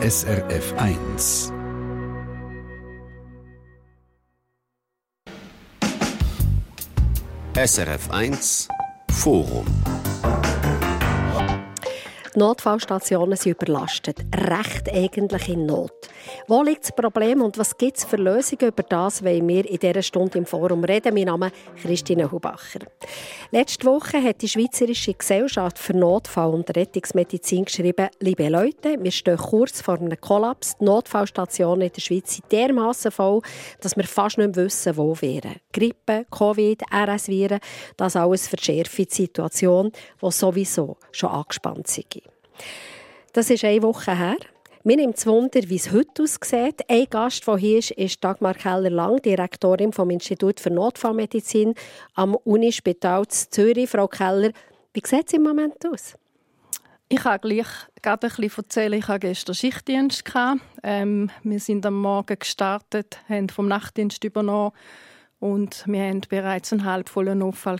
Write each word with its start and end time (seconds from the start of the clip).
SRF 0.00 0.74
1. 0.76 1.52
SRF 7.56 8.08
1 8.08 8.68
Forum 9.10 9.66
Notfallstationen 12.36 13.36
sind 13.36 13.60
überlastet. 13.60 14.20
Recht 14.32 14.88
eigentlich 14.88 15.48
in 15.48 15.66
Not. 15.66 15.97
Wo 16.50 16.62
liegt 16.62 16.84
das 16.84 16.92
Problem 16.92 17.42
und 17.42 17.58
was 17.58 17.76
gibt 17.76 17.98
es 17.98 18.06
für 18.06 18.16
Lösungen? 18.16 18.68
Über 18.68 18.82
das 18.82 19.22
wollen 19.22 19.46
wir 19.46 19.68
in 19.68 19.76
dieser 19.76 20.00
Stunde 20.00 20.38
im 20.38 20.46
Forum 20.46 20.82
reden. 20.82 21.12
Mein 21.12 21.24
Name 21.24 21.52
ist 21.76 21.82
Christine 21.82 22.32
Hubacher. 22.32 22.78
Letzte 23.50 23.86
Woche 23.86 24.22
hat 24.22 24.40
die 24.40 24.48
Schweizerische 24.48 25.12
Gesellschaft 25.12 25.78
für 25.78 25.92
Notfall- 25.92 26.54
und 26.54 26.74
Rettungsmedizin 26.74 27.66
geschrieben, 27.66 28.08
liebe 28.20 28.48
Leute, 28.48 28.96
wir 28.98 29.10
stehen 29.10 29.36
kurz 29.36 29.82
vor 29.82 29.98
einem 29.98 30.18
Kollaps. 30.18 30.78
Die 30.78 30.86
Notfallstationen 30.86 31.88
in 31.88 31.92
der 31.92 32.00
Schweiz 32.00 32.36
sind 32.36 32.50
dermassen 32.50 33.10
voll, 33.10 33.42
dass 33.82 33.94
wir 33.94 34.04
fast 34.04 34.38
nicht 34.38 34.56
mehr 34.56 34.64
wissen, 34.64 34.96
wo 34.96 35.14
wir 35.20 35.34
wären. 35.34 35.56
Grippe, 35.70 36.24
Covid, 36.30 36.82
RS-Viren, 36.90 37.60
das 37.98 38.16
alles 38.16 38.48
verschärft 38.48 38.96
die 38.96 39.06
Situation, 39.10 39.92
die 40.22 40.30
sowieso 40.30 40.96
schon 41.12 41.28
angespannt 41.28 41.86
ist. 41.98 42.22
Das 43.34 43.50
ist 43.50 43.64
eine 43.64 43.82
Woche 43.82 44.16
her. 44.16 44.38
Mir 44.88 44.96
nimmt 44.96 45.18
es 45.18 45.26
Wunder, 45.26 45.60
wie 45.66 45.76
es 45.76 45.92
heute 45.92 46.22
aussieht. 46.22 46.80
Ein 46.88 47.04
Gast, 47.10 47.46
der 47.46 47.58
hier 47.58 47.78
ist, 47.78 47.90
ist 47.90 48.24
Dagmar 48.24 48.54
Keller-Lang, 48.54 49.20
Direktorin 49.20 49.92
vom 49.92 50.08
Institut 50.08 50.60
für 50.60 50.70
Notfallmedizin 50.70 51.74
am 52.14 52.34
Unispital 52.36 53.28
Zürich. 53.28 53.90
Frau 53.90 54.08
Keller, 54.08 54.50
wie 54.94 55.02
sieht 55.04 55.26
es 55.26 55.34
im 55.34 55.42
Moment 55.42 55.84
aus? 55.84 56.14
Ich 57.10 57.18
kann 57.18 57.38
gleich 57.38 57.66
gerade 58.00 58.28
ein 58.28 58.34
bisschen 58.34 58.64
erzählen. 58.64 58.92
Ich 58.94 59.08
hatte 59.08 59.26
gestern 59.26 59.54
Schichtdienst. 59.54 60.24
Ähm, 60.82 61.30
wir 61.42 61.60
sind 61.60 61.84
am 61.84 62.00
Morgen 62.00 62.38
gestartet, 62.38 63.18
haben 63.28 63.50
vom 63.50 63.68
Nachtdienst 63.68 64.24
übernommen 64.24 64.72
und 65.38 65.84
wir 65.86 66.02
hatten 66.02 66.22
bereits 66.30 66.72
einen 66.72 66.86
halbvollen 66.86 67.40
Notfall 67.40 67.78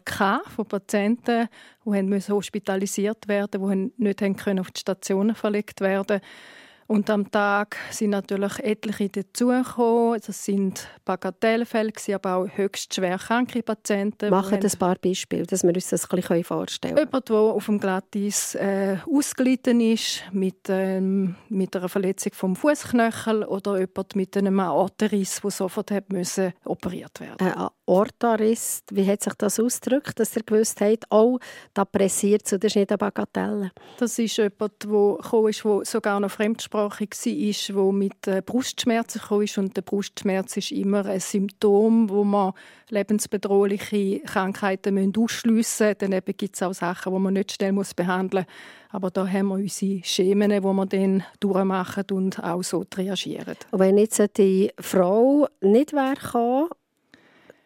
von 0.54 0.66
Patienten, 0.66 1.48
die 1.86 2.32
hospitalisiert 2.32 3.28
werden 3.28 3.62
mussten, 3.62 3.92
die 3.96 4.04
nicht 4.04 4.60
auf 4.60 4.70
die 4.72 4.80
Stationen 4.80 5.34
verlegt 5.34 5.80
werden 5.80 6.20
konnten. 6.20 6.57
Und 6.88 7.10
am 7.10 7.30
Tag 7.30 7.76
sind 7.90 8.10
natürlich 8.10 8.60
etliche 8.60 9.10
dazugekommen. 9.10 10.18
Das 10.24 10.42
sind 10.42 10.88
Bagatellfälle, 11.04 11.92
aber 12.14 12.36
auch 12.36 12.48
höchst 12.48 12.94
schwer 12.94 13.18
kranke 13.18 13.62
Patienten. 13.62 14.30
Machen 14.30 14.58
ein 14.62 14.78
paar 14.78 14.94
Beispiele, 14.94 15.44
dass 15.44 15.64
wir 15.64 15.74
uns 15.74 15.90
das 15.90 16.10
ein 16.10 16.16
bisschen 16.16 16.44
vorstellen 16.44 16.94
können. 16.94 17.08
Jemand, 17.08 17.28
der 17.28 17.36
auf 17.36 17.66
dem 17.66 17.78
Glatteis 17.78 18.54
äh, 18.54 18.96
ausgelitten 19.06 19.82
ist, 19.82 20.22
mit, 20.32 20.70
ähm, 20.70 21.36
mit 21.50 21.76
einer 21.76 21.90
Verletzung 21.90 22.32
vom 22.32 22.56
Fußknöchel 22.56 23.44
oder 23.44 23.78
jemand 23.78 24.16
mit 24.16 24.34
einem 24.38 24.58
Aortenriss, 24.58 25.42
der 25.42 25.50
sofort 25.50 25.90
hat 25.90 26.10
müssen 26.10 26.54
operiert 26.64 27.20
werden 27.20 27.36
Ein 27.38 27.68
Aortenriss, 27.84 28.82
wie 28.90 29.06
hat 29.06 29.22
sich 29.22 29.34
das 29.34 29.60
ausgedrückt, 29.60 30.18
dass 30.18 30.34
er 30.36 30.42
gewusst 30.42 30.80
hat, 30.80 31.04
oh, 31.10 31.38
da 31.74 31.84
pressiert 31.84 32.46
es, 32.46 32.58
das 32.58 32.64
ist 32.64 32.76
nicht 32.76 32.90
eine 32.90 32.96
Bagatelle? 32.96 33.72
Das 33.98 34.18
ist 34.18 34.38
jemand, 34.38 34.84
der 34.84 35.16
der 35.30 35.84
sogar 35.84 36.18
noch 36.20 36.30
Fremdsprache 36.30 36.77
zweisprachig 36.78 37.74
war, 37.74 37.84
der 37.84 37.92
mit 37.92 38.26
äh, 38.26 38.42
Brustschmerzen 38.44 39.20
kam. 39.20 39.46
Und 39.56 39.76
der 39.76 39.82
Brustschmerz 39.82 40.56
ist 40.56 40.72
immer 40.72 41.04
ein 41.06 41.20
Symptom, 41.20 42.08
wo 42.08 42.24
man 42.24 42.52
lebensbedrohliche 42.90 44.20
Krankheiten 44.20 45.14
ausschliessen 45.16 45.88
müssen. 45.88 45.94
Dann 45.98 46.20
gibt 46.36 46.54
es 46.54 46.62
auch 46.62 46.74
Sachen, 46.74 47.12
die 47.12 47.18
man 47.18 47.34
nicht 47.34 47.52
schnell 47.52 47.72
behandeln 47.72 48.44
muss. 48.44 48.90
Aber 48.90 49.10
da 49.10 49.26
haben 49.26 49.48
wir 49.48 49.54
unsere 49.56 50.02
Schemen, 50.04 50.50
die 50.50 50.62
wir 50.62 50.86
dann 50.86 51.24
durchmachen 51.40 52.04
und 52.12 52.42
auch 52.42 52.62
so 52.62 52.84
reagieren. 52.96 53.56
Und 53.70 53.78
wenn 53.80 53.98
jetzt 53.98 54.22
die 54.36 54.70
Frau 54.80 55.46
nicht 55.60 55.92
wäre 55.92 56.68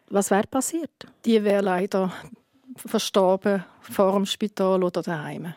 was 0.09 0.29
wäre 0.29 0.47
passiert? 0.47 1.07
Die 1.25 1.43
wäre 1.43 1.63
leider 1.63 2.11
verstorben 2.75 3.63
vor 3.81 4.13
dem 4.13 4.25
Spital 4.25 4.83
oder 4.83 5.01
daheim. 5.01 5.53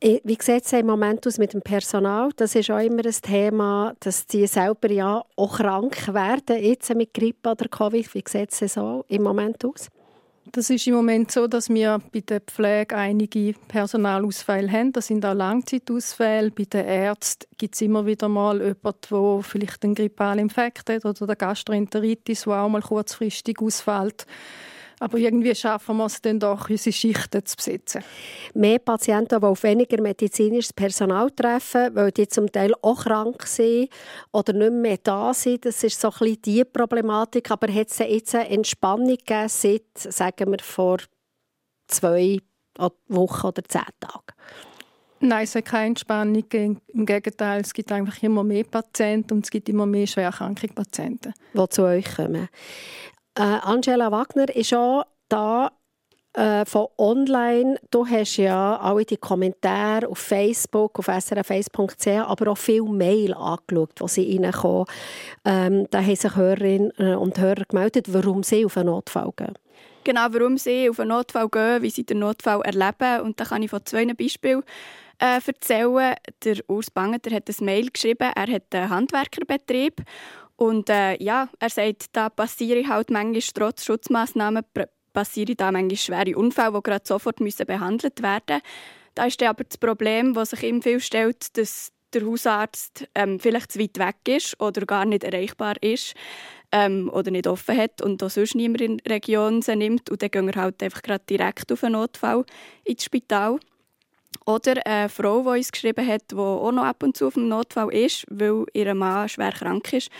Wie 0.00 0.38
sieht 0.40 0.64
es 0.64 0.72
im 0.72 0.86
Moment 0.86 1.26
aus 1.26 1.38
mit 1.38 1.52
dem 1.54 1.60
Personal? 1.60 2.30
Das 2.36 2.54
ist 2.54 2.70
auch 2.70 2.78
immer 2.78 3.04
ein 3.04 3.16
Thema, 3.20 3.94
dass 3.98 4.26
die 4.26 4.46
selber 4.46 4.92
ja 4.92 5.24
auch 5.34 5.56
krank 5.56 6.14
werden, 6.14 6.62
jetzt 6.62 6.94
mit 6.94 7.12
Grippe 7.12 7.50
oder 7.50 7.68
Covid. 7.68 8.14
Wie 8.14 8.22
sieht 8.24 8.52
es 8.52 8.74
so 8.74 9.04
im 9.08 9.24
Moment 9.24 9.64
aus? 9.64 9.88
Das 10.52 10.70
ist 10.70 10.86
im 10.86 10.94
Moment 10.94 11.32
so, 11.32 11.48
dass 11.48 11.68
wir 11.68 12.00
bei 12.12 12.20
der 12.20 12.40
Pflege 12.40 12.96
einige 12.96 13.54
Personalausfälle 13.66 14.70
haben. 14.70 14.92
Das 14.92 15.08
sind 15.08 15.26
auch 15.26 15.34
Langzeitausfälle. 15.34 16.52
Bei 16.52 16.64
den 16.64 16.86
Ärzten 16.86 17.46
gibt 17.58 17.74
es 17.74 17.80
immer 17.80 18.06
wieder 18.06 18.28
mal 18.28 18.58
jemanden, 18.58 19.00
der 19.10 19.42
vielleicht 19.42 19.84
einen 19.84 19.96
grippalen 19.96 20.38
Infekt 20.38 20.88
hat 20.90 21.04
oder 21.04 21.22
eine 21.22 21.36
Gastroenteritis, 21.36 22.44
der 22.44 22.54
auch 22.54 22.68
mal 22.68 22.82
kurzfristig 22.82 23.60
ausfällt. 23.60 24.26
Aber 25.00 25.18
irgendwie 25.18 25.54
schaffen 25.54 25.96
wir 25.96 26.06
es 26.06 26.20
dann 26.20 26.40
doch, 26.40 26.68
unsere 26.68 26.92
Schichten 26.92 27.44
zu 27.44 27.56
besetzen. 27.56 28.02
Mehr 28.54 28.78
Patienten, 28.78 29.40
die 29.40 29.46
auf 29.46 29.62
weniger 29.62 30.00
medizinisches 30.00 30.72
Personal 30.72 31.30
treffen, 31.30 31.94
weil 31.94 32.10
die 32.10 32.26
zum 32.26 32.50
Teil 32.50 32.72
auch 32.82 33.04
krank 33.04 33.46
sind 33.46 33.90
oder 34.32 34.52
nicht 34.52 34.72
mehr 34.72 34.98
da 35.02 35.32
sind, 35.32 35.64
das 35.64 35.84
ist 35.84 36.00
so 36.00 36.08
ein 36.08 36.18
bisschen 36.18 36.42
die 36.42 36.64
Problematik. 36.64 37.50
Aber 37.50 37.72
hat 37.72 37.90
es 37.90 37.98
jetzt 37.98 38.34
eine 38.34 38.48
Entspannung 38.48 39.16
gegeben 39.16 39.48
seit, 39.48 39.82
sagen 39.96 40.50
wir, 40.50 40.58
vor 40.60 40.98
zwei 41.86 42.38
Wochen 43.08 43.46
oder 43.46 43.62
zehn 43.64 43.82
Tagen? 44.00 44.34
Nein, 45.20 45.44
es 45.44 45.54
hat 45.54 45.64
keine 45.64 45.86
Entspannung. 45.86 46.44
Im 46.52 47.06
Gegenteil, 47.06 47.60
es 47.60 47.74
gibt 47.74 47.90
einfach 47.90 48.22
immer 48.22 48.44
mehr 48.44 48.64
Patienten 48.64 49.34
und 49.34 49.44
es 49.44 49.50
gibt 49.50 49.68
immer 49.68 49.84
mehr 49.84 50.06
schwerkranke 50.06 50.68
Patienten. 50.68 51.34
Die 51.54 51.68
zu 51.68 51.82
euch 51.82 52.04
kommen. 52.14 52.48
Äh, 53.38 53.60
Angela 53.62 54.10
Wagner 54.10 54.48
ist 54.54 54.74
auch 54.74 55.04
da 55.28 55.70
äh, 56.32 56.64
von 56.64 56.88
online. 56.98 57.78
Du 57.92 58.04
hast 58.04 58.36
ja 58.36 58.76
alle 58.78 59.04
die 59.04 59.16
Kommentare 59.16 60.08
auf 60.08 60.18
Facebook, 60.18 60.98
auf 60.98 61.08
srf1.ch, 61.08 62.08
aber 62.28 62.50
auch 62.50 62.58
viele 62.58 62.88
Mail 62.88 63.34
angeschaut, 63.34 63.92
die 64.00 64.08
sie 64.08 64.36
reinkommen. 64.36 64.86
Ähm, 65.44 65.86
da 65.90 66.02
haben 66.02 66.16
sich 66.16 66.34
Hörerinnen 66.34 66.90
äh, 66.98 67.14
und 67.14 67.38
Hörer 67.38 67.64
gemeldet, 67.68 68.12
warum 68.12 68.42
sie 68.42 68.66
auf 68.66 68.76
einen 68.76 68.86
Notfall 68.86 69.30
gehen. 69.36 69.54
Genau, 70.02 70.26
warum 70.30 70.58
sie 70.58 70.90
auf 70.90 70.98
einen 70.98 71.10
Notfall 71.10 71.48
gehen, 71.48 71.82
wie 71.82 71.90
sie 71.90 72.04
den 72.04 72.18
Notfall 72.18 72.62
erleben. 72.62 73.20
Und 73.22 73.38
da 73.38 73.44
kann 73.44 73.62
ich 73.62 73.70
von 73.70 73.86
zwei 73.86 74.04
Beispielen 74.04 74.64
äh, 75.20 75.38
erzählen. 75.46 76.16
Der 76.42 76.56
Urs 76.66 76.90
Bangeter 76.90 77.30
hat 77.36 77.48
ein 77.48 77.64
Mail 77.64 77.88
geschrieben. 77.88 78.32
Er 78.34 78.52
hat 78.52 78.74
einen 78.74 78.90
Handwerkerbetrieb 78.90 80.02
und 80.58 80.90
äh, 80.90 81.22
ja, 81.22 81.48
er 81.60 81.70
sagt, 81.70 82.06
da 82.12 82.28
passieren 82.28 82.88
halt 82.88 83.10
manchmal 83.10 83.42
trotz 83.54 83.84
Schutzmaßnahmen 83.84 84.64
passieren 85.12 85.56
da 85.56 85.70
manchmal 85.70 85.96
schwere 85.96 86.36
Unfälle, 86.36 86.72
die 86.72 86.82
gerade 86.82 87.06
sofort 87.06 87.38
müssen 87.38 87.64
behandelt 87.64 88.20
werden. 88.22 88.60
Da 89.14 89.26
ist 89.26 89.40
aber 89.42 89.62
das 89.62 89.78
Problem, 89.78 90.34
das 90.34 90.50
sich 90.50 90.64
ihm 90.64 90.82
viel 90.82 90.98
stellt, 90.98 91.56
dass 91.56 91.92
der 92.12 92.26
Hausarzt 92.26 93.06
ähm, 93.14 93.38
vielleicht 93.38 93.70
zu 93.70 93.78
weit 93.78 93.98
weg 93.98 94.16
ist 94.36 94.60
oder 94.60 94.84
gar 94.84 95.04
nicht 95.04 95.22
erreichbar 95.22 95.76
ist 95.80 96.14
ähm, 96.72 97.08
oder 97.12 97.30
nicht 97.30 97.46
offen 97.46 97.76
hat 97.76 98.02
und 98.02 98.20
auch 98.24 98.30
sonst 98.30 98.56
niemand 98.56 98.80
in 98.80 98.96
der 98.98 99.14
Region 99.14 99.62
sie 99.62 99.76
nimmt. 99.76 100.10
Und 100.10 100.22
dann 100.22 100.30
gehen 100.30 100.46
wir 100.46 100.60
halt 100.60 100.82
einfach 100.82 101.02
gerade 101.02 101.24
direkt 101.30 101.70
auf 101.70 101.84
einen 101.84 101.92
Notfall 101.92 102.44
ins 102.82 103.04
Spital. 103.04 103.60
Oder 104.44 104.84
eine 104.86 105.08
Frau, 105.08 105.42
die 105.42 105.58
uns 105.58 105.70
geschrieben 105.70 106.06
hat, 106.06 106.32
die 106.32 106.36
auch 106.36 106.72
noch 106.72 106.84
ab 106.84 107.02
und 107.02 107.16
zu 107.16 107.28
auf 107.28 107.34
dem 107.34 107.48
Notfall 107.48 107.92
ist, 107.94 108.24
weil 108.28 108.64
ihr 108.72 108.94
Mann 108.94 109.28
schwer 109.28 109.52
krank 109.52 109.92
ist 109.92 110.10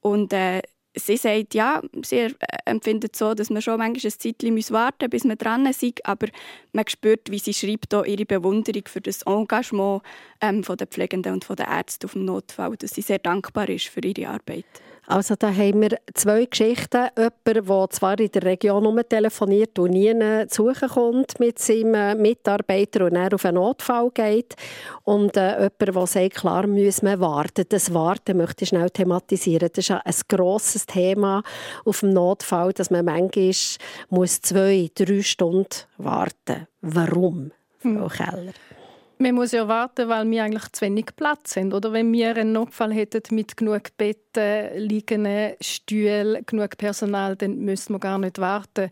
und 0.00 0.32
äh, 0.32 0.62
sie 0.94 1.16
sagt, 1.16 1.54
ja, 1.54 1.82
sie 2.02 2.16
äh, 2.16 2.32
empfindet 2.64 3.16
so, 3.16 3.34
dass 3.34 3.50
man 3.50 3.62
schon 3.62 3.78
manchmal 3.78 4.12
ein 4.12 4.18
Zeitchen 4.18 4.74
warten 4.74 5.04
muss, 5.04 5.10
bis 5.10 5.24
man 5.24 5.38
dran 5.38 5.66
ist, 5.66 5.84
aber 6.04 6.28
man 6.72 6.86
spürt, 6.88 7.30
wie 7.30 7.38
sie 7.38 7.54
schreibt, 7.54 7.94
auch 7.94 8.04
ihre 8.04 8.26
Bewunderung 8.26 8.82
für 8.86 9.00
das 9.00 9.22
Engagement 9.22 10.02
ähm, 10.40 10.62
der 10.62 10.86
Pflegenden 10.86 11.34
und 11.34 11.44
von 11.44 11.56
den 11.56 11.66
Ärzten 11.66 12.06
auf 12.06 12.12
dem 12.12 12.24
Notfall, 12.24 12.76
dass 12.76 12.90
sie 12.90 13.02
sehr 13.02 13.18
dankbar 13.18 13.68
ist 13.68 13.88
für 13.88 14.00
ihre 14.00 14.28
Arbeit. 14.28 14.66
Also 15.06 15.34
da 15.36 15.52
haben 15.52 15.82
wir 15.82 15.98
zwei 16.14 16.44
Geschichten. 16.44 17.08
Jemand, 17.16 17.68
der 17.68 17.90
zwar 17.90 18.18
in 18.20 18.30
der 18.30 18.42
Region 18.42 19.02
telefoniert 19.08 19.78
und 19.78 19.90
nie 19.90 20.14
zu 20.48 20.70
suchen 20.70 20.88
kommt 20.88 21.40
mit 21.40 21.58
seinem 21.58 22.20
Mitarbeiter 22.20 23.06
und 23.06 23.16
er 23.16 23.34
auf 23.34 23.44
einen 23.44 23.56
Notfall 23.56 24.10
geht. 24.12 24.54
Und 25.04 25.36
äh, 25.36 25.70
jemand, 25.80 25.96
der 25.96 26.06
sagt, 26.06 26.34
klar 26.36 26.66
müssen 26.66 27.06
wir 27.06 27.20
warten. 27.20 27.64
Das 27.68 27.92
Warten 27.92 28.36
möchte 28.36 28.64
ich 28.64 28.68
schnell 28.68 28.90
thematisieren. 28.90 29.70
Das 29.74 29.88
ist 29.88 29.90
ein 29.90 30.14
grosses 30.28 30.86
Thema 30.86 31.42
auf 31.84 32.00
dem 32.00 32.10
Notfall, 32.10 32.72
dass 32.72 32.90
man 32.90 33.04
manchmal 33.04 33.52
muss 34.08 34.40
zwei, 34.40 34.90
drei 34.94 35.22
Stunden 35.22 35.68
warten 35.98 36.66
muss. 36.80 36.94
Warum, 36.94 37.50
Frau 37.78 37.88
hm. 37.88 38.08
Keller? 38.08 38.52
Man 39.22 39.34
muss 39.34 39.52
ja 39.52 39.68
warten, 39.68 40.08
weil 40.08 40.30
wir 40.30 40.44
eigentlich 40.44 40.72
zu 40.72 40.80
wenig 40.80 41.14
Platz 41.14 41.54
haben. 41.54 41.74
Oder 41.74 41.92
wenn 41.92 42.10
wir 42.10 42.30
einen 42.30 42.52
Notfall 42.52 42.90
hätten 42.94 43.34
mit 43.34 43.54
genug 43.54 43.94
Betten, 43.98 44.78
liegenden 44.78 45.56
Stühlen, 45.60 46.42
genug 46.46 46.78
Personal, 46.78 47.36
dann 47.36 47.58
müssten 47.58 47.92
wir 47.92 47.98
gar 47.98 48.18
nicht 48.18 48.38
warten. 48.38 48.88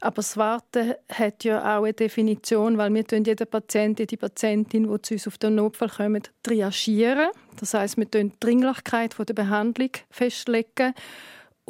Aber 0.00 0.16
das 0.16 0.36
Warten 0.36 0.94
hat 1.08 1.44
ja 1.44 1.60
auch 1.60 1.84
eine 1.84 1.92
Definition, 1.92 2.78
weil 2.78 2.92
wir 2.92 3.04
jeden 3.12 3.46
Patienten, 3.46 4.08
die 4.08 4.16
Patientin, 4.16 4.92
die 4.92 5.02
zu 5.02 5.14
uns 5.14 5.28
auf 5.28 5.38
den 5.38 5.54
Notfall 5.54 5.88
kommen, 5.88 6.24
triagieren. 6.42 7.28
Das 7.60 7.72
heißt, 7.72 7.96
wir 7.96 8.06
die 8.06 8.32
Dringlichkeit 8.40 9.14
der 9.16 9.34
Behandlung 9.34 9.90
festlegen. 10.10 10.94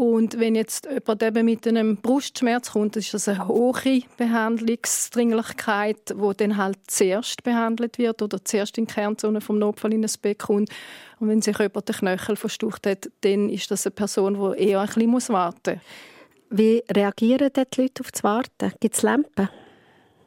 Und 0.00 0.40
wenn 0.40 0.54
jetzt 0.54 0.88
jemand 0.90 1.22
eben 1.22 1.44
mit 1.44 1.68
einem 1.68 1.98
Brustschmerz 1.98 2.70
kommt, 2.70 2.96
ist 2.96 3.12
das 3.12 3.28
eine 3.28 3.46
hohe 3.46 4.00
Behandlungsdringlichkeit, 4.16 6.14
wo 6.16 6.32
dann 6.32 6.56
halt 6.56 6.78
zuerst 6.86 7.42
behandelt 7.42 7.98
wird 7.98 8.22
oder 8.22 8.42
zuerst 8.42 8.78
in 8.78 8.86
die 8.86 8.94
Kernzone 8.94 9.42
vom 9.42 9.58
Notfall 9.58 9.92
in 9.92 10.00
das 10.00 10.16
Bett 10.16 10.38
kommt. 10.38 10.70
Und 11.18 11.28
wenn 11.28 11.42
sich 11.42 11.58
jemand 11.58 11.86
den 11.86 11.96
Knöchel 11.96 12.36
verstucht 12.36 12.86
hat, 12.86 13.10
dann 13.20 13.50
ist 13.50 13.70
das 13.70 13.84
eine 13.84 13.90
Person, 13.90 14.54
die 14.56 14.68
eher 14.68 14.80
ein 14.80 14.86
bisschen 14.86 15.34
warten 15.34 15.74
muss. 15.74 15.82
Wie 16.48 16.82
reagieren 16.90 17.50
die 17.54 17.82
Leute 17.82 18.00
auf 18.02 18.10
das 18.10 18.24
Warten? 18.24 18.72
Gibt 18.80 18.94
es 18.94 19.02
Lampen? 19.02 19.50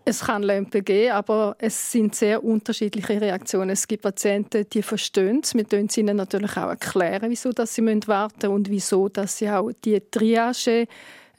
Es 0.05 0.19
kann 0.19 0.43
Lampen 0.43 0.83
geben, 0.83 1.13
aber 1.13 1.55
es 1.59 1.91
sind 1.91 2.13
sehr 2.13 2.43
unterschiedliche 2.43 3.21
Reaktionen. 3.21 3.69
Es 3.69 3.87
gibt 3.87 4.03
Patienten, 4.03 4.65
die 4.69 4.81
verstehen 4.81 5.39
es. 5.41 5.55
Wir 5.55 5.63
erklären 5.63 5.95
ihnen 6.01 6.17
natürlich 6.17 6.57
auch 6.57 6.69
erklären, 6.69 7.29
wieso 7.29 7.51
dass 7.51 7.73
sie 7.75 7.81
warten 7.85 8.47
müssen 8.47 8.53
und 8.53 8.69
wieso 8.69 9.07
dass 9.07 9.37
sie 9.37 9.49
auch 9.49 9.71
die 9.85 10.01
Triage 10.11 10.87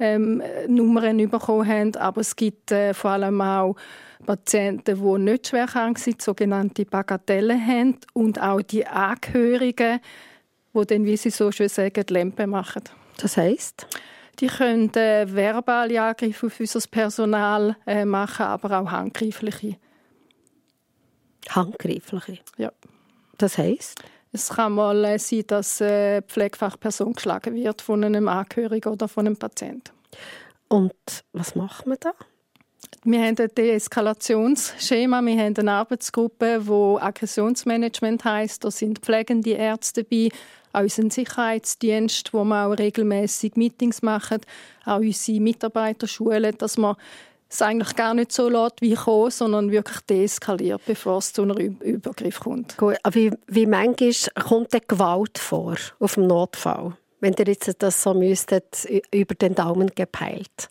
ähm, 0.01 0.43
Nummern 0.67 1.31
bekommen 1.31 1.69
haben. 1.69 1.95
Aber 1.97 2.23
es 2.23 2.35
gibt 2.35 2.73
äh, 2.73 2.95
vor 2.95 3.11
allem 3.11 3.41
auch 3.43 3.77
Patienten, 4.25 4.97
die 4.97 5.23
nicht 5.23 5.49
schwer 5.49 5.67
krank 5.67 5.99
sind, 5.99 6.23
sogenannte 6.23 6.87
Bagatellen 6.87 7.61
haben 7.67 7.99
und 8.15 8.41
auch 8.41 8.63
die 8.63 8.87
Angehörigen, 8.87 10.01
die 10.73 10.87
dann, 10.87 11.05
wie 11.05 11.19
sie 11.19 11.31
so 11.31 11.53
schön 11.53 11.69
sagen, 11.69 12.03
die 12.09 12.15
machen. 12.47 12.85
Das 13.19 13.37
heißt? 13.37 13.87
Die 14.41 14.49
können 14.49 14.93
äh, 14.95 15.27
verbale 15.33 16.03
Angriffe 16.03 16.47
auf 16.47 16.61
unser 16.61 16.81
Personal 16.91 17.77
äh, 17.87 18.05
machen, 18.05 18.47
aber 18.47 18.81
auch 18.81 18.91
handgreifliche. 18.91 19.77
Handgreifliche? 21.49 22.39
Ja. 22.57 22.73
Das 23.39 23.59
heißt? 23.59 24.03
Es 24.33 24.49
kann 24.49 24.73
mal 24.73 25.05
äh, 25.05 25.19
sein, 25.19 25.45
dass 25.47 25.81
eine 25.81 26.23
Pflegefachperson 26.23 27.13
geschlagen 27.13 27.55
wird 27.55 27.83
von 27.83 28.03
einem 28.03 28.27
Angehörigen 28.27 28.93
oder 28.93 29.07
von 29.07 29.27
einem 29.27 29.37
Patienten. 29.37 29.93
Und 30.69 30.93
was 31.33 31.55
macht 31.55 31.87
man 31.87 31.99
da? 32.01 32.13
Wir 33.05 33.21
haben 33.21 33.37
ein 33.39 33.49
Deeskalationsschema, 33.55 35.21
wir 35.23 35.39
haben 35.39 35.57
eine 35.57 35.73
Arbeitsgruppe, 35.73 36.67
wo 36.67 36.99
Aggressionsmanagement 36.99 38.25
heißt. 38.25 38.65
Da 38.65 38.71
sind 38.71 39.01
pflegende 39.01 39.51
Ärzte 39.51 40.05
dabei, 40.05 40.31
auch 40.75 40.83
unseren 40.83 41.11
Sicherheitsdienst, 41.11 42.35
wo 42.35 42.45
wir 42.45 42.67
auch 42.67 42.79
regelmäßig 42.79 43.57
Meetings 43.57 44.03
machen, 44.03 44.41
auch 44.85 44.99
unsere 44.99 45.41
Mitarbeiter 45.41 46.07
schulen, 46.07 46.57
dass 46.59 46.77
man 46.77 46.97
es 47.49 47.63
eigentlich 47.63 47.95
gar 47.95 48.15
nicht 48.15 48.33
so 48.33 48.49
lässt, 48.49 48.81
wie 48.81 48.95
kommen, 48.95 49.31
sondern 49.31 49.71
wirklich 49.71 50.01
deeskaliert, 50.01 50.83
bevor 50.87 51.19
es 51.19 51.33
zu 51.33 51.43
einem 51.43 51.77
Übergriff 51.81 52.41
kommt. 52.41 52.77
Gut, 52.77 52.97
aber 53.03 53.15
wie, 53.15 53.31
wie 53.47 53.67
manchmal 53.67 54.45
kommt 54.45 54.75
die 54.75 54.81
Gewalt 54.87 55.39
vor 55.39 55.77
auf 56.01 56.15
dem 56.15 56.27
Notfall, 56.27 56.97
wenn 57.21 57.35
ihr 57.39 57.47
jetzt 57.47 57.83
das 57.83 58.03
so 58.03 58.13
müsstet, 58.13 58.87
über 59.13 59.35
den 59.35 59.55
Daumen 59.55 59.91
gepeilt? 59.95 60.69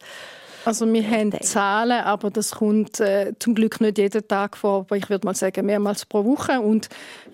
Also 0.65 0.91
wir 0.91 1.09
haben 1.09 1.31
Zahlen, 1.41 2.03
aber 2.03 2.29
das 2.29 2.51
kommt 2.51 2.99
äh, 3.01 3.33
zum 3.37 3.53
Glück 3.53 3.81
nicht 3.81 3.97
jeden 3.97 4.25
Tag 4.27 4.55
vor, 4.55 4.81
aber 4.81 4.95
ich 4.95 5.09
würde 5.09 5.25
mal 5.25 5.35
sagen 5.35 5.65
mehrmals 5.65 6.05
pro 6.05 6.23
Woche 6.23 6.61
und 6.61 6.87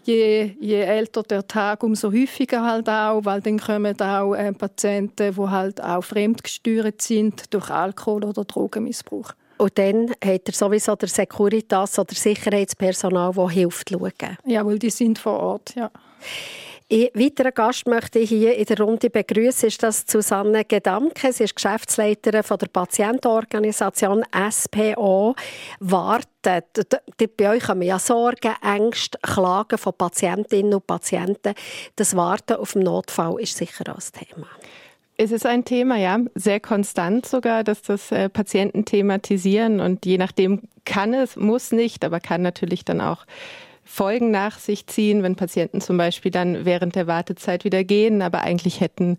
je, 0.04 0.56
je 0.60 0.82
älter 0.82 1.22
der 1.24 1.48
Tag, 1.48 1.84
umso 1.84 2.12
häufiger 2.12 2.64
halt 2.64 2.90
auch, 2.90 3.24
weil 3.26 3.42
dann 3.42 3.60
kommen 3.60 4.00
auch 4.02 4.34
äh, 4.34 4.52
Patienten, 4.54 5.36
die 5.36 5.48
halt 5.48 5.82
auch 5.82 6.04
fremdgesteuert 6.04 7.02
sind 7.02 7.54
durch 7.54 7.70
Alkohol- 7.70 8.26
oder 8.26 8.44
Drogenmissbrauch. 8.46 9.34
Und 9.60 9.78
dann 9.78 10.10
hat 10.24 10.48
er 10.48 10.54
sowieso 10.54 10.96
der 10.96 11.10
Securitas 11.10 12.00
oder 12.00 12.16
Sicherheitspersonal, 12.16 13.34
das 13.36 13.52
hilft, 13.52 13.90
schauen. 13.90 14.38
Ja, 14.46 14.66
weil 14.66 14.80
die 14.80 14.90
sind 14.90 15.20
vor 15.20 15.40
Ort, 15.40 15.76
ja. 15.76 15.92
Ein 16.92 17.10
weiterer 17.14 17.52
Gast 17.52 17.86
möchte 17.86 18.18
ich 18.18 18.30
hier 18.30 18.56
in 18.56 18.66
der 18.66 18.80
Runde 18.80 19.12
begrüßen, 19.12 19.68
ist 19.68 19.84
das 19.84 20.06
Susanne 20.08 20.66
Gedamke. 20.66 21.32
Sie 21.32 21.44
ist 21.44 21.56
Geschäftsleiterin 21.56 22.42
von 22.42 22.58
der 22.58 22.66
Patientenorganisation 22.66 24.24
SPO. 24.50 25.36
Wartet. 25.80 26.88
Bei 27.38 27.52
euch 27.52 27.68
haben 27.68 27.82
wir 27.82 27.90
ja 27.90 28.00
Sorgen, 28.00 28.56
Ängste, 28.64 29.20
Klagen 29.22 29.78
von 29.78 29.94
Patientinnen 29.94 30.74
und 30.74 30.88
Patienten. 30.88 31.54
Das 31.96 32.16
Warten 32.16 32.54
auf 32.54 32.74
den 32.74 32.82
Notfall 32.82 33.40
ist 33.40 33.56
sicher 33.56 33.84
auch 33.94 34.00
ein 34.00 34.26
Thema. 34.28 34.48
Es 35.16 35.32
ist 35.32 35.46
ein 35.46 35.66
Thema, 35.66 35.98
ja, 35.98 36.18
sehr 36.34 36.60
konstant 36.60 37.28
sogar, 37.28 37.64
dass 37.64 37.84
das 37.84 38.12
äh, 38.12 38.30
Patienten 38.30 38.86
thematisieren 38.86 39.80
und 39.80 40.08
je 40.08 40.18
nachdem 40.18 40.62
kann 40.86 41.14
es, 41.14 41.36
muss 41.36 41.72
nicht, 41.72 42.04
aber 42.04 42.20
kann 42.20 42.42
natürlich 42.42 42.84
dann 42.84 43.00
auch 43.00 43.26
Folgen 43.92 44.30
nach 44.30 44.60
sich 44.60 44.86
ziehen, 44.86 45.24
wenn 45.24 45.36
Patienten 45.36 45.82
zum 45.82 45.98
Beispiel 45.98 46.30
dann 46.30 46.64
während 46.64 46.96
der 46.96 47.08
Wartezeit 47.08 47.64
wieder 47.64 47.84
gehen, 47.84 48.22
aber 48.22 48.42
eigentlich 48.42 48.82
hätten 48.82 49.18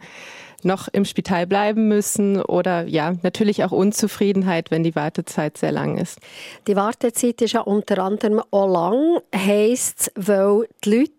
noch 0.63 0.87
im 0.87 1.05
Spital 1.05 1.47
bleiben 1.49 1.89
müssen 1.89 2.41
oder 2.41 2.85
ja, 2.87 3.15
natürlich 3.23 3.65
auch 3.65 3.73
Unzufriedenheit, 3.73 4.71
wenn 4.71 4.85
die 4.85 4.95
Wartezeit 4.95 5.59
sehr 5.59 5.73
lang 5.73 5.99
ist. 5.99 6.21
Die 6.69 6.77
Wartezeit 6.77 7.43
ist 7.43 7.53
ja 7.53 7.63
unter 7.63 7.99
anderem 7.99 8.41
auch 8.53 8.69
lang, 8.69 9.19
heisst, 9.35 10.13
weil 10.15 10.69
die 10.85 10.91
Leute 10.91 11.11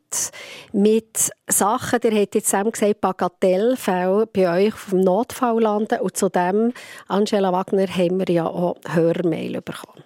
mit 0.72 1.32
Sachen, 1.48 2.00
ihr 2.04 2.22
habt 2.22 2.36
jetzt 2.36 2.50
zusammen 2.50 2.72
gesagt, 2.72 3.02
Bagatellfälle 3.02 4.28
bei 4.28 4.68
euch 4.68 4.74
dem 4.90 5.02
Notfall 5.02 5.60
landen 5.62 6.00
und 6.00 6.16
zudem, 6.16 6.72
Angela 7.10 7.52
Wagner, 7.52 7.88
haben 7.88 8.20
wir 8.20 8.34
ja 8.34 8.46
auch 8.46 8.78
Hörmail 8.88 9.62
bekommen. 9.62 10.04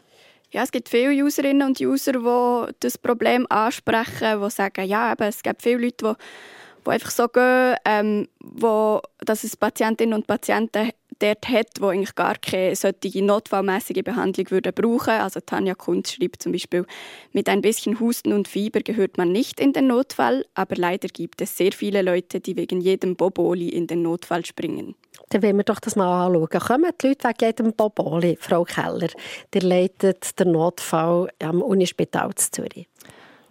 Ja, 0.52 0.64
es 0.64 0.72
gibt 0.72 0.90
viele 0.90 1.12
Userinnen 1.24 1.68
und 1.68 1.82
User, 1.82 2.14
die 2.14 2.74
das 2.80 2.98
Problem 2.98 3.46
ansprechen, 3.50 4.42
die 4.42 4.50
sagen, 4.50 4.86
ja, 4.86 5.12
eben, 5.12 5.28
es 5.28 5.44
gibt 5.44 5.62
viele 5.62 5.78
Leute, 5.86 6.16
die, 6.16 6.84
die 6.86 6.90
einfach 6.90 7.12
so 7.12 7.28
gehen, 7.28 7.76
ähm, 7.86 8.28
wo, 8.40 9.02
dass 9.20 9.44
es 9.44 9.58
Patientinnen 9.58 10.14
und 10.14 10.28
Patienten 10.28 10.92
dort 11.20 11.48
hat, 11.48 11.68
die 11.78 11.84
eigentlich 11.84 12.16
gar 12.16 12.36
keine 12.36 12.76
solche 12.76 13.24
notfallmäßige 13.24 14.04
Behandlung 14.04 14.52
würden 14.52 14.74
brauchen. 14.74 15.14
Also 15.14 15.40
Tanja 15.40 15.76
Kunz 15.76 16.14
schreibt 16.14 16.44
zum 16.44 16.52
Beispiel, 16.52 16.86
mit 17.32 17.50
ein 17.50 17.62
bisschen 17.62 18.00
Husten 18.00 18.34
und 18.34 18.48
Fieber 18.48 18.82
gehört 18.82 19.18
man 19.18 19.32
nicht 19.32 19.60
in 19.60 19.74
den 19.74 19.88
Notfall, 19.88 20.46
aber 20.54 20.76
leider 20.76 21.08
gibt 21.08 21.42
es 21.42 21.58
sehr 21.58 21.72
viele 21.72 22.02
Leute, 22.02 22.40
die 22.40 22.56
wegen 22.56 22.82
jedem 22.82 23.16
Boboli 23.16 23.70
in 23.70 23.88
den 23.88 24.02
Notfall 24.02 24.46
springen. 24.46 24.96
Dann 25.30 25.44
wollen 25.44 25.58
wir 25.58 25.64
doch 25.64 25.80
das 25.80 25.96
mal 25.96 26.28
anschauen. 26.28 26.48
Kommen 26.50 26.92
die 27.02 27.08
Leute 27.08 27.28
wegen 27.28 27.46
jedem 27.46 27.74
Boboli, 27.74 28.38
Frau 28.40 28.64
Keller? 28.64 29.10
Der 29.54 29.62
leitet 29.62 30.40
den 30.40 30.52
Notfall 30.52 31.30
am 31.40 31.62
Unispital 31.62 32.34
zu 32.36 32.52
Zürich. 32.52 32.88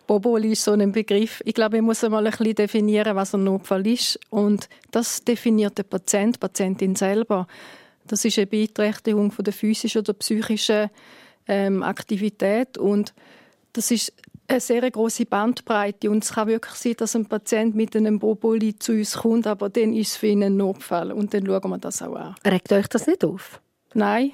Boboli 0.06 0.52
ist 0.52 0.64
so 0.64 0.72
ein 0.72 0.92
Begriff. 0.92 1.40
Ich 1.44 1.54
glaube, 1.54 1.76
ich 1.76 1.82
muss 1.82 2.04
einmal 2.04 2.26
ein 2.26 2.30
bisschen 2.30 2.54
definieren, 2.54 3.16
was 3.16 3.34
ein 3.34 3.44
Notfall 3.44 3.86
ist. 3.86 4.20
Und 4.30 4.68
das 4.90 5.24
definiert 5.24 5.78
der 5.78 5.84
Patient, 5.84 6.36
die 6.36 6.40
Patientin 6.40 6.94
selber. 6.94 7.46
Das 8.06 8.24
ist 8.24 8.38
eine 8.38 8.46
Beeinträchtigung 8.46 9.32
von 9.32 9.44
der 9.44 9.54
physischen 9.54 10.00
oder 10.00 10.12
psychischen 10.12 10.90
ähm, 11.48 11.82
Aktivität 11.82 12.78
und 12.78 13.14
das 13.72 13.90
ist 13.90 14.12
eine 14.46 14.60
sehr 14.60 14.90
große 14.90 15.26
Bandbreite 15.26 16.10
und 16.10 16.24
es 16.24 16.32
kann 16.32 16.48
wirklich 16.48 16.74
sein, 16.74 16.94
dass 16.96 17.16
ein 17.16 17.26
Patient 17.26 17.74
mit 17.74 17.96
einem 17.96 18.18
Boboli 18.18 18.78
zu 18.78 18.92
uns 18.92 19.18
kommt, 19.18 19.46
aber 19.46 19.70
dann 19.70 19.92
ist 19.92 20.12
es 20.12 20.16
für 20.16 20.26
ihn 20.26 20.42
ein 20.42 20.56
Notfall 20.56 21.12
und 21.12 21.34
dann 21.34 21.46
schauen 21.46 21.70
wir 21.70 21.78
das 21.78 22.02
auch 22.02 22.14
an. 22.14 22.34
Regt 22.46 22.72
euch 22.72 22.88
das 22.88 23.06
nicht 23.06 23.24
auf? 23.24 23.60
Nein, 23.94 24.32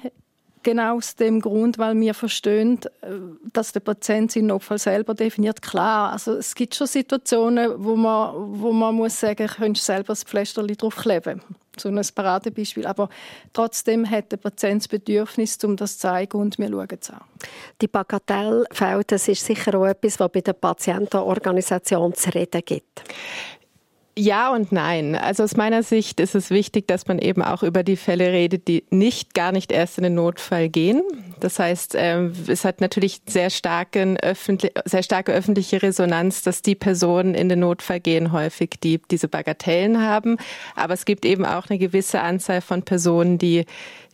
genau 0.63 0.97
aus 0.97 1.15
dem 1.15 1.41
Grund, 1.41 1.77
weil 1.77 1.99
wir 1.99 2.13
verstehen, 2.13 2.79
äh, 3.01 3.07
dass 3.53 3.71
der 3.71 3.79
Patient 3.81 4.31
seinen 4.31 4.47
Notfall 4.47 4.77
selber 4.77 5.13
definiert. 5.13 5.61
Klar, 5.61 6.11
also 6.11 6.33
es 6.33 6.55
gibt 6.55 6.75
schon 6.75 6.87
Situationen, 6.87 7.71
wo 7.77 7.95
man, 7.95 8.33
wo 8.59 8.71
man 8.71 8.95
muss 8.95 9.19
sagen, 9.19 9.47
könntest 9.47 9.85
selber 9.85 10.07
das 10.07 10.23
Pflasterli 10.23 10.75
drauf 10.75 10.95
kleben. 10.95 11.41
So 11.77 11.89
ein 11.89 12.01
Paradebeispiel. 12.13 12.85
Aber 12.85 13.09
trotzdem 13.53 14.09
hat 14.09 14.31
der 14.31 14.37
Patient 14.37 14.81
das 14.81 14.87
Bedürfnis, 14.87 15.57
um 15.63 15.77
das 15.77 15.93
zu 15.93 16.07
zeigen 16.07 16.37
und 16.37 16.57
wir 16.57 16.67
schauen 16.67 16.87
es 16.99 17.09
an. 17.09 17.21
Die 17.81 17.87
Bagatellfälle, 17.87 19.03
das 19.05 19.27
ist 19.27 19.45
sicher 19.45 19.75
auch 19.75 19.85
etwas, 19.85 20.19
was 20.19 20.31
bei 20.31 20.41
der 20.41 20.53
Patientenorganisation 20.53 22.13
zu 22.13 22.29
reden 22.33 22.61
gibt. 22.65 23.03
Ja 24.17 24.51
und 24.51 24.73
nein. 24.73 25.15
Also 25.15 25.43
aus 25.43 25.55
meiner 25.55 25.83
Sicht 25.83 26.19
ist 26.19 26.35
es 26.35 26.49
wichtig, 26.49 26.87
dass 26.87 27.07
man 27.07 27.17
eben 27.17 27.41
auch 27.41 27.63
über 27.63 27.81
die 27.81 27.95
Fälle 27.95 28.33
redet, 28.33 28.67
die 28.67 28.83
nicht 28.89 29.33
gar 29.33 29.53
nicht 29.53 29.71
erst 29.71 29.97
in 29.97 30.03
den 30.03 30.15
Notfall 30.15 30.67
gehen. 30.67 31.01
Das 31.39 31.59
heißt, 31.59 31.95
ähm, 31.97 32.33
es 32.47 32.65
hat 32.65 32.81
natürlich 32.81 33.21
sehr, 33.25 33.49
starken 33.49 34.17
sehr 34.85 35.03
starke 35.03 35.31
öffentliche 35.31 35.81
Resonanz, 35.81 36.43
dass 36.43 36.61
die 36.61 36.75
Personen 36.75 37.35
in 37.35 37.47
den 37.47 37.59
Notfall 37.59 38.01
gehen 38.01 38.33
häufig, 38.33 38.71
die 38.83 38.99
diese 39.09 39.29
Bagatellen 39.29 40.01
haben. 40.01 40.37
Aber 40.75 40.93
es 40.93 41.05
gibt 41.05 41.25
eben 41.25 41.45
auch 41.45 41.69
eine 41.69 41.79
gewisse 41.79 42.21
Anzahl 42.21 42.59
von 42.59 42.83
Personen, 42.83 43.37
die 43.37 43.65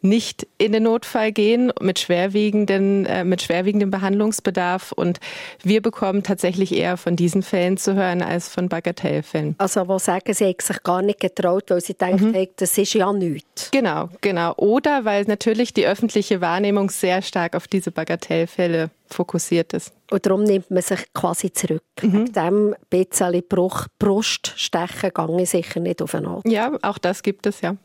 nicht 0.02 0.48
in 0.58 0.72
den 0.72 0.84
Notfall 0.84 1.32
gehen 1.32 1.72
mit 1.82 2.00
schwerwiegenden, 2.00 3.06
äh, 3.06 3.24
mit 3.24 3.42
schwerwiegendem 3.42 3.92
Behandlungsbedarf. 3.92 4.92
Und 4.92 5.20
wir 5.64 5.82
bekommen 5.82 6.24
tatsächlich 6.24 6.74
eher 6.74 6.98
von 6.98 7.16
diesen 7.16 7.44
Fällen 7.44 7.78
zu 7.78 7.96
hören 7.96 8.22
als 8.22 8.50
von 8.50 8.70
Bagatellfällen. 8.70 9.56
Also 9.58 9.88
wo 9.88 9.98
sagen, 10.00 10.34
sie 10.34 10.46
haben 10.46 10.56
sich 10.60 10.84
gar 10.84 11.02
nicht 11.02 11.20
getraut, 11.20 11.66
weil 11.70 11.82
sie 11.82 11.94
denken, 11.94 12.30
mhm. 12.30 12.34
hey, 12.34 12.50
das 12.56 12.78
ist 12.78 12.94
ja 12.94 13.12
nichts. 13.12 13.72
Genau, 13.72 14.10
genau. 14.22 14.54
Oder 14.56 15.06
weil 15.06 15.24
natürlich 15.24 15.74
die 15.74 15.86
öffentliche 15.86 16.42
Wahrnehmung 16.42 16.90
sehr 16.90 17.22
stark 17.22 17.56
auf 17.56 17.68
diese 17.68 17.92
Bagatellfälle 17.92 18.90
fokussiert 19.10 19.74
ist. 19.74 19.94
Und 20.12 20.26
darum 20.26 20.44
nimmt 20.44 20.72
man 20.72 20.82
sich 20.82 21.00
quasi 21.14 21.52
zurück. 21.52 21.84
Mhm. 22.02 22.24
Mit 22.24 22.36
dem 22.36 22.76
bisschen 22.90 23.44
Bruch, 23.48 23.88
Bruststechen 24.00 25.12
gehe 25.14 25.42
ich 25.42 25.50
sicher 25.50 25.80
nicht 25.80 26.02
auf 26.02 26.16
eine 26.16 26.28
Art. 26.28 26.48
Ja, 26.48 26.72
auch 26.82 26.98
das 26.98 27.24
gibt 27.24 27.46
es, 27.46 27.62
ja. 27.62 27.76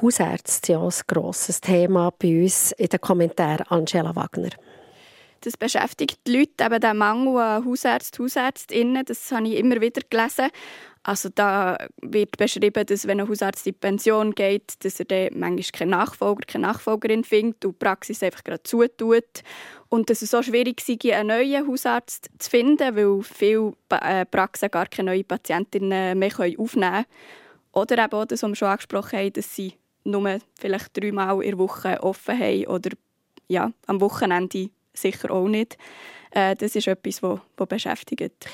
Hausärzte, 0.00 0.72
ja, 0.72 0.80
ein 0.80 0.92
grosses 1.06 1.60
Thema 1.60 2.12
bei 2.18 2.42
uns 2.42 2.72
in 2.72 2.88
den 2.88 3.00
Kommentaren. 3.00 3.66
Angela 3.68 4.14
Wagner. 4.14 4.50
Das 5.40 5.56
beschäftigt 5.56 6.18
die 6.26 6.38
Leute, 6.38 6.64
eben 6.64 6.80
der 6.80 6.94
Mangel 6.94 7.38
an 7.38 7.64
Hausärzten, 7.64 8.24
Hausärztinnen, 8.24 9.04
das 9.04 9.30
habe 9.30 9.48
ich 9.48 9.58
immer 9.58 9.80
wieder 9.80 10.00
gelesen. 10.08 10.48
Also 11.06 11.28
da 11.28 11.76
wird 12.00 12.38
beschrieben, 12.38 12.86
dass 12.86 13.06
wenn 13.06 13.20
ein 13.20 13.28
Hausarzt 13.28 13.66
in 13.66 13.74
die 13.74 13.78
Pension 13.78 14.34
geht, 14.34 14.72
dass 14.82 14.98
er 15.00 15.04
dann 15.04 15.38
manchmal 15.38 15.78
keinen 15.78 15.90
Nachfolger, 15.90 16.46
keine 16.46 16.66
Nachfolgerin 16.66 17.24
findet 17.24 17.62
und 17.66 17.72
die 17.72 17.78
Praxis 17.78 18.22
einfach 18.22 18.42
gerade 18.42 18.62
zutut. 18.62 19.42
Und 19.90 20.08
dass 20.08 20.22
es 20.22 20.30
so 20.30 20.42
schwierig 20.42 20.80
sei, 20.80 21.14
einen 21.14 21.28
neuen 21.28 21.68
Hausarzt 21.68 22.30
zu 22.38 22.48
finden, 22.48 22.96
weil 22.96 23.22
viele 23.22 23.74
äh, 23.90 24.24
Praxen 24.24 24.70
gar 24.70 24.86
keine 24.86 25.10
neuen 25.10 25.26
Patientinnen 25.26 26.18
mehr 26.18 26.32
aufnehmen 26.38 26.64
können. 26.64 27.04
Oder 27.72 28.02
eben 28.02 28.14
auch 28.14 28.24
das, 28.24 28.42
was 28.42 28.48
wir 28.48 28.56
schon 28.56 28.68
angesprochen 28.68 29.18
haben, 29.18 29.32
dass 29.34 29.54
sie 29.54 29.74
nur 30.04 30.38
vielleicht 30.58 30.96
dreimal 30.96 31.42
in 31.42 31.50
der 31.50 31.58
Woche 31.58 32.02
offen 32.02 32.38
haben 32.38 32.66
oder 32.66 32.90
ja, 33.48 33.72
am 33.86 34.00
Wochenende 34.00 34.70
sicher 34.92 35.30
auch 35.30 35.48
nicht. 35.48 35.76
Äh, 36.30 36.54
das 36.54 36.76
ist 36.76 36.86
etwas, 36.86 37.20
das 37.20 37.68
beschäftigt. 37.68 38.48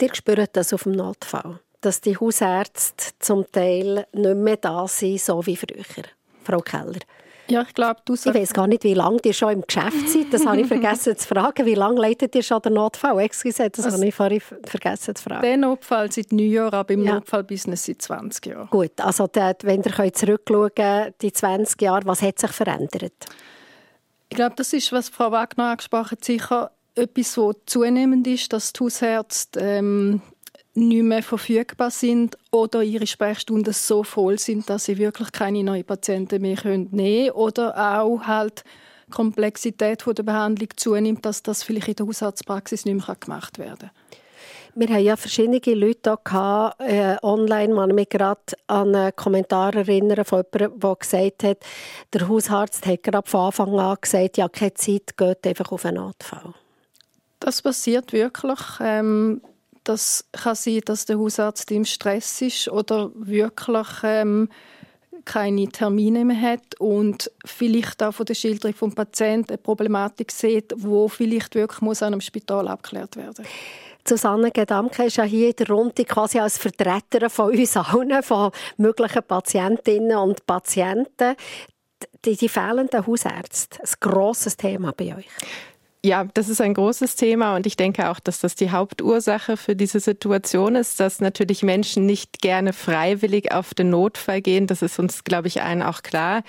Ihr 0.00 0.14
spürt 0.14 0.56
das 0.56 0.72
auf 0.72 0.84
dem 0.84 0.92
Notfall? 0.92 1.60
dass 1.80 2.00
die 2.00 2.16
Hausärzte 2.16 3.12
zum 3.18 3.50
Teil 3.50 4.06
nicht 4.12 4.36
mehr 4.36 4.56
da 4.56 4.86
sind, 4.88 5.20
so 5.20 5.44
wie 5.46 5.56
früher. 5.56 6.04
Frau 6.42 6.60
Keller. 6.60 7.00
Ja, 7.50 7.62
ich 7.62 7.74
glaube, 7.74 8.00
du 8.04 8.14
Ich 8.14 8.26
weiß 8.26 8.52
gar 8.52 8.66
nicht, 8.66 8.84
wie 8.84 8.94
lange 8.94 9.18
ihr 9.24 9.32
schon 9.32 9.52
im 9.52 9.62
Geschäft 9.62 10.08
seid. 10.08 10.32
Das 10.32 10.44
habe 10.44 10.60
ich 10.60 10.66
vergessen 10.68 11.16
zu 11.16 11.28
fragen. 11.28 11.64
Wie 11.64 11.74
lange 11.74 12.00
leitet 12.00 12.34
ihr 12.34 12.42
schon 12.42 12.60
den 12.62 12.74
Notfall? 12.74 13.18
Excuse, 13.20 13.70
das 13.70 13.84
also, 13.84 13.96
habe 13.96 14.06
ich 14.06 14.14
vorhin 14.14 14.40
vergessen 14.64 15.14
zu 15.14 15.22
fragen. 15.22 15.42
Den 15.42 15.60
Notfall 15.60 16.12
seit 16.12 16.32
neun 16.32 16.50
Jahren, 16.50 16.74
aber 16.74 16.94
im 16.94 17.04
ja. 17.04 17.14
Notfallbusiness 17.14 17.86
seit 17.86 18.02
20 18.02 18.46
Jahren. 18.46 18.68
Gut, 18.70 18.92
also 18.98 19.26
dort, 19.26 19.64
wenn 19.64 19.82
ihr 19.82 20.12
zurückschauen 20.12 20.70
könnt, 20.74 21.14
die 21.22 21.32
20 21.32 21.80
Jahre, 21.80 22.04
was 22.04 22.22
hat 22.22 22.38
sich 22.38 22.50
verändert? 22.50 23.12
Ich 24.28 24.36
glaube, 24.36 24.54
das 24.56 24.72
ist, 24.72 24.92
was 24.92 25.08
Frau 25.08 25.32
Wagner 25.32 25.70
angesprochen 25.70 26.12
hat, 26.12 26.24
sicher 26.24 26.70
etwas, 26.94 27.38
was 27.38 27.56
zunehmend 27.66 28.26
ist, 28.26 28.52
dass 28.52 28.72
die 28.72 28.84
Hausärzte 28.84 29.60
ähm, 29.60 30.20
nicht 30.78 31.02
mehr 31.02 31.22
verfügbar 31.22 31.90
sind 31.90 32.36
oder 32.50 32.82
ihre 32.82 33.06
Sprechstunden 33.06 33.72
so 33.72 34.02
voll 34.02 34.38
sind, 34.38 34.68
dass 34.70 34.84
sie 34.84 34.98
wirklich 34.98 35.32
keine 35.32 35.62
neuen 35.62 35.84
Patienten 35.84 36.42
mehr 36.42 36.58
nehmen 36.64 36.90
können. 36.90 37.30
Oder 37.30 38.00
auch 38.00 38.20
halt 38.26 38.64
die 39.06 39.10
Komplexität 39.10 40.04
der 40.06 40.22
Behandlung 40.22 40.68
zunimmt, 40.76 41.24
dass 41.24 41.42
das 41.42 41.62
vielleicht 41.62 41.88
in 41.88 41.96
der 41.96 42.06
Hausarztpraxis 42.06 42.84
nicht 42.84 43.06
mehr 43.06 43.16
gemacht 43.16 43.58
werden 43.58 43.90
kann. 43.90 43.90
Wir 44.74 44.88
haben 44.90 45.02
ja 45.02 45.16
verschiedene 45.16 45.60
Leute 45.74 46.16
gehabt, 46.22 46.80
äh, 46.80 47.16
online. 47.22 47.74
Man 47.74 47.94
mich 47.96 48.10
gerade 48.10 48.40
an 48.68 48.94
einen 48.94 49.16
Kommentar 49.16 49.74
erinnern 49.74 50.24
von 50.24 50.44
jemandem, 50.52 50.78
der 50.80 50.94
gesagt 50.94 51.42
hat, 51.42 51.58
der 52.12 52.28
Hausarzt 52.28 52.86
hat 52.86 53.02
gerade 53.02 53.28
von 53.28 53.46
Anfang 53.46 53.76
an 53.78 53.96
gesagt, 54.00 54.36
ja, 54.36 54.48
keine 54.48 54.74
Zeit, 54.74 55.16
geht 55.16 55.46
einfach 55.46 55.72
auf 55.72 55.84
einen 55.84 55.96
Notfall. 55.96 56.54
Das 57.40 57.62
passiert 57.62 58.12
wirklich. 58.12 58.60
Ähm, 58.80 59.40
das 59.88 60.24
kann 60.32 60.54
sein, 60.54 60.80
dass 60.84 61.06
der 61.06 61.18
Hausarzt 61.18 61.70
im 61.70 61.84
Stress 61.84 62.42
ist 62.42 62.68
oder 62.68 63.10
wirklich 63.14 63.88
ähm, 64.02 64.48
keine 65.24 65.68
Termine 65.68 66.24
mehr 66.24 66.40
hat 66.40 66.78
und 66.78 67.30
vielleicht 67.44 68.02
auch 68.02 68.12
von 68.12 68.26
der 68.26 68.34
Schilderung 68.34 68.74
vom 68.74 68.94
Patienten 68.94 69.50
eine 69.50 69.58
Problematik 69.58 70.30
sieht, 70.30 70.72
wo 70.76 71.08
vielleicht 71.08 71.54
wirklich 71.54 71.80
muss 71.80 72.02
an 72.02 72.12
einem 72.12 72.20
Spital 72.20 72.68
abgeklärt 72.68 73.16
werden 73.16 73.44
Susanne 74.06 74.50
Gedamke 74.50 75.04
ist 75.04 75.16
ja 75.16 75.24
hier 75.24 75.48
in 75.48 75.56
der 75.56 75.68
Runde 75.68 76.04
quasi 76.06 76.38
als 76.38 76.56
Vertreterin 76.56 77.28
von 77.28 77.50
uns 77.50 77.76
allen, 77.76 78.22
von 78.22 78.52
möglichen 78.78 79.22
Patientinnen 79.22 80.16
und 80.16 80.46
Patienten. 80.46 81.36
Die, 82.24 82.36
die 82.36 82.48
fehlenden 82.48 83.06
Hausärzte, 83.06 83.80
ein 83.82 83.90
grosses 84.00 84.56
Thema 84.56 84.92
bei 84.92 85.16
euch. 85.16 85.28
Ja, 86.04 86.24
das 86.32 86.48
ist 86.48 86.60
ein 86.60 86.74
großes 86.74 87.16
Thema 87.16 87.56
und 87.56 87.66
ich 87.66 87.76
denke 87.76 88.08
auch, 88.10 88.20
dass 88.20 88.38
das 88.38 88.54
die 88.54 88.70
Hauptursache 88.70 89.56
für 89.56 89.74
diese 89.74 89.98
Situation 89.98 90.76
ist, 90.76 91.00
dass 91.00 91.20
natürlich 91.20 91.64
Menschen 91.64 92.06
nicht 92.06 92.40
gerne 92.40 92.72
freiwillig 92.72 93.52
auf 93.52 93.74
den 93.74 93.90
Notfall 93.90 94.40
gehen. 94.40 94.68
Das 94.68 94.80
ist 94.82 95.00
uns, 95.00 95.24
glaube 95.24 95.48
ich, 95.48 95.62
allen 95.62 95.82
auch 95.82 96.02
klar. 96.02 96.44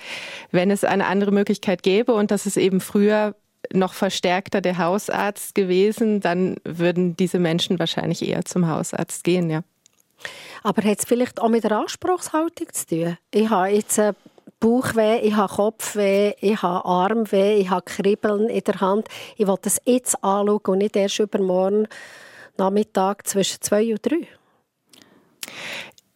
Wenn 0.52 0.70
es 0.70 0.84
eine 0.84 1.06
andere 1.06 1.32
Möglichkeit 1.32 1.82
gäbe 1.82 2.14
und 2.14 2.30
das 2.30 2.46
ist 2.46 2.56
eben 2.56 2.80
früher 2.80 3.34
noch 3.72 3.92
verstärkter 3.92 4.60
der 4.60 4.78
Hausarzt 4.78 5.56
gewesen, 5.56 6.20
dann 6.20 6.56
würden 6.64 7.16
diese 7.16 7.40
Menschen 7.40 7.80
wahrscheinlich 7.80 8.26
eher 8.26 8.44
zum 8.44 8.68
Hausarzt 8.68 9.24
gehen, 9.24 9.50
ja. 9.50 9.62
Aber 10.62 10.82
hat 10.82 10.98
es 10.98 11.04
vielleicht 11.06 11.40
auch 11.40 11.48
mit 11.48 11.64
der 11.64 11.72
Anspruchshaltung 11.72 12.66
zu 12.72 12.86
tun? 12.86 13.16
Ich 13.32 13.48
habe 13.48 13.68
jetzt 13.68 13.98
äh, 13.98 14.12
Bauchweh, 14.60 15.20
ich 15.20 15.34
habe 15.34 15.52
Kopfweh, 15.52 16.34
ich 16.40 16.60
habe 16.60 16.84
Armweh, 16.84 17.58
ich 17.60 17.70
habe 17.70 17.82
Kribbeln 17.82 18.50
in 18.50 18.62
der 18.62 18.80
Hand. 18.80 19.08
Ich 19.36 19.46
will 19.46 19.56
das 19.62 19.80
jetzt 19.86 20.22
anschauen 20.22 20.60
und 20.66 20.78
nicht 20.78 20.96
erst 20.96 21.18
übermorgen 21.18 21.88
Nachmittag 22.58 23.26
zwischen 23.26 23.62
zwei 23.62 23.90
und 23.90 24.04
drei. 24.04 24.28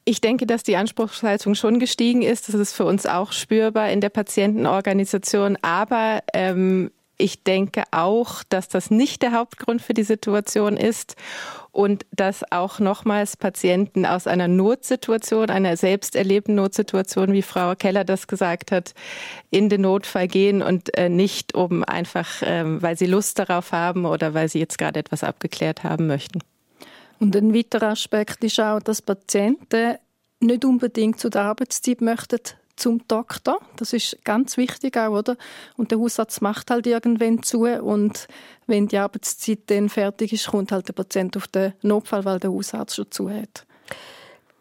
Ich 0.04 0.20
denke, 0.20 0.46
dass 0.46 0.62
die 0.62 0.76
Anspruchshaltung 0.76 1.54
schon 1.54 1.78
gestiegen 1.78 2.20
ist. 2.20 2.48
Das 2.48 2.54
ist 2.56 2.74
für 2.74 2.84
uns 2.84 3.06
auch 3.06 3.32
spürbar 3.32 3.88
in 3.88 4.02
der 4.02 4.10
Patientenorganisation. 4.10 5.56
Aber 5.62 6.22
ähm, 6.34 6.90
ich 7.16 7.44
denke 7.44 7.85
auch, 7.90 8.42
dass 8.49 8.68
das 8.68 8.90
nicht 8.90 9.23
der 9.23 9.33
Hauptgrund 9.33 9.83
für 9.83 9.94
die 9.94 10.02
Situation 10.02 10.76
ist 10.76 11.16
und 11.71 12.06
dass 12.12 12.50
auch 12.50 12.78
nochmals 12.78 13.37
Patienten 13.37 14.06
aus 14.06 14.26
einer 14.26 14.49
Notsituation, 14.49 15.50
einer 15.50 15.76
selbst 15.76 16.16
erlebten 16.16 16.54
Notsituation, 16.54 17.33
wie 17.33 17.42
Frau 17.42 17.75
Keller 17.75 18.04
das 18.04 18.26
gesagt 18.26 18.73
hat, 18.73 18.94
in 19.50 19.68
den 19.68 19.83
Notfall 19.83 20.28
gehen 20.28 20.62
und 20.62 20.97
äh, 20.97 21.09
nicht 21.09 21.54
um 21.54 21.85
einfach, 21.85 22.42
ähm, 22.42 22.83
weil 22.83 22.97
sie 22.97 23.06
Lust 23.06 23.38
darauf 23.38 23.73
haben 23.73 24.06
oder 24.06 24.35
weil 24.35 24.49
sie 24.49 24.59
jetzt 24.59 24.78
gerade 24.78 24.99
etwas 25.00 25.25
abgeklärt 25.25 25.85
haben 25.85 26.06
möchten. 26.06 26.40
Und 27.21 27.37
ein 27.37 27.54
weiterer 27.54 27.88
Aspekt 27.88 28.42
ist 28.42 28.61
auch, 28.61 28.80
dass 28.80 29.02
Patienten 29.02 29.97
nicht 30.40 30.64
unbedingt 30.64 31.21
zu 31.21 31.28
der 31.28 31.42
Arbeitszeit 31.42 32.00
möchten 32.00 32.40
zum 32.76 33.07
Doktor. 33.09 33.59
Das 33.76 33.93
ist 33.93 34.19
ganz 34.25 34.57
wichtig 34.57 34.97
auch, 34.97 35.19
oder? 35.19 35.37
Und 35.76 35.90
der 35.90 35.99
Hausarzt 35.99 36.43
macht 36.43 36.71
halt 36.71 36.87
irgendwann 36.87 37.43
zu 37.43 37.64
und 37.64 38.26
wenn 38.66 38.88
die 38.88 38.99
Arbeitszeit 38.99 39.61
dann 39.66 39.88
fertig 39.88 40.33
ist, 40.33 40.49
kommt 40.49 40.73
halt 40.73 40.88
der 40.88 40.95
Patient 40.95 41.37
auf 41.37 41.47
den 41.49 41.75
Notfall, 41.83 42.25
weil 42.25 42.40
der 42.40 42.50
Hausarzt 42.50 42.97
schon 42.97 43.11
zu 43.11 43.31
hat. 43.31 43.66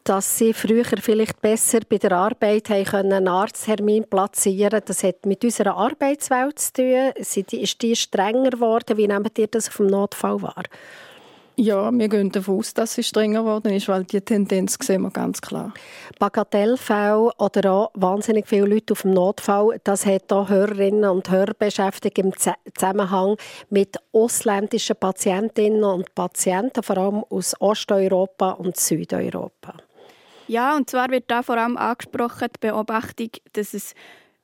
Dass 0.03 0.37
sie 0.37 0.53
früher 0.53 0.83
vielleicht 0.83 1.41
besser 1.41 1.79
bei 1.87 1.97
der 1.97 2.11
Arbeit 2.11 2.69
einen 2.69 3.27
Arzttermin 3.27 4.03
platzieren 4.03 4.81
das 4.85 5.01
hat 5.03 5.25
mit 5.25 5.45
unserer 5.45 5.77
Arbeitswelt 5.77 6.59
zu 6.59 6.73
tun. 6.73 7.11
Ist 7.15 7.81
die 7.81 7.95
strenger 7.95 8.49
geworden? 8.49 8.97
Wie 8.97 9.07
nehmt 9.07 9.39
ihr 9.39 9.47
das 9.47 9.69
auf 9.69 9.77
dem 9.77 9.87
Notfall 9.87 10.41
wahr? 10.41 10.63
Ja, 11.55 11.91
wir 11.91 12.09
gehen 12.09 12.31
davon 12.31 12.57
aus, 12.57 12.73
dass 12.73 12.95
sie 12.95 13.03
strenger 13.03 13.41
geworden 13.41 13.71
ist, 13.71 13.87
weil 13.87 14.03
die 14.05 14.21
Tendenz 14.21 14.75
sehen 14.81 15.03
wir 15.03 15.11
ganz 15.11 15.39
klar. 15.39 15.71
Bagatellfälle 16.17 17.31
oder 17.37 17.71
auch 17.71 17.91
wahnsinnig 17.93 18.47
viele 18.47 18.65
Leute 18.65 18.93
auf 18.93 19.03
dem 19.03 19.11
Notfall, 19.11 19.79
das 19.83 20.07
hat 20.07 20.33
auch 20.33 20.49
Hörerinnen 20.49 21.09
und 21.09 21.29
Hörer 21.29 21.53
beschäftigt 21.53 22.17
im 22.17 22.33
Zusammenhang 22.35 23.37
mit 23.69 23.97
ausländischen 24.11 24.95
Patientinnen 24.95 25.83
und 25.83 26.15
Patienten, 26.15 26.81
vor 26.81 26.97
allem 26.97 27.23
aus 27.29 27.55
Osteuropa 27.59 28.51
und 28.51 28.75
Südeuropa. 28.75 29.75
Ja, 30.47 30.75
und 30.75 30.89
zwar 30.89 31.09
wird 31.11 31.25
da 31.27 31.43
vor 31.43 31.57
allem 31.57 31.77
angesprochen 31.77 32.47
die 32.55 32.67
Beobachtung, 32.67 33.29
dass 33.53 33.75
es 33.75 33.93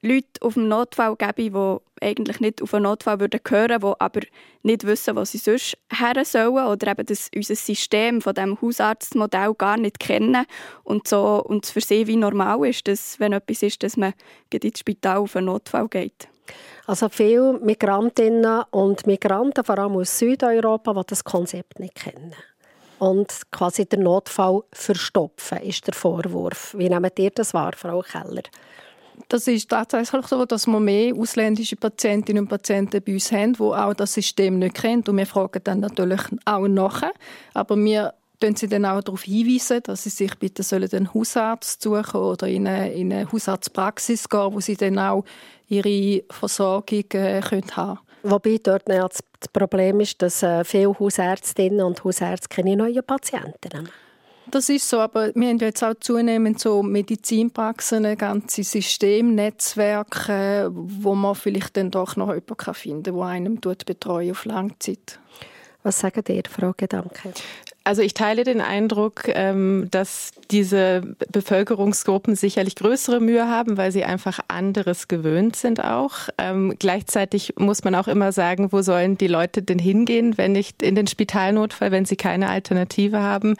Leute 0.01 0.27
auf 0.41 0.53
dem 0.53 0.69
Notfall 0.69 1.15
gäbe, 1.17 1.81
die 2.01 2.05
eigentlich 2.05 2.39
nicht 2.39 2.61
auf 2.61 2.73
einen 2.73 2.83
Notfall 2.83 3.19
würden 3.19 3.41
gehören, 3.43 3.81
die 3.81 3.93
aber 3.99 4.21
nicht 4.63 4.85
wissen, 4.85 5.15
wo 5.15 5.25
sie 5.25 5.37
sonst 5.37 5.77
her 5.91 6.23
sollen 6.23 6.67
oder 6.67 6.91
eben 6.91 7.05
das, 7.05 7.29
unser 7.35 7.55
System 7.55 8.21
von 8.21 8.33
dem 8.33 8.61
Hausarztmodell 8.61 9.53
gar 9.55 9.77
nicht 9.77 9.99
kennen 9.99 10.45
und 10.83 11.07
so 11.07 11.43
und 11.43 11.65
für 11.65 11.81
sie 11.81 12.07
wie 12.07 12.15
normal 12.15 12.65
ist, 12.67 12.87
dass, 12.87 13.19
wenn 13.19 13.33
etwas 13.33 13.61
ist, 13.61 13.83
dass 13.83 13.97
man 13.97 14.13
ins 14.53 14.79
Spital 14.79 15.17
auf 15.17 15.35
einen 15.35 15.47
Notfall 15.47 15.89
geht. 15.89 16.29
Also 16.87 17.09
viele 17.09 17.59
Migrantinnen 17.59 18.63
und 18.71 19.05
Migranten, 19.05 19.63
vor 19.63 19.77
allem 19.77 19.97
aus 19.97 20.17
Südeuropa, 20.17 20.93
die 20.93 21.01
das 21.07 21.23
Konzept 21.23 21.79
nicht 21.79 21.95
kennen. 21.95 22.33
Und 22.97 23.43
quasi 23.51 23.85
der 23.85 23.99
Notfall 23.99 24.63
verstopfen, 24.73 25.59
ist 25.59 25.85
der 25.87 25.93
Vorwurf. 25.93 26.73
Wie 26.77 26.89
nehmt 26.89 27.19
ihr 27.19 27.29
das 27.29 27.53
wahr, 27.53 27.73
Frau 27.75 28.01
Keller? 28.01 28.43
Das 29.27 29.47
ist 29.47 29.69
tatsächlich 29.69 30.25
so, 30.27 30.45
dass 30.45 30.67
wir 30.67 30.79
mehr 30.79 31.15
ausländische 31.15 31.75
Patientinnen 31.75 32.43
und 32.43 32.49
Patienten 32.49 33.01
bei 33.03 33.13
uns 33.13 33.31
haben, 33.31 33.53
die 33.53 33.61
auch 33.61 33.93
das 33.93 34.13
System 34.13 34.59
nicht 34.59 34.75
kennen. 34.75 35.03
Und 35.07 35.17
wir 35.17 35.25
fragen 35.25 35.61
dann 35.63 35.81
natürlich 35.81 36.21
auch 36.45 36.67
nachher. 36.67 37.11
Aber 37.53 37.75
wir 37.77 38.13
können 38.39 38.55
sie 38.55 38.67
dann 38.67 38.85
auch 38.85 39.01
darauf 39.01 39.23
hinweisen, 39.23 39.81
dass 39.83 40.03
sie 40.03 40.09
sich 40.09 40.33
bitte 40.35 40.63
sollen 40.63 40.89
einen 40.91 41.13
Hausarzt 41.13 41.81
suchen 41.81 42.21
oder 42.21 42.47
in 42.47 42.67
eine, 42.67 42.93
in 42.93 43.11
eine 43.11 43.31
Hausarztpraxis 43.31 44.29
gehen, 44.29 44.53
wo 44.53 44.59
sie 44.59 44.77
dann 44.77 44.97
auch 44.97 45.25
ihre 45.67 46.23
Versorgung 46.29 47.03
äh, 47.11 47.41
können 47.41 47.75
haben 47.75 47.99
Wobei 48.23 48.59
dort 48.61 48.87
das 48.87 49.21
Problem 49.53 50.01
ist, 50.01 50.21
dass 50.21 50.43
äh, 50.43 50.63
viele 50.63 50.97
Hausärztinnen 50.99 51.81
und 51.81 52.03
Hausärzte 52.03 52.49
keine 52.49 52.75
neuen 52.75 53.03
Patienten 53.03 53.69
haben. 53.73 53.89
Das 54.51 54.69
ist 54.69 54.89
so, 54.89 54.99
aber 54.99 55.33
wir 55.35 55.49
haben 55.49 55.59
jetzt 55.59 55.83
auch 55.83 55.93
zunehmend 55.99 56.59
so 56.59 56.81
Medizinpraxen, 56.81 58.05
ein 58.05 58.17
ganzes 58.17 58.71
System, 58.71 59.35
Netzwerke, 59.35 60.69
wo 60.73 61.13
man 61.13 61.35
vielleicht 61.35 61.77
dann 61.77 61.91
doch 61.91 62.15
noch 62.15 62.33
jemanden 62.33 62.73
finden 62.73 63.03
kann, 63.03 63.15
der 63.15 63.23
einem 63.23 63.59
betreuen 63.59 64.31
auf 64.31 64.45
Langzeit. 64.45 65.19
Was 65.83 65.99
sagen 65.99 66.23
ihr, 66.27 66.43
Frau 66.49 66.73
Gedanke? 66.75 67.33
Also 67.85 68.01
ich 68.01 68.13
teile 68.13 68.43
den 68.43 68.61
Eindruck, 68.61 69.23
ähm, 69.29 69.87
dass 69.89 70.31
diese 70.51 71.01
Bevölkerungsgruppen 71.31 72.35
sicherlich 72.35 72.75
größere 72.75 73.19
Mühe 73.19 73.47
haben, 73.47 73.77
weil 73.77 73.91
sie 73.91 74.03
einfach 74.03 74.39
anderes 74.47 75.07
gewöhnt 75.07 75.55
sind 75.55 75.83
auch. 75.83 76.29
Ähm, 76.37 76.75
gleichzeitig 76.77 77.53
muss 77.57 77.83
man 77.83 77.95
auch 77.95 78.07
immer 78.07 78.31
sagen, 78.31 78.71
wo 78.71 78.81
sollen 78.81 79.17
die 79.17 79.27
Leute 79.27 79.63
denn 79.63 79.79
hingehen, 79.79 80.37
wenn 80.37 80.51
nicht 80.51 80.83
in 80.83 80.93
den 80.93 81.07
Spitalnotfall, 81.07 81.91
wenn 81.91 82.05
sie 82.05 82.17
keine 82.17 82.49
Alternative 82.49 83.21
haben. 83.21 83.55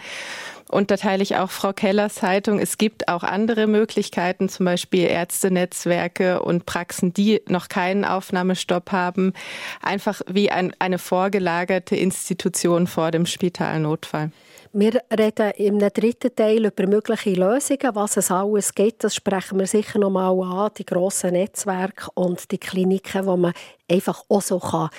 Und 0.72 0.92
da 0.92 0.98
teile 0.98 1.24
ich 1.24 1.36
auch 1.36 1.50
Frau 1.50 1.74
Kellers 1.74 2.22
Haltung. 2.22 2.60
Es 2.60 2.78
gibt 2.78 3.08
auch 3.08 3.24
andere 3.24 3.66
Möglichkeiten, 3.66 4.50
zum 4.50 4.68
Beispiel 4.68 5.06
Ärztenetzwerke 5.06 6.44
und 6.44 6.68
Praxen, 6.68 7.12
die 7.12 7.42
noch 7.50 7.70
keinen 7.70 8.06
Aufnahmestopp 8.06 8.92
haben. 8.92 9.34
Einfach 9.82 10.22
wie 10.28 10.52
ein, 10.52 10.76
eine 10.78 11.00
vorgelagerte 11.00 11.96
Institution 11.96 12.86
vor 12.86 13.10
dem 13.10 13.26
Spitalnotfall. 13.26 14.32
Wir 14.72 15.02
reden 15.18 15.52
im 15.58 15.80
dritten 15.80 16.36
Teil 16.36 16.68
über 16.68 16.86
mögliche 16.86 17.34
Lösungen, 17.34 17.96
was 17.96 18.18
es 18.18 18.30
alles 18.30 18.76
gibt. 18.76 19.04
Das 19.04 19.16
sprechen 19.16 19.58
wir 19.58 19.66
sicher 19.66 19.98
noch 19.98 20.12
mal 20.12 20.30
an, 20.30 20.70
die 20.78 20.86
grossen 20.86 21.32
Netzwerke 21.32 22.12
und 22.14 22.52
die 22.52 22.60
Kliniken, 22.60 23.26
wo 23.26 23.36
man 23.36 23.54
einfach 23.90 24.24
auch 24.30 24.44
so 24.44 24.60
kann 24.60 24.90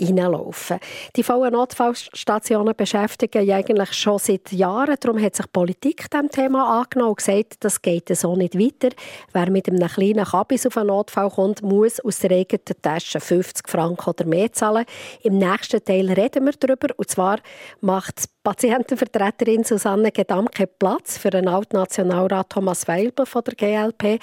reinlaufen. 0.00 0.78
Die 1.14 1.22
vollen 1.22 1.52
Notfallstationen 1.52 2.74
beschäftigen 2.76 3.44
ja 3.44 3.56
eigentlich 3.56 3.92
schon 3.92 4.18
seit 4.18 4.52
Jahren. 4.52 4.96
Darum 5.00 5.20
hat 5.20 5.36
sich 5.36 5.50
Politik 5.52 6.10
diesem 6.10 6.30
Thema 6.30 6.80
angenommen 6.80 7.10
und 7.10 7.18
gesagt, 7.18 7.56
das 7.60 7.80
geht 7.80 8.08
so 8.16 8.36
nicht 8.36 8.58
weiter. 8.58 8.94
Wer 9.32 9.50
mit 9.50 9.68
einem 9.68 9.88
kleinen 9.88 10.24
Kabis 10.24 10.66
auf 10.66 10.76
einen 10.76 10.88
Notfall 10.88 11.30
kommt, 11.30 11.62
muss 11.62 12.00
aus 12.00 12.18
der 12.20 12.32
eigenen 12.32 12.82
Tasche 12.82 13.20
50 13.20 13.68
Franken 13.68 14.10
oder 14.10 14.26
mehr 14.26 14.52
zahlen. 14.52 14.84
Im 15.22 15.38
nächsten 15.38 15.84
Teil 15.84 16.10
reden 16.12 16.44
wir 16.44 16.52
darüber. 16.52 16.88
Und 16.96 17.10
zwar 17.10 17.38
macht 17.80 18.24
die 18.24 18.28
Patientenvertreterin 18.42 19.64
Susanne 19.64 20.12
Gedamke 20.12 20.66
Platz 20.66 21.18
für 21.18 21.30
den 21.30 21.48
Altnationalrat 21.48 22.50
Thomas 22.50 22.86
Weilber 22.86 23.26
von 23.26 23.42
der 23.44 23.54
GLP. 23.54 24.20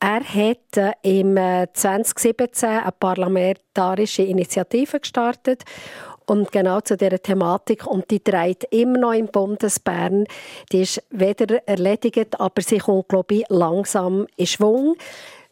Er 0.00 0.24
hat 0.24 0.76
äh, 0.76 0.92
im 1.02 1.36
2017 1.36 2.68
äh, 2.68 2.72
eine 2.72 2.92
parlamentarische 2.92 4.22
Initiative 4.22 4.98
gestartet 4.98 5.64
und 6.24 6.50
genau 6.52 6.80
zu 6.80 6.96
dieser 6.96 7.20
Thematik. 7.20 7.86
Und 7.86 8.10
die 8.10 8.24
dreht 8.24 8.64
immer 8.70 8.98
noch 8.98 9.12
im 9.12 9.26
Bundesbern. 9.26 10.24
Die 10.72 10.82
ist 10.82 11.02
weder 11.10 11.66
erledigt, 11.68 12.40
aber 12.40 12.62
sie 12.62 12.78
kommt, 12.78 13.08
glaube 13.08 13.34
ich, 13.34 13.44
langsam 13.48 14.26
in 14.36 14.46
Schwung. 14.46 14.96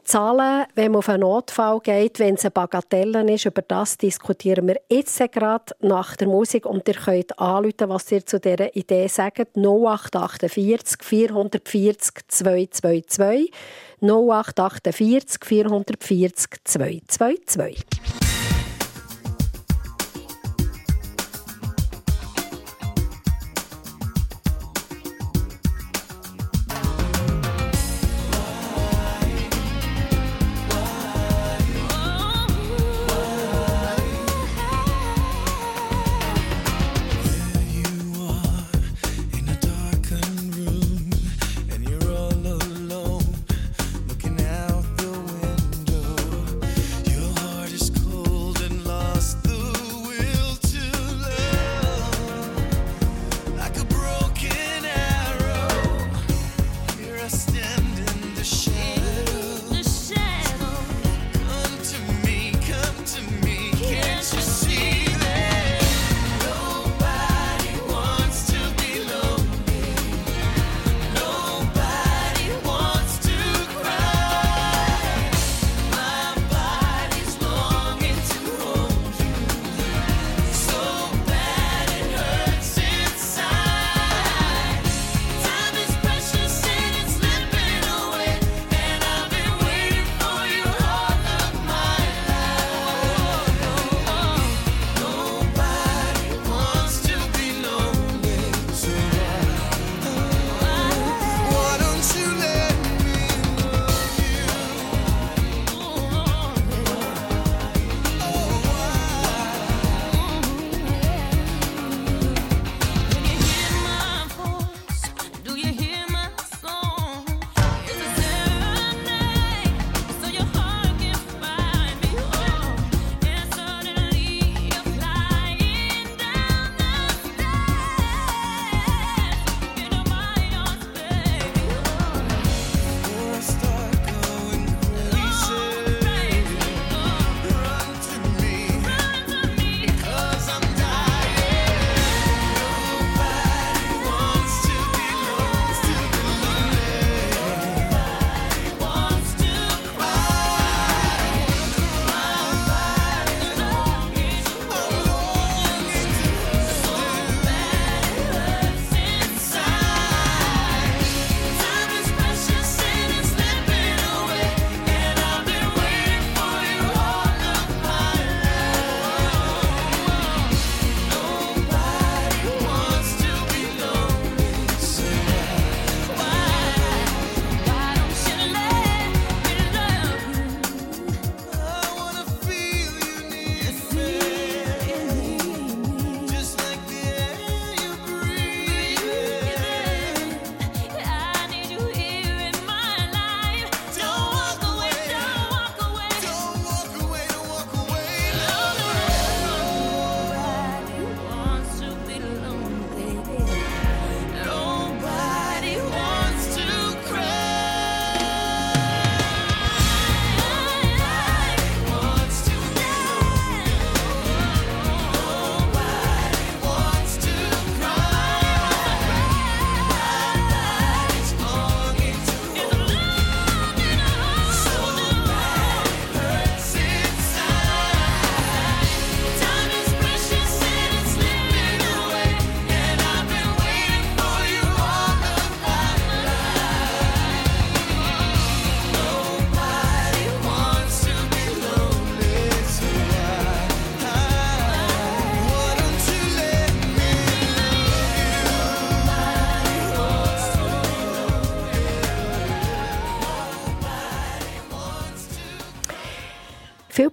Zahlen, 0.08 0.64
wenn 0.74 0.92
man 0.92 1.00
auf 1.00 1.10
einen 1.10 1.20
Notfall 1.20 1.80
geht, 1.80 2.18
wenn 2.18 2.36
es 2.36 2.44
eine 2.44 2.50
Bagatelle 2.50 3.30
ist, 3.30 3.44
über 3.44 3.60
das 3.60 3.98
diskutieren 3.98 4.66
wir 4.66 4.80
jetzt 4.88 5.18
gerade 5.32 5.74
nach 5.80 6.16
der 6.16 6.28
Musik 6.28 6.64
und 6.64 6.88
ihr 6.88 6.94
könnt 6.94 7.38
anrufen, 7.38 7.90
was 7.90 8.10
ihr 8.10 8.24
zu 8.24 8.40
dieser 8.40 8.74
Idee 8.74 9.06
sagt. 9.08 9.54
0848 9.54 11.02
440 11.02 12.26
222 12.26 13.52
0848 14.00 15.44
440 15.44 16.64
222. 16.64 18.27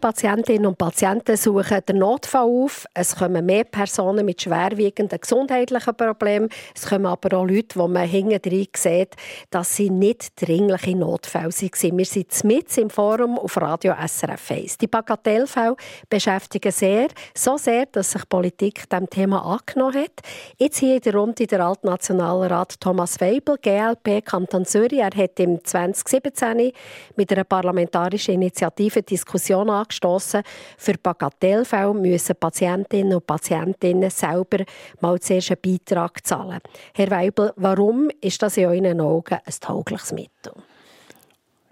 Patientinnen 0.06 0.68
und 0.68 0.78
Patienten 0.78 1.36
suchen 1.36 1.80
den 1.90 1.98
Notfall 1.98 2.44
auf. 2.44 2.86
Es 2.94 3.16
kommen 3.16 3.44
mehr 3.44 3.64
Personen 3.64 4.24
mit 4.24 4.40
schwerwiegenden 4.40 5.20
gesundheitlichen 5.20 5.96
Problemen. 5.96 6.48
Es 6.76 6.86
kommen 6.88 7.08
aber 7.08 7.36
auch 7.36 7.44
Leute, 7.44 7.80
wo 7.80 7.88
man 7.88 8.08
hinten 8.08 8.40
sieht, 8.78 9.16
dass 9.50 9.76
sie 9.76 9.90
nicht 9.90 10.40
dringliche 10.40 10.96
Notfälle 10.96 11.46
waren. 11.46 11.98
Wir 11.98 12.06
sind 12.06 12.44
mit 12.44 12.78
im 12.78 12.92
Forum 12.92 13.40
auf 13.40 13.58
Radio 13.58 13.96
SRF 13.96 14.52
1. 14.52 14.78
Die 14.78 14.86
Bagatellfälle 14.86 15.76
beschäftigen 16.08 16.72
sehr, 16.72 17.08
so 17.34 17.58
sehr, 17.58 17.88
dass 17.88 18.12
sich 18.12 18.30
Politik 18.30 18.88
dem 18.88 19.10
Thema 19.10 19.44
angenommen 19.44 20.04
hat. 20.04 20.22
Jetzt 20.58 20.78
hier 20.78 20.98
in 20.98 21.02
der 21.02 21.16
Runde 21.16 21.48
der 21.48 21.62
Altnationalrat 21.62 22.80
Thomas 22.80 23.20
Weibel, 23.20 23.58
GLP 23.60 24.24
Kanton 24.24 24.66
Zürich. 24.66 25.00
Er 25.00 25.10
hat 25.16 25.40
im 25.40 25.66
2017 25.66 26.72
mit 27.16 27.32
einer 27.32 27.44
parlamentarischen 27.44 28.36
Initiative 28.36 29.02
Diskussion 29.02 29.72
angestoßen. 29.96 30.44
Für 30.78 30.94
Bagatellfälle 31.02 31.94
müssen 31.94 32.36
Patientinnen 32.36 33.16
und 33.16 33.28
Patientinnen 33.28 34.10
selber 34.10 34.64
mal 35.02 35.20
zuerst 35.20 35.52
einen 35.52 35.62
Beitrag 35.62 36.26
zahlen. 36.26 36.60
Herr 36.94 37.12
Weibel, 37.12 37.54
warum 37.56 38.10
ist 38.22 38.42
das 38.42 38.58
in 38.58 38.66
euren 38.66 39.02
Augen 39.02 39.40
ein 39.44 39.54
taugliches 39.60 40.12
Mittel? 40.12 40.54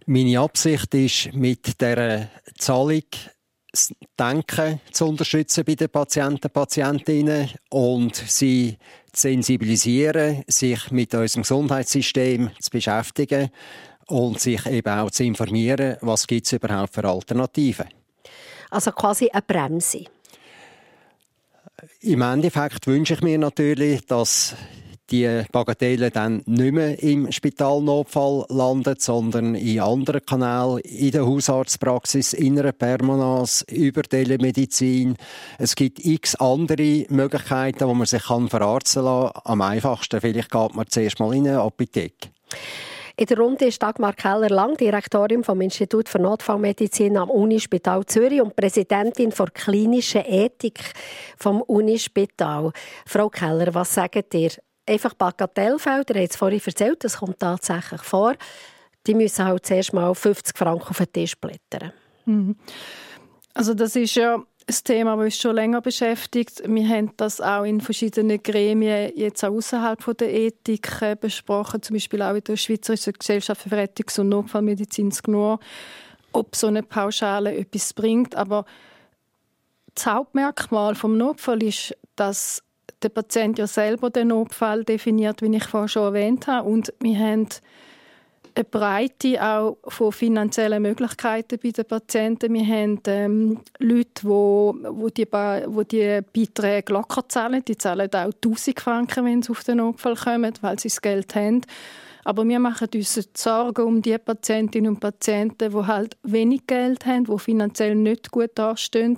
Meine 0.05 0.39
Absicht 0.39 0.93
ist, 0.95 1.33
mit 1.33 1.79
der 1.79 2.29
Zahlung 2.57 3.03
das 3.71 3.91
Denken 4.19 4.79
zu 4.91 5.07
unterstützen 5.07 5.63
bei 5.65 5.73
den 5.73 5.89
Patienten 5.89 6.45
und 6.45 6.53
Patientinnen 6.53 7.49
und 7.69 8.15
sie 8.15 8.77
zu 9.12 9.21
sensibilisieren, 9.21 10.43
sich 10.47 10.91
mit 10.91 11.13
unserem 11.15 11.41
Gesundheitssystem 11.41 12.51
zu 12.59 12.69
beschäftigen 12.69 13.49
und 14.07 14.39
sich 14.39 14.65
eben 14.67 14.93
auch 14.93 15.09
zu 15.09 15.23
informieren, 15.23 15.97
was 16.01 16.27
gibt 16.27 16.45
es 16.45 16.53
überhaupt 16.53 16.93
für 16.93 17.05
Alternativen. 17.05 17.88
Also 18.73 18.91
quasi 18.91 19.29
eine 19.29 19.43
Bremse. 19.43 20.05
Im 22.01 22.21
Endeffekt 22.21 22.88
wünsche 22.88 23.13
ich 23.13 23.21
mir 23.21 23.38
natürlich, 23.38 24.05
dass 24.07 24.55
die 25.12 25.43
Bagatelle 25.51 26.09
dann 26.09 26.41
nicht 26.47 26.73
mehr 26.73 27.01
im 27.03 27.31
Spitalnotfall 27.31 28.45
landet, 28.49 28.99
sondern 29.01 29.53
in 29.53 29.79
anderen 29.79 30.25
Kanälen, 30.25 30.79
in 30.79 31.12
der 31.12 31.25
Hausarztpraxis, 31.25 32.33
in 32.33 32.57
einer 32.57 32.71
Permanence, 32.71 33.63
über 33.69 34.01
Telemedizin. 34.01 35.17
Es 35.59 35.75
gibt 35.75 36.03
x 36.03 36.33
andere 36.36 37.05
Möglichkeiten, 37.09 37.88
wo 37.88 37.93
man 37.93 38.07
sich 38.07 38.23
kann 38.23 38.49
verarzten 38.49 39.05
kann. 39.05 39.31
Am 39.43 39.62
einfachsten 39.62 40.19
vielleicht 40.19 40.49
geht 40.49 40.73
man 40.73 40.88
zuerst 40.89 41.19
mal 41.19 41.36
in 41.36 41.47
eine 41.47 41.62
Apotheke. 41.62 42.29
In 43.15 43.28
der 43.28 43.38
Runde 43.38 43.65
ist 43.65 43.82
Dagmar 43.82 44.13
Keller-Lang, 44.13 44.76
Direktorin 44.76 45.43
vom 45.43 45.62
Institut 45.62 46.10
für 46.10 46.17
Notfallmedizin 46.17 47.15
am 47.15 47.30
Unispital 47.30 48.04
Zürich 48.08 48.41
und 48.41 48.56
Präsidentin 48.56 49.30
der 49.30 49.52
klinischen 49.52 50.23
Ethik 50.26 50.80
vom 51.38 51.62
Unispital. 51.62 52.71
Frau 53.06 53.30
Keller, 53.30 53.71
was 53.76 53.93
sagt 53.93 54.34
ihr? 54.34 54.49
Einfach 54.88 55.13
Bagatellfälle, 55.13 56.04
ihr 56.10 56.21
habt 56.21 56.32
es 56.32 56.36
vorhin 56.36 56.62
erzählt, 56.65 57.04
das 57.04 57.17
kommt 57.17 57.38
tatsächlich 57.38 58.02
vor. 58.02 58.34
Die 59.06 59.13
müssen 59.13 59.45
halt 59.45 59.63
zuerst 59.63 59.93
mal 59.93 60.15
50 60.15 60.58
Franken 60.58 60.89
auf 60.89 60.97
den 60.97 61.13
Tisch 61.13 61.38
blättern. 61.39 61.93
Mhm. 62.26 62.56
Also 63.54 63.76
das 63.76 63.95
ist 63.95 64.15
ja 64.15 64.43
ein 64.67 64.76
Thema, 64.84 65.15
das 65.15 65.26
uns 65.26 65.38
schon 65.38 65.56
länger 65.56 65.82
beschäftigt. 65.82 66.62
Wir 66.65 66.88
haben 66.88 67.12
das 67.17 67.41
auch 67.41 67.63
in 67.63 67.82
verschiedenen 67.82 68.41
Gremien 68.41 69.12
jetzt 69.15 69.43
auch 69.43 69.52
außerhalb 69.52 70.17
der 70.17 70.34
Ethik 70.34 71.02
äh, 71.02 71.15
besprochen, 71.19 71.82
zum 71.82 71.95
Beispiel 71.95 72.21
auch 72.21 72.36
in 72.36 72.43
der 72.43 72.58
Schweizerischen 72.58 73.13
Gesellschaft 73.13 73.62
für 73.62 73.71
Rettungs- 73.71 74.19
und 74.19 74.30
Notfallmedizin 74.30 75.10
GNUR, 75.10 75.60
ob 76.32 76.56
so 76.56 76.67
eine 76.67 76.84
Pauschale 76.84 77.56
etwas 77.56 77.93
bringt. 77.93 78.36
Aber 78.36 78.65
das 79.95 80.06
Hauptmerkmal 80.06 80.95
vom 80.95 81.17
Notfall 81.17 81.63
ist, 81.63 81.95
dass 82.15 82.63
der 83.02 83.10
Patient 83.10 83.58
ja 83.60 83.67
selber 83.67 84.10
den 84.10 84.30
Notfall 84.30 84.84
definiert, 84.84 85.41
wie 85.41 85.56
ich 85.56 85.65
vorhin 85.65 85.89
schon 85.89 86.04
erwähnt 86.04 86.47
habe. 86.47 86.69
Und 86.69 86.93
wir 86.99 87.17
haben 87.17 87.47
eine 88.55 88.63
Breite 88.65 89.41
auch 89.41 89.77
von 89.87 90.11
finanziellen 90.11 90.81
Möglichkeiten 90.81 91.59
bei 91.61 91.71
den 91.71 91.85
Patienten. 91.85 92.53
Wir 92.53 92.65
haben 92.65 92.99
ähm, 93.07 93.59
Leute, 93.79 94.23
wo, 94.23 94.75
wo 94.89 95.09
die, 95.09 95.27
wo 95.31 95.83
die 95.83 96.21
Beiträge 96.33 96.93
locker 96.93 97.27
zahlen. 97.27 97.63
Die 97.65 97.77
zahlen 97.77 98.09
auch 98.13 98.31
1000 98.43 98.79
Franken, 98.79 99.25
wenn 99.25 99.41
sie 99.41 99.51
auf 99.51 99.63
den 99.63 99.77
Notfall 99.77 100.15
kommen, 100.15 100.53
weil 100.61 100.79
sie 100.79 100.89
das 100.89 101.01
Geld 101.01 101.35
haben. 101.35 101.61
Aber 102.25 102.47
wir 102.47 102.59
machen 102.59 102.87
uns 102.93 103.29
Sorgen 103.33 103.85
um 103.85 104.01
die 104.01 104.17
Patientinnen 104.17 104.93
und 104.93 104.99
Patienten, 104.99 105.71
die 105.71 105.87
halt 105.87 106.15
wenig 106.23 106.67
Geld 106.67 107.05
haben, 107.05 107.25
die 107.25 107.39
finanziell 107.39 107.95
nicht 107.95 108.31
gut 108.31 108.51
dastehen, 108.55 109.17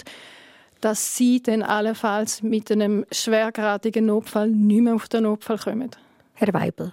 dass 0.81 1.15
sie 1.15 1.41
dann 1.41 1.61
allenfalls 1.61 2.41
mit 2.41 2.71
einem 2.71 3.05
schwergradigen 3.11 4.07
Notfall 4.07 4.49
nicht 4.49 4.81
mehr 4.81 4.95
auf 4.95 5.07
den 5.07 5.23
Notfall 5.23 5.59
kommen. 5.59 5.91
Herr 6.33 6.53
Weibel 6.53 6.91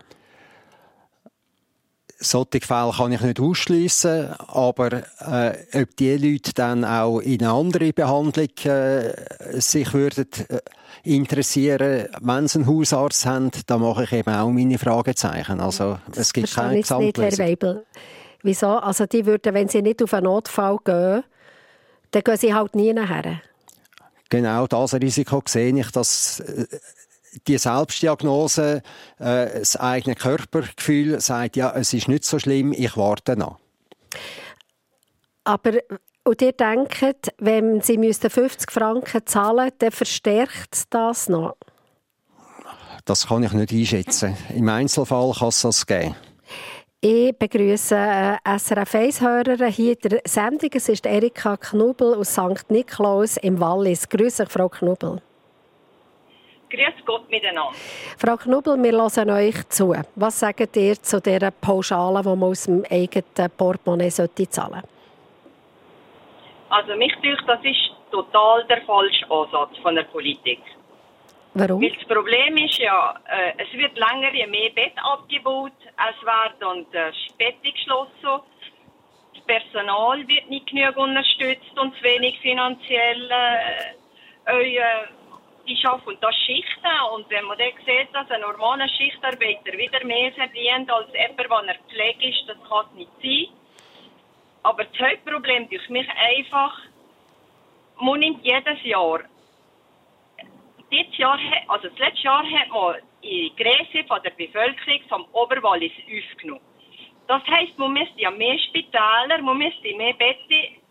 solche 2.22 2.60
Fälle 2.66 2.92
kann 2.96 3.12
ich 3.12 3.20
nicht 3.20 3.40
ausschließen, 3.40 4.32
aber 4.48 5.02
äh, 5.20 5.82
ob 5.82 5.96
die 5.96 6.16
Leute 6.16 6.52
dann 6.54 6.84
auch 6.84 7.20
in 7.20 7.40
eine 7.40 7.52
andere 7.52 7.92
Behandlung 7.92 8.48
äh, 8.64 9.12
sich 9.60 9.92
würden 9.92 10.26
äh, 10.48 10.58
interessieren, 11.04 12.08
wenn 12.20 12.48
sie 12.48 12.58
einen 12.60 12.68
Hausarzt 12.68 13.26
haben, 13.26 13.50
da 13.66 13.78
mache 13.78 14.04
ich 14.04 14.12
eben 14.12 14.34
auch 14.34 14.50
meine 14.50 14.78
Fragezeichen. 14.78 15.60
Also 15.60 15.98
es 16.14 16.32
gibt 16.32 16.54
keine 16.54 16.80
Gesamtlösung. 16.80 17.24
Nicht, 17.24 17.38
Herr 17.38 17.46
Weibel. 17.46 17.86
Wieso? 18.42 18.68
Also 18.68 19.06
die 19.06 19.26
würden, 19.26 19.54
wenn 19.54 19.68
sie 19.68 19.82
nicht 19.82 20.02
auf 20.02 20.14
einen 20.14 20.24
Notfall 20.24 20.78
gehen, 20.84 21.24
dann 22.12 22.22
gehen 22.22 22.36
sie 22.36 22.54
halt 22.54 22.74
nie 22.74 22.92
nachher. 22.92 23.40
Genau, 24.28 24.66
das 24.66 24.94
Risiko 24.94 25.42
sehe 25.46 25.78
ich, 25.78 25.90
dass 25.90 26.40
äh, 26.40 26.66
die 27.46 27.58
Selbstdiagnose, 27.58 28.82
äh, 29.18 29.58
das 29.58 29.76
eigene 29.76 30.14
Körpergefühl 30.14 31.20
sagt, 31.20 31.56
ja, 31.56 31.72
es 31.74 31.92
ist 31.92 32.08
nicht 32.08 32.24
so 32.24 32.38
schlimm, 32.38 32.72
ich 32.72 32.96
warte 32.96 33.36
noch. 33.36 33.58
Aber 35.44 35.72
und 36.24 36.40
ihr 36.40 36.52
denkt, 36.52 37.32
wenn 37.38 37.80
Sie 37.80 37.98
50 37.98 38.70
Franken 38.70 39.26
zahlen 39.26 39.64
müssten, 39.64 39.78
dann 39.78 39.90
verstärkt 39.90 40.84
das 40.90 41.28
noch? 41.28 41.56
Das 43.04 43.26
kann 43.26 43.42
ich 43.42 43.52
nicht 43.52 43.72
einschätzen. 43.72 44.36
Im 44.54 44.68
Einzelfall 44.68 45.32
kann 45.36 45.48
es 45.48 45.62
das 45.62 45.84
geben. 45.84 46.14
Ich 47.00 47.36
begrüße 47.36 47.96
äh, 47.96 48.58
SRF 48.58 48.94
1-Hörer 48.94 49.66
hier 49.66 50.00
in 50.00 50.08
der 50.08 50.20
Sendung. 50.24 50.70
Es 50.72 50.88
ist 50.88 51.04
Erika 51.04 51.56
Knubel 51.56 52.14
aus 52.14 52.34
St. 52.34 52.70
Niklaus 52.70 53.38
im 53.38 53.58
Wallis. 53.58 54.08
Grüße 54.08 54.46
Frau 54.46 54.68
Knubel. 54.68 55.20
Grüß 56.72 57.04
Gott 57.04 57.28
miteinander. 57.28 57.72
Frau 58.16 58.36
Knubbel, 58.36 58.82
wir 58.82 58.92
hören 58.92 59.30
euch 59.30 59.68
zu. 59.68 59.94
Was 60.16 60.40
sagt 60.40 60.74
ihr 60.76 60.94
zu 60.94 61.20
dieser 61.20 61.50
Pauschale, 61.50 62.22
die 62.22 62.28
man 62.28 62.42
aus 62.44 62.64
dem 62.64 62.82
eigenen 62.90 63.50
Portemonnaie 63.58 64.10
sollte 64.10 64.48
zahlen 64.48 64.82
Also 66.70 66.96
mich 66.96 67.14
denke, 67.22 67.44
das 67.46 67.60
ist 67.62 67.92
total 68.10 68.64
der 68.68 68.80
falsche 68.82 69.30
Ansatz 69.30 69.76
von 69.82 69.94
der 69.94 70.04
Politik. 70.04 70.60
Warum? 71.52 71.82
Weil 71.82 71.90
das 71.90 72.08
Problem 72.08 72.56
ist 72.56 72.78
ja, 72.78 73.20
äh, 73.28 73.52
es 73.58 73.70
wird 73.74 73.94
länger 73.98 74.32
je 74.32 74.46
mehr 74.46 74.70
Bett 74.70 74.94
abgebaut, 74.96 75.72
es 75.84 76.26
werden 76.26 76.86
äh, 76.92 77.12
Städte 77.12 77.70
geschlossen, 77.70 78.42
das 79.34 79.44
Personal 79.44 80.26
wird 80.26 80.48
nicht 80.48 80.68
genug 80.68 80.96
unterstützt 80.96 81.78
und 81.78 81.94
zu 81.96 82.02
wenig 82.02 82.40
finanziell. 82.40 83.30
Äh, 83.30 85.12
äh, 85.62 85.66
die 85.66 85.76
schaffen 85.76 86.16
das 86.20 86.34
Schichten 86.36 86.86
und 87.14 87.28
wenn 87.30 87.44
man 87.44 87.58
dann 87.58 87.72
sieht, 87.84 88.14
dass 88.14 88.30
ein 88.30 88.40
normaler 88.40 88.88
Schichtarbeiter 88.88 89.76
wieder 89.76 90.04
mehr 90.04 90.32
verdient 90.32 90.90
als 90.90 91.12
jemand, 91.12 91.68
der 91.68 91.74
er 91.74 91.82
Pflege 91.88 92.28
ist, 92.28 92.48
das 92.48 92.56
kann 92.68 92.86
es 92.86 92.94
nicht 92.94 93.12
sein. 93.22 93.56
Aber 94.62 94.84
das 94.84 95.00
Hauptproblem 95.00 95.68
durch 95.68 95.88
mich 95.88 96.08
einfach, 96.08 96.78
man 98.00 98.20
nimmt 98.20 98.44
jedes 98.44 98.82
Jahr, 98.84 99.20
dieses 100.90 101.16
Jahr, 101.16 101.38
also 101.68 101.88
das 101.88 101.98
letzte 101.98 102.22
Jahr 102.22 102.44
hat 102.44 102.68
man 102.68 102.96
die 103.22 104.04
von 104.06 104.22
der 104.22 104.30
Bevölkerung 104.30 105.00
vom 105.08 105.26
Oberwallis 105.32 105.92
aufgenommen. 106.04 106.60
Das 107.28 107.42
heisst, 107.46 107.78
man 107.78 107.92
müsste 107.92 108.20
ja 108.20 108.30
mehr 108.30 108.58
Spitäler, 108.58 109.40
man 109.42 109.58
müsste 109.58 109.94
mehr 109.94 110.12
Betten 110.14 110.82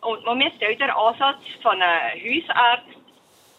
und 0.00 0.24
man 0.24 0.38
müsste 0.38 0.66
auch 0.66 0.78
den 0.78 0.90
Ansatz 0.90 1.42
von 1.62 1.80
einem 1.80 2.20
Hausarzt 2.20 2.93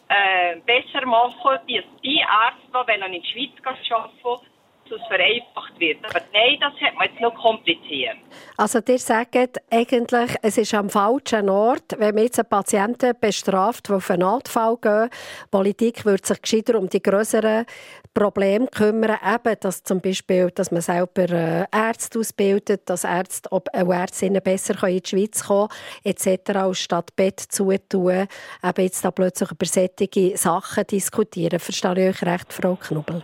äh, 0.10 0.58
besser 0.66 1.06
machen, 1.06 1.60
die, 1.68 1.84
die 2.04 2.20
Ärzte, 2.20 2.86
die 2.88 3.06
in 3.06 3.22
die 3.22 3.28
Schweiz 3.28 3.92
arbeiten, 3.92 4.46
es 4.92 5.02
vereinfacht 5.08 5.80
wird. 5.80 5.98
Aber 6.06 6.22
nein, 6.34 6.58
das 6.60 6.74
hat 6.82 6.96
man 6.96 7.08
jetzt 7.08 7.20
noch 7.22 7.34
kompliziert. 7.36 8.18
Also 8.58 8.80
ihr 8.88 9.00
sagt 9.00 9.36
eigentlich, 9.70 10.36
es 10.42 10.58
ist 10.58 10.74
am 10.74 10.90
falschen 10.90 11.50
Ort, 11.50 11.96
wenn 11.98 12.16
man 12.16 12.24
jetzt 12.24 12.40
einen 12.40 12.50
Patienten 12.50 13.14
bestraft, 13.20 13.90
der 13.90 13.98
auf 13.98 14.10
einen 14.10 14.22
Notfall 14.22 14.78
geht. 14.78 15.12
Die 15.14 15.50
Politik 15.52 16.06
würde 16.06 16.26
sich 16.26 16.42
gescheiter 16.42 16.78
um 16.78 16.90
die 16.90 17.02
größeren 17.02 17.66
Probleme 18.14 18.68
kümmern, 18.68 19.18
eben, 19.24 19.60
dass 19.60 19.84
zum 19.84 20.00
Beispiel, 20.00 20.50
dass 20.52 20.72
man 20.72 20.82
selber 20.82 21.30
äh, 21.30 21.66
Ärzte 21.72 22.20
ausbildet, 22.20 22.90
dass 22.90 23.04
Ärzte 23.04 23.52
ob 23.52 23.68
Ärztinnen 23.74 24.42
besser 24.42 24.82
in 24.88 25.02
die 25.02 25.10
Schweiz 25.10 25.44
kommen 25.46 25.68
etc., 26.04 26.52
als 26.56 26.80
statt 26.80 27.14
Bett 27.18 27.40
zutun, 27.40 28.28
eben 28.64 28.84
jetzt 28.84 29.04
da 29.04 29.12
plötzlich 29.12 29.52
über 29.52 29.66
solche 29.66 30.38
Sachen 30.38 30.88
diskutieren. 30.88 31.60
Verstehe 31.60 32.10
ich 32.10 32.22
euch 32.22 32.26
recht, 32.26 32.54
Frau 32.54 32.76
Knubbel? 32.76 33.24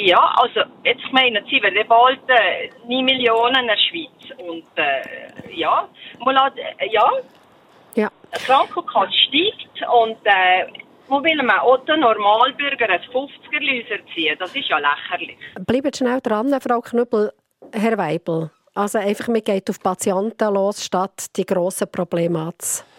Ja, 0.00 0.32
also 0.36 0.60
jetzt 0.84 1.12
meinen 1.12 1.44
Sie, 1.46 1.60
wir 1.60 1.84
bald 1.84 2.20
äh, 2.28 2.70
9 2.86 3.04
Millionen 3.04 3.62
in 3.62 3.66
der 3.66 3.76
Schweiz. 3.76 4.48
Und 4.48 4.64
äh, 4.76 5.52
ja, 5.52 5.88
mal, 6.20 6.52
äh, 6.56 6.88
ja, 6.88 7.10
ja. 7.96 8.08
die 8.32 8.44
Krankenkasse 8.44 9.12
steigt 9.12 9.88
und 9.90 10.18
äh, 10.24 10.66
wo 11.08 11.22
will 11.24 11.42
man 11.42 11.60
Otto 11.64 11.96
Normalbürger 11.96 12.88
ein 12.90 13.00
50er 13.00 13.60
Läuser 13.60 14.04
ziehen? 14.14 14.36
Das 14.38 14.54
ist 14.54 14.68
ja 14.68 14.78
lächerlich. 14.78 15.36
Bleibt 15.66 15.96
schnell 15.96 16.20
dran, 16.20 16.54
Frau 16.60 16.80
Knüppel, 16.80 17.32
Herr 17.72 17.98
Weibel. 17.98 18.50
Also 18.74 18.98
einfach, 18.98 19.26
man 19.26 19.42
geht 19.42 19.68
auf 19.68 19.80
Patienten 19.80 20.54
los, 20.54 20.84
statt 20.84 21.26
die 21.34 21.44
grossen 21.44 21.90
Probleme 21.90 22.38
anzusehen 22.38 22.97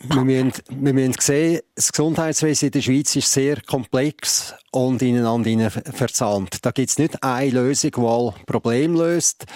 wir 0.00 0.24
müssen, 0.24 0.52
wir 0.68 0.92
müssen 0.92 1.14
sehen, 1.18 1.60
das 1.74 1.92
Gesundheitswesen 1.92 2.66
in 2.66 2.72
der 2.72 2.82
Schweiz 2.82 3.16
ist 3.16 3.32
sehr 3.32 3.60
komplex 3.62 4.54
und 4.72 5.00
ineinander 5.00 5.70
verzahnt. 5.70 6.64
Da 6.64 6.70
gibt 6.70 6.90
es 6.90 6.98
nicht 6.98 7.22
eine 7.22 7.50
Lösung, 7.50 7.92
die 7.96 8.00
alle 8.00 8.34
Probleme 8.44 8.98
löst. 8.98 9.46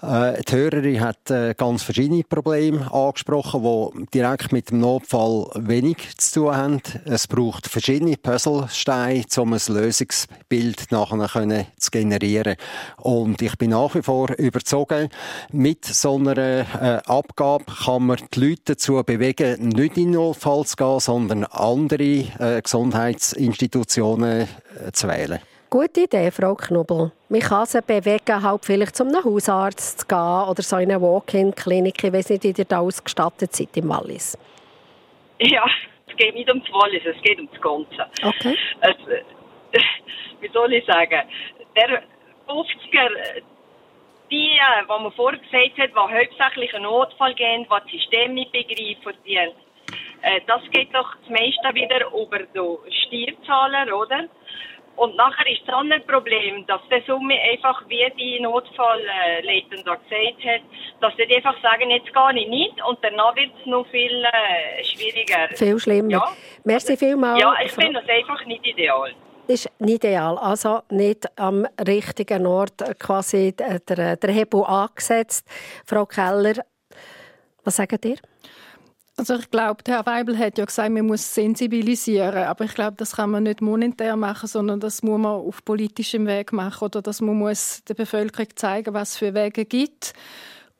Äh, 0.00 0.42
die 0.42 0.52
Hörerin 0.52 1.00
hat 1.00 1.30
äh, 1.30 1.54
ganz 1.54 1.82
verschiedene 1.82 2.24
Probleme 2.24 2.92
angesprochen, 2.92 3.62
die 3.62 4.06
direkt 4.18 4.50
mit 4.50 4.70
dem 4.70 4.80
Notfall 4.80 5.48
wenig 5.54 6.16
zu 6.16 6.40
tun 6.40 6.56
haben. 6.56 6.82
Es 7.04 7.28
braucht 7.28 7.68
verschiedene 7.68 8.16
Puzzlesteine, 8.16 9.24
um 9.36 9.52
ein 9.52 9.60
Lösungsbild 9.68 10.90
nachher 10.90 11.28
können 11.28 11.66
zu 11.78 11.90
generieren. 11.90 12.56
Und 12.96 13.40
ich 13.42 13.56
bin 13.58 13.70
nach 13.70 13.94
wie 13.94 14.02
vor 14.02 14.30
überzeugt, 14.38 15.10
mit 15.52 15.84
so 15.84 16.16
einer 16.16 16.36
äh, 16.36 17.00
Abgabe 17.06 17.64
kann 17.84 18.06
man 18.06 18.18
die 18.34 18.40
Leute 18.40 18.62
dazu 18.64 19.02
bewegen, 19.04 19.68
nicht 19.82 19.96
in 19.96 20.12
den 20.12 20.12
Notfall 20.12 20.64
zu 20.64 20.76
gehen, 20.76 21.00
sondern 21.00 21.44
andere 21.44 22.24
äh, 22.38 22.62
Gesundheitsinstitutionen 22.62 24.42
äh, 24.42 24.92
zu 24.92 25.08
wählen. 25.08 25.40
Gute 25.68 26.02
Idee, 26.02 26.30
Frau 26.30 26.54
Knubbel. 26.54 27.12
Man 27.28 27.40
kann 27.40 27.66
sie 27.66 27.80
bewegen, 27.80 28.42
halt 28.42 28.64
vielleicht 28.64 28.94
zum 28.94 29.08
Hausarzt 29.12 30.00
zu 30.00 30.06
gehen 30.06 30.48
oder 30.50 30.62
so 30.62 30.76
in 30.76 30.90
eine 30.90 31.00
Walk-in-Klinik. 31.00 32.04
Ich 32.04 32.12
weiß 32.12 32.30
nicht, 32.30 32.44
wie 32.44 32.54
ihr 32.56 32.64
da 32.64 32.80
ausgestattet 32.80 33.54
seid 33.54 33.76
im 33.76 33.88
Wallis. 33.88 34.38
Ja, 35.40 35.64
es 36.06 36.16
geht 36.16 36.34
nicht 36.34 36.48
ums 36.48 36.70
Wallis, 36.72 37.02
es 37.04 37.20
geht 37.22 37.38
ums 37.38 37.60
Ganze. 37.60 38.06
Okay. 38.22 38.56
Es, 38.82 38.96
wie 40.40 40.50
soll 40.52 40.72
ich 40.74 40.84
sagen? 40.84 41.22
Der 41.74 42.02
50er, 42.46 43.42
die, 44.30 44.50
die 44.50 44.86
man 44.88 45.12
vorher 45.12 45.40
gesagt 45.40 45.78
hat, 45.78 45.90
die 45.90 46.14
hauptsächlich 46.18 46.74
einen 46.74 46.84
Notfall 46.84 47.34
gehen, 47.34 47.64
die 47.64 47.68
das 47.68 47.90
System 47.90 48.34
nicht 48.34 48.52
begreifen, 48.52 49.18
die, 49.26 49.36
äh, 49.36 49.52
das 50.46 50.62
geht 50.70 50.94
doch 50.94 51.14
das 51.20 51.30
meiste 51.30 51.74
wieder 51.74 52.06
über 52.08 52.38
die 52.38 52.92
Steuerzahler, 53.06 53.96
oder? 53.96 54.28
Und 54.96 55.16
nachher 55.16 55.50
ist 55.50 55.62
das 55.66 55.74
andere 55.74 56.00
Problem, 56.00 56.66
dass 56.66 56.80
der 56.90 57.02
Summe 57.06 57.34
einfach, 57.50 57.82
wie 57.88 58.06
die 58.18 58.40
Notfallleitung 58.40 59.84
da 59.84 59.94
gesagt 59.94 60.44
hat, 60.44 60.60
dass 61.00 61.16
sie 61.16 61.34
einfach 61.34 61.60
sagen, 61.62 61.90
jetzt 61.90 62.12
gehe 62.12 62.42
ich 62.42 62.48
nicht 62.48 62.84
und 62.86 62.98
danach 63.02 63.34
wird 63.34 63.50
es 63.58 63.66
noch 63.66 63.86
viel 63.86 64.22
äh, 64.22 64.84
schwieriger. 64.84 65.48
Viel 65.56 65.78
schlimmer. 65.78 66.10
Ja. 66.10 66.28
Merci 66.64 66.96
vielmals. 66.96 67.40
Ja, 67.40 67.54
ich 67.64 67.72
finde 67.72 68.00
das 68.00 68.08
einfach 68.08 68.44
nicht 68.44 68.66
ideal. 68.66 69.12
Das 69.46 69.64
ist 69.64 69.80
nicht 69.80 70.04
ideal. 70.04 70.38
Also 70.38 70.82
nicht 70.90 71.26
am 71.38 71.66
richtigen 71.86 72.46
Ort 72.46 72.82
quasi 73.00 73.56
der, 73.56 74.16
der 74.16 74.30
Hebel 74.32 74.62
angesetzt. 74.64 75.48
Frau 75.86 76.06
Keller, 76.06 76.62
was 77.64 77.76
sagt 77.76 78.04
ihr? 78.04 78.16
Also 79.16 79.36
ich 79.36 79.50
glaube, 79.50 79.84
Herr 79.86 80.06
Weibel 80.06 80.38
hat 80.38 80.56
ja 80.56 80.64
gesagt, 80.64 80.90
man 80.90 81.06
muss 81.06 81.34
sensibilisieren, 81.34 82.44
aber 82.44 82.64
ich 82.64 82.74
glaube, 82.74 82.96
das 82.96 83.16
kann 83.16 83.30
man 83.30 83.42
nicht 83.42 83.60
monetär 83.60 84.16
machen, 84.16 84.48
sondern 84.48 84.80
das 84.80 85.02
muss 85.02 85.20
man 85.20 85.32
auf 85.32 85.64
politischem 85.64 86.26
Weg 86.26 86.52
machen 86.52 86.86
oder 86.86 87.02
dass 87.02 87.20
man 87.20 87.36
muss 87.36 87.84
der 87.84 87.94
Bevölkerung 87.94 88.48
zeigen, 88.56 88.94
was 88.94 89.10
es 89.10 89.16
für 89.18 89.34
Wege 89.34 89.66
gibt. 89.66 90.14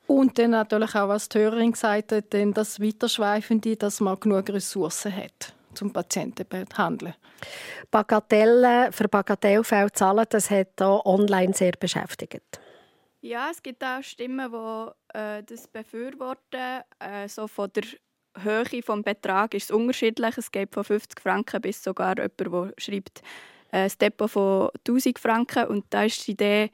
Und 0.06 0.38
dann 0.38 0.50
natürlich 0.50 0.94
auch, 0.94 1.08
was 1.08 1.28
die 1.28 1.38
Hörerin 1.38 1.72
gesagt 1.72 2.12
hat, 2.12 2.32
denn 2.32 2.52
das 2.52 2.80
Weiterschweifende, 2.80 3.76
dass 3.76 4.00
man 4.00 4.18
genug 4.18 4.48
Ressourcen 4.48 5.14
hat, 5.14 5.54
zum 5.74 5.92
Patienten 5.92 6.44
zu 6.50 6.64
behandeln. 6.66 7.14
Bagatelle 7.90 8.90
für 8.92 9.08
Bagatellfälle 9.08 9.92
zahlen, 9.92 10.26
das 10.28 10.50
hat 10.50 10.80
auch 10.80 11.04
online 11.04 11.52
sehr 11.52 11.72
beschäftigt. 11.78 12.60
Ja, 13.20 13.50
es 13.50 13.62
gibt 13.62 13.84
auch 13.84 14.02
Stimmen, 14.02 14.50
die 14.50 15.18
äh, 15.18 15.42
das 15.44 15.68
befürworten, 15.68 16.82
äh, 16.98 17.28
so 17.28 17.46
von 17.46 17.70
der 17.72 17.84
Höhe 18.40 18.64
des 18.64 19.02
Betrags 19.04 19.54
ist 19.54 19.72
unterschiedlich. 19.72 20.38
Es 20.38 20.50
geht 20.50 20.72
von 20.72 20.84
50 20.84 21.20
Franken 21.20 21.60
bis 21.60 21.82
sogar 21.82 22.16
jemand, 22.16 22.40
der 22.40 22.72
schreibt, 22.78 23.22
äh, 23.72 23.84
ein 23.84 23.92
Depot 24.00 24.30
von 24.30 24.70
1000 24.86 25.18
Franken. 25.18 25.66
Und 25.66 25.84
da 25.90 26.04
ist 26.04 26.26
die 26.26 26.32
Idee, 26.32 26.70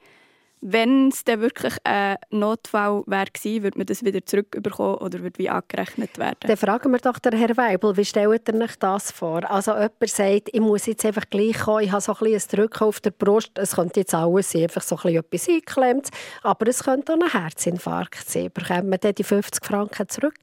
wenn 0.61 1.07
es 1.07 1.23
dann 1.23 1.39
wirklich 1.39 1.73
ein 1.85 2.17
Notfall 2.31 3.03
wäre 3.07 3.29
würde 3.63 3.77
man 3.77 3.87
das 3.87 4.03
wieder 4.03 4.25
zurückbekommen 4.25 4.95
oder 4.95 5.19
würde 5.21 5.39
wie 5.39 5.49
angerechnet 5.49 6.17
werden? 6.17 6.37
Dann 6.41 6.57
fragen 6.57 6.91
wir 6.91 6.99
doch 6.99 7.17
den 7.19 7.37
Herrn 7.37 7.55
Weibel, 7.55 7.95
wie 7.95 8.03
stellt 8.03 8.49
er 8.49 8.67
sich 8.67 8.75
das 8.77 9.11
vor? 9.11 9.49
Also 9.49 9.71
jemand 9.71 10.09
sagt, 10.09 10.49
ich 10.51 10.59
muss 10.59 10.85
jetzt 10.85 11.05
einfach 11.05 11.29
gleich 11.29 11.59
kommen, 11.59 11.85
ich 11.85 11.91
habe 11.91 12.01
so 12.01 12.13
ein 12.13 12.19
bisschen 12.19 12.57
Drücken 12.57 12.83
auf 12.83 12.99
der 12.99 13.11
Brust, 13.11 13.51
es 13.55 13.75
könnte 13.75 14.01
jetzt 14.01 14.13
alles 14.13 14.51
sein, 14.51 14.63
einfach 14.63 14.81
so 14.81 14.97
ein 14.97 15.01
bisschen 15.01 15.19
etwas 15.19 15.47
eingeklemmt, 15.47 16.09
aber 16.43 16.67
es 16.67 16.83
könnte 16.83 17.13
auch 17.13 17.21
ein 17.21 17.31
Herzinfarkt 17.31 18.29
sein. 18.29 18.51
Bekommen 18.53 18.89
wir 18.89 18.97
dann 18.97 19.15
die 19.15 19.23
50 19.23 19.65
Franken 19.65 20.09
zurück? 20.09 20.35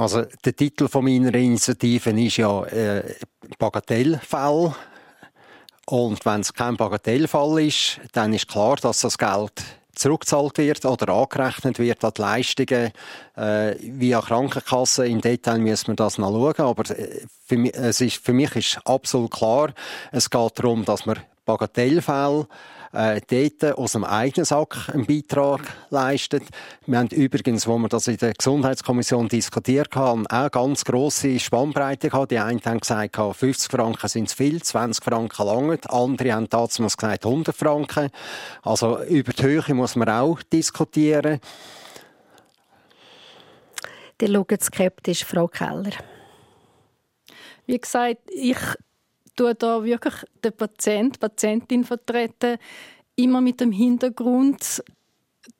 Also 0.00 0.24
der 0.46 0.56
Titel 0.56 0.88
von 0.88 1.04
meiner 1.04 1.34
Initiative 1.34 2.10
ist 2.18 2.38
ja 2.38 2.64
äh, 2.64 3.16
Bagatellfall. 3.58 4.74
Und 5.84 6.24
wenn 6.24 6.40
es 6.40 6.54
kein 6.54 6.78
Bagatellfall 6.78 7.66
ist, 7.66 8.00
dann 8.12 8.32
ist 8.32 8.48
klar, 8.48 8.76
dass 8.76 9.00
das 9.00 9.18
Geld 9.18 9.52
zurückgezahlt 9.94 10.56
wird 10.56 10.86
oder 10.86 11.12
angerechnet 11.12 11.78
wird 11.78 12.02
an 12.02 12.12
die 12.16 12.22
Leistungen 12.22 12.92
äh, 13.36 13.74
via 13.78 14.22
Krankenkasse. 14.22 15.06
Im 15.06 15.20
Detail 15.20 15.58
müssen 15.58 15.88
wir 15.88 15.96
das 15.96 16.16
noch 16.16 16.30
schauen, 16.30 16.66
aber 16.66 16.98
äh, 16.98 17.26
für 17.46 17.58
mich, 17.58 17.74
es 17.74 18.00
ist, 18.00 18.24
für 18.24 18.32
mich 18.32 18.56
ist 18.56 18.80
absolut 18.86 19.32
klar, 19.32 19.74
es 20.12 20.30
geht 20.30 20.58
darum, 20.58 20.86
dass 20.86 21.04
man 21.04 21.18
Bagatellfälle 21.44 22.46
äh, 22.92 23.20
dort 23.28 23.78
aus 23.78 23.92
dem 23.92 24.04
eigenen 24.04 24.44
Sack 24.44 24.88
einen 24.92 25.06
Beitrag 25.06 25.60
leistet. 25.90 26.42
Wir 26.86 26.98
haben 26.98 27.08
übrigens, 27.08 27.66
wo 27.66 27.78
wir 27.78 27.88
das 27.88 28.08
in 28.08 28.16
der 28.16 28.34
Gesundheitskommission 28.34 29.28
diskutiert 29.28 29.94
haben, 29.94 30.26
auch 30.26 30.50
ganz 30.50 30.84
grosse 30.84 31.38
Spannbreite 31.38 32.08
gehabt. 32.10 32.30
Die 32.32 32.38
einen 32.38 32.60
haben 32.64 32.80
gesagt, 32.80 33.16
50 33.16 33.70
Franken 33.70 34.08
sind 34.08 34.28
zu 34.28 34.36
viel, 34.36 34.62
20 34.62 35.04
Franken 35.04 35.46
lange. 35.46 35.78
Andere 35.88 36.32
haben 36.32 36.48
dazu 36.48 36.82
gesagt 36.82 37.24
100 37.24 37.54
Franken. 37.54 38.10
Also 38.62 39.02
über 39.04 39.32
die 39.32 39.42
Höhe 39.42 39.74
muss 39.74 39.96
man 39.96 40.08
auch 40.08 40.42
diskutieren. 40.42 41.40
Die 44.20 44.26
schauen 44.26 44.60
skeptisch, 44.60 45.24
Frau 45.24 45.48
Keller. 45.48 45.92
Wie 47.66 47.78
gesagt, 47.78 48.18
ich 48.28 48.58
tue 49.40 49.54
da 49.54 49.82
wirklich 49.82 50.14
den 50.44 50.52
Patient, 50.52 51.18
Patientin 51.18 51.84
vertreten, 51.84 52.58
immer 53.16 53.40
mit 53.40 53.60
dem 53.60 53.72
Hintergrund, 53.72 54.82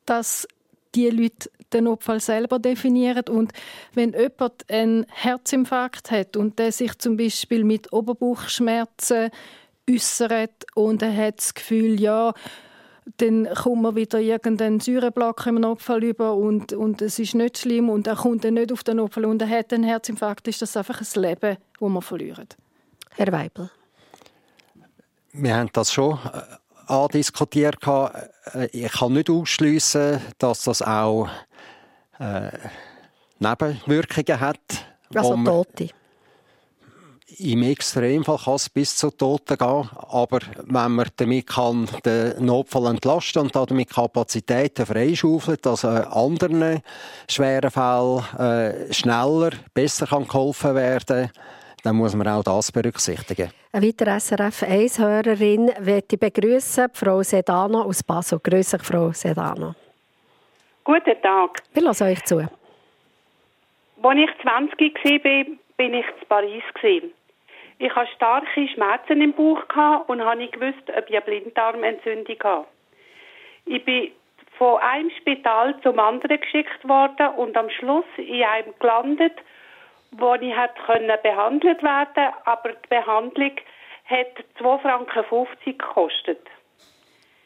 dass 0.05 0.47
die 0.95 1.09
Leute 1.09 1.51
den 1.73 1.85
Notfall 1.85 2.21
selber 2.21 2.59
definieren. 2.59 3.25
Und 3.31 3.53
wenn 3.95 4.12
jemand 4.12 4.69
einen 4.69 5.07
Herzinfarkt 5.09 6.11
hat 6.11 6.37
und 6.37 6.59
der 6.59 6.73
sich 6.73 6.99
zum 6.99 7.16
Beispiel 7.16 7.64
mit 7.64 7.90
Oberbauchschmerzen 7.93 9.31
äußert 9.88 10.66
und 10.75 11.01
er 11.01 11.16
hat 11.16 11.38
das 11.38 11.55
Gefühl, 11.55 11.99
ja, 11.99 12.35
dann 13.16 13.49
kommt 13.55 13.83
man 13.83 13.97
wieder 13.97 14.21
irgendeinen 14.21 14.81
Säureblock 14.81 15.47
im 15.47 15.55
Notfall 15.57 16.05
über 16.05 16.35
und, 16.35 16.75
und 16.75 17.01
es 17.01 17.19
ist 17.19 17.35
nicht 17.35 17.57
schlimm 17.57 17.88
und 17.88 18.07
er 18.07 18.16
kommt 18.16 18.45
dann 18.45 18.55
nicht 18.55 18.73
auf 18.73 18.85
den 18.85 18.99
Notfall 18.99 19.25
und 19.25 19.40
er 19.40 19.49
hat 19.49 19.73
einen 19.73 19.85
Herzinfarkt, 19.85 20.47
ist 20.49 20.61
das 20.61 20.77
einfach 20.77 21.01
ein 21.01 21.23
Leben, 21.23 21.57
das 21.57 21.88
man 21.88 22.03
verliert. 22.03 22.57
Herr 23.16 23.33
Weibel. 23.33 23.70
Wir 25.33 25.57
haben 25.57 25.70
das 25.73 25.92
schon 25.92 26.18
äh, 26.33 26.92
andiskutiert. 26.92 27.77
Äh, 27.87 28.66
ich 28.73 28.92
kann 28.92 29.12
nicht 29.12 29.31
ausschließen, 29.31 30.20
dass 30.38 30.64
das 30.64 30.83
auch 30.83 31.29
äh, 32.18 32.51
Nebenwirkungen 33.38 34.40
hat. 34.40 34.61
Also 35.14 35.37
Tote? 35.44 35.90
Im 37.38 37.62
Extremfall 37.62 38.38
kann 38.38 38.55
es 38.55 38.68
bis 38.68 38.96
zu 38.96 39.11
Toten 39.11 39.57
gehen, 39.57 39.88
aber 40.09 40.40
wenn 40.64 40.92
man 40.92 41.09
damit 41.16 41.46
kann 41.46 41.88
den 42.05 42.44
Notfall 42.44 42.87
entlasten 42.87 43.42
und 43.42 43.55
damit 43.55 43.88
Kapazitäten 43.88 44.85
freischaufeln, 44.85 45.59
dass 45.62 45.85
anderen 45.85 46.83
schweren 47.29 47.70
Fällen 47.70 48.25
äh, 48.37 48.92
schneller, 48.92 49.53
besser 49.73 50.07
kann 50.07 50.27
geholfen 50.27 50.75
werden 50.75 51.31
dann 51.83 51.97
muss 51.97 52.14
man 52.14 52.29
auch 52.29 52.43
das 52.43 52.73
berücksichtigen. 52.73 53.51
Eine 53.73 53.87
weitere 53.87 54.19
SRF 54.19 54.62
1-Hörerin 54.62 55.71
möchte 55.81 56.16
ich 56.16 56.21
begrüßen, 56.21 56.88
Frau 56.93 57.23
Sedano 57.23 57.83
aus 57.83 58.03
Basel. 58.03 58.40
Grüße 58.43 58.79
Frau 58.79 59.12
Sedano. 59.12 59.75
Guten 60.85 61.23
Tag. 61.23 61.62
Wir 61.73 61.83
hören 61.83 62.09
euch 62.09 62.25
zu. 62.25 62.38
Als 64.03 64.19
ich 64.19 64.43
20 64.43 65.25
war, 65.25 65.45
bin 65.77 65.95
ich 65.95 66.07
in 66.07 66.29
Paris. 66.29 66.62
Ich 67.79 67.95
hatte 67.95 68.11
starke 68.14 68.69
Schmerzen 68.69 69.23
im 69.23 69.33
Bauch 69.33 69.62
und 70.07 70.21
habe 70.23 70.37
nicht 70.37 70.53
gewusst, 70.53 70.83
ob 70.97 71.09
ich 71.09 71.16
eine 71.16 71.21
Blinddarmentzündung 71.23 72.37
habe. 72.43 72.66
Ich 73.66 73.85
bin 73.85 74.11
von 74.59 74.79
einem 74.81 75.11
Spital 75.19 75.75
zum 75.83 75.99
anderen 75.99 76.40
geschickt 76.40 76.87
worden 76.87 77.29
und 77.37 77.57
am 77.57 77.71
Schluss 77.71 78.05
in 78.19 78.43
einem 78.43 78.75
gelandet, 78.79 79.33
wo 80.12 80.35
ich 80.35 80.57
hätte 80.57 81.18
behandelt 81.23 81.83
werden 81.83 82.33
aber 82.44 82.70
die 82.70 82.88
Behandlung 82.88 83.53
hat 84.07 84.27
2,50 84.59 84.81
Franken 84.81 85.46
gekostet. 85.64 86.46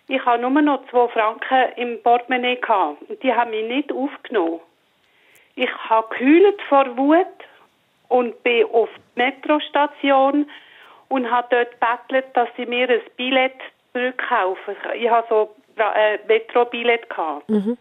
Ich 0.08 0.24
hatte 0.24 0.42
nur 0.42 0.62
noch 0.62 0.86
2 0.90 1.08
Franken 1.08 1.72
im 1.76 2.02
Portemonnaie 2.02 2.58
und 3.08 3.22
die 3.22 3.32
haben 3.32 3.50
mich 3.50 3.66
nicht 3.66 3.92
aufgenommen. 3.92 4.60
Ich 5.56 5.70
habe 5.88 6.14
geheult 6.14 6.60
vor 6.68 6.96
Wut 6.96 7.26
und 8.08 8.42
bin 8.42 8.66
auf 8.66 8.88
die 9.16 9.22
Metrostation 9.22 10.50
und 11.08 11.30
habe 11.30 11.48
dort 11.50 11.80
bettelt, 11.80 12.26
dass 12.34 12.48
sie 12.56 12.66
mir 12.66 12.88
ein 12.88 13.00
Billett 13.16 13.54
zurückkaufen. 13.92 14.76
Ich 14.94 15.08
habe 15.08 15.26
so 15.28 15.54
ein 15.76 15.94
äh, 15.94 16.18
Metro-Billett 16.26 17.06
Mhm. 17.46 17.78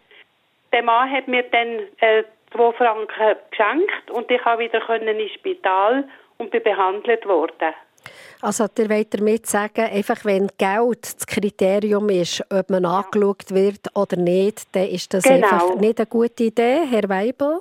Der 0.72 0.82
Mann 0.82 1.10
hat 1.10 1.28
mir 1.28 1.42
dann 1.44 1.80
äh, 2.00 2.24
2 2.54 2.72
Franken 2.72 3.36
geschenkt 3.50 4.10
und 4.10 4.30
ich 4.30 4.40
konnte 4.42 4.60
wieder 4.60 5.20
ins 5.20 5.32
Spital 5.32 6.04
und 6.38 6.50
bin 6.50 6.62
behandelt 6.62 7.26
worden. 7.26 7.74
Also, 8.40 8.66
ihr 8.78 8.90
wollt 8.90 9.14
damit 9.14 9.46
sagen, 9.46 9.86
einfach 9.86 10.24
wenn 10.24 10.48
Geld 10.58 11.16
das 11.16 11.26
Kriterium 11.26 12.10
ist, 12.10 12.44
ob 12.50 12.68
man 12.68 12.82
ja. 12.82 13.00
angeschaut 13.00 13.50
wird 13.50 13.88
oder 13.94 14.16
nicht, 14.16 14.66
dann 14.72 14.86
ist 14.88 15.14
das 15.14 15.24
genau. 15.24 15.48
einfach 15.48 15.74
nicht 15.76 15.98
eine 15.98 16.06
gute 16.06 16.44
Idee, 16.44 16.80
Herr 16.90 17.08
Weibel? 17.08 17.60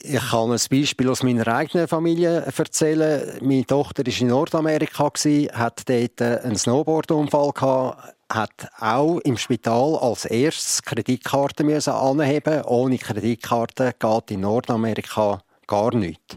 Ich 0.00 0.30
kann 0.30 0.52
ein 0.52 0.60
Beispiel 0.70 1.08
aus 1.10 1.24
meiner 1.24 1.48
eigenen 1.48 1.88
Familie 1.88 2.44
erzählen. 2.56 3.36
Meine 3.42 3.66
Tochter 3.66 4.06
war 4.06 4.20
in 4.20 4.28
Nordamerika, 4.28 5.10
hat 5.54 5.88
dort 5.88 6.22
einen 6.22 6.56
Snowboardunfall 6.56 7.50
gehabt, 7.50 8.14
hat 8.30 8.68
auch 8.78 9.18
im 9.20 9.36
Spital 9.36 9.96
als 9.96 10.24
erstes 10.26 10.82
Kreditkarten 10.82 11.66
müssen 11.66 11.92
anheben. 11.92 12.62
Ohne 12.64 12.98
Kreditkarte 12.98 13.94
geht 13.98 14.30
in 14.30 14.40
Nordamerika 14.40 15.42
gar 15.66 15.94
nichts. 15.94 16.36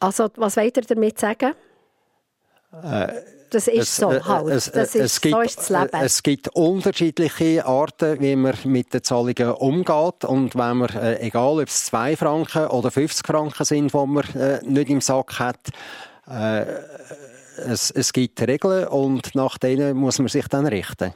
Also, 0.00 0.28
was 0.36 0.56
wollt 0.56 0.76
ihr 0.76 0.82
damit 0.82 1.18
sagen? 1.18 1.54
Äh, 2.82 3.08
das 3.50 3.68
ist 3.68 3.82
es, 3.82 3.96
so 3.96 4.10
äh, 4.10 4.20
halt. 4.20 4.48
Es, 4.48 4.70
das 4.70 4.94
ist, 4.94 5.20
gibt, 5.20 5.34
so 5.34 5.40
ist 5.40 5.58
das 5.58 5.68
Leben. 5.70 6.04
Es 6.04 6.22
gibt 6.22 6.48
unterschiedliche 6.48 7.64
Arten, 7.64 8.20
wie 8.20 8.34
man 8.34 8.54
mit 8.64 8.92
den 8.92 9.02
Zahlungen 9.02 9.52
umgeht. 9.52 10.24
Und 10.24 10.54
wenn 10.56 10.78
man, 10.78 10.88
äh, 10.90 11.20
egal 11.20 11.60
ob 11.60 11.68
es 11.68 11.86
2 11.86 12.16
Franken 12.16 12.66
oder 12.66 12.90
50 12.90 13.26
Franken 13.26 13.64
sind, 13.64 13.92
die 13.92 14.06
man 14.06 14.24
äh, 14.34 14.60
nicht 14.64 14.90
im 14.90 15.00
Sack 15.00 15.38
hat, 15.38 15.60
äh, 16.28 16.64
es, 17.56 17.90
es 17.90 18.12
gibt 18.12 18.40
Regeln 18.40 18.88
und 18.88 19.34
nach 19.34 19.58
denen 19.58 19.96
muss 19.96 20.18
man 20.18 20.28
sich 20.28 20.48
dann 20.48 20.66
richten. 20.66 21.12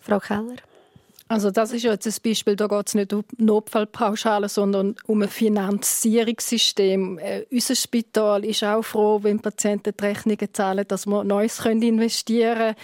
Frau 0.00 0.18
Keller? 0.18 0.56
Also 1.26 1.50
das 1.50 1.72
ist 1.72 1.84
jetzt 1.84 2.06
ein 2.06 2.14
Beispiel, 2.22 2.54
da 2.54 2.66
geht 2.66 2.88
es 2.88 2.94
nicht 2.94 3.12
um 3.14 3.24
Notfallpauschale, 3.38 4.48
sondern 4.50 4.94
um 5.06 5.22
ein 5.22 5.28
Finanzierungssystem. 5.28 7.18
Äh, 7.18 7.46
unser 7.50 7.74
Spital 7.74 8.44
ist 8.44 8.62
auch 8.62 8.82
froh, 8.82 9.20
wenn 9.22 9.40
Patienten 9.40 9.94
die 9.98 10.04
Rechnungen 10.04 10.52
zahlen, 10.52 10.84
dass 10.86 11.06
wir 11.06 11.24
Neues 11.24 11.64
investieren 11.64 12.58
können. 12.58 12.76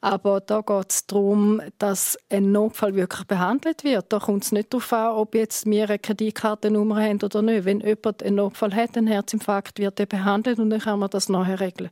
Aber 0.00 0.40
da 0.40 0.60
geht 0.60 0.90
es 0.90 1.06
darum, 1.06 1.62
dass 1.78 2.18
ein 2.28 2.52
Notfall 2.52 2.94
wirklich 2.96 3.26
behandelt 3.26 3.84
wird. 3.84 4.12
Da 4.12 4.18
kommt 4.18 4.44
es 4.44 4.52
nicht 4.52 4.72
darauf 4.72 4.92
an, 4.92 5.12
ob 5.12 5.34
jetzt 5.34 5.64
wir 5.66 5.88
eine 5.88 5.98
Kreditkartennummer 5.98 7.00
haben 7.00 7.22
oder 7.22 7.40
nicht. 7.40 7.64
Wenn 7.64 7.80
jemand 7.80 8.22
einen 8.22 8.36
Notfall 8.36 8.74
hat, 8.74 8.96
einen 8.96 9.06
Herzinfarkt, 9.06 9.78
wird 9.78 9.98
er 10.00 10.06
behandelt 10.06 10.58
und 10.58 10.70
dann 10.70 10.80
kann 10.80 10.98
man 10.98 11.10
das 11.10 11.28
nachher 11.28 11.60
regeln. 11.60 11.90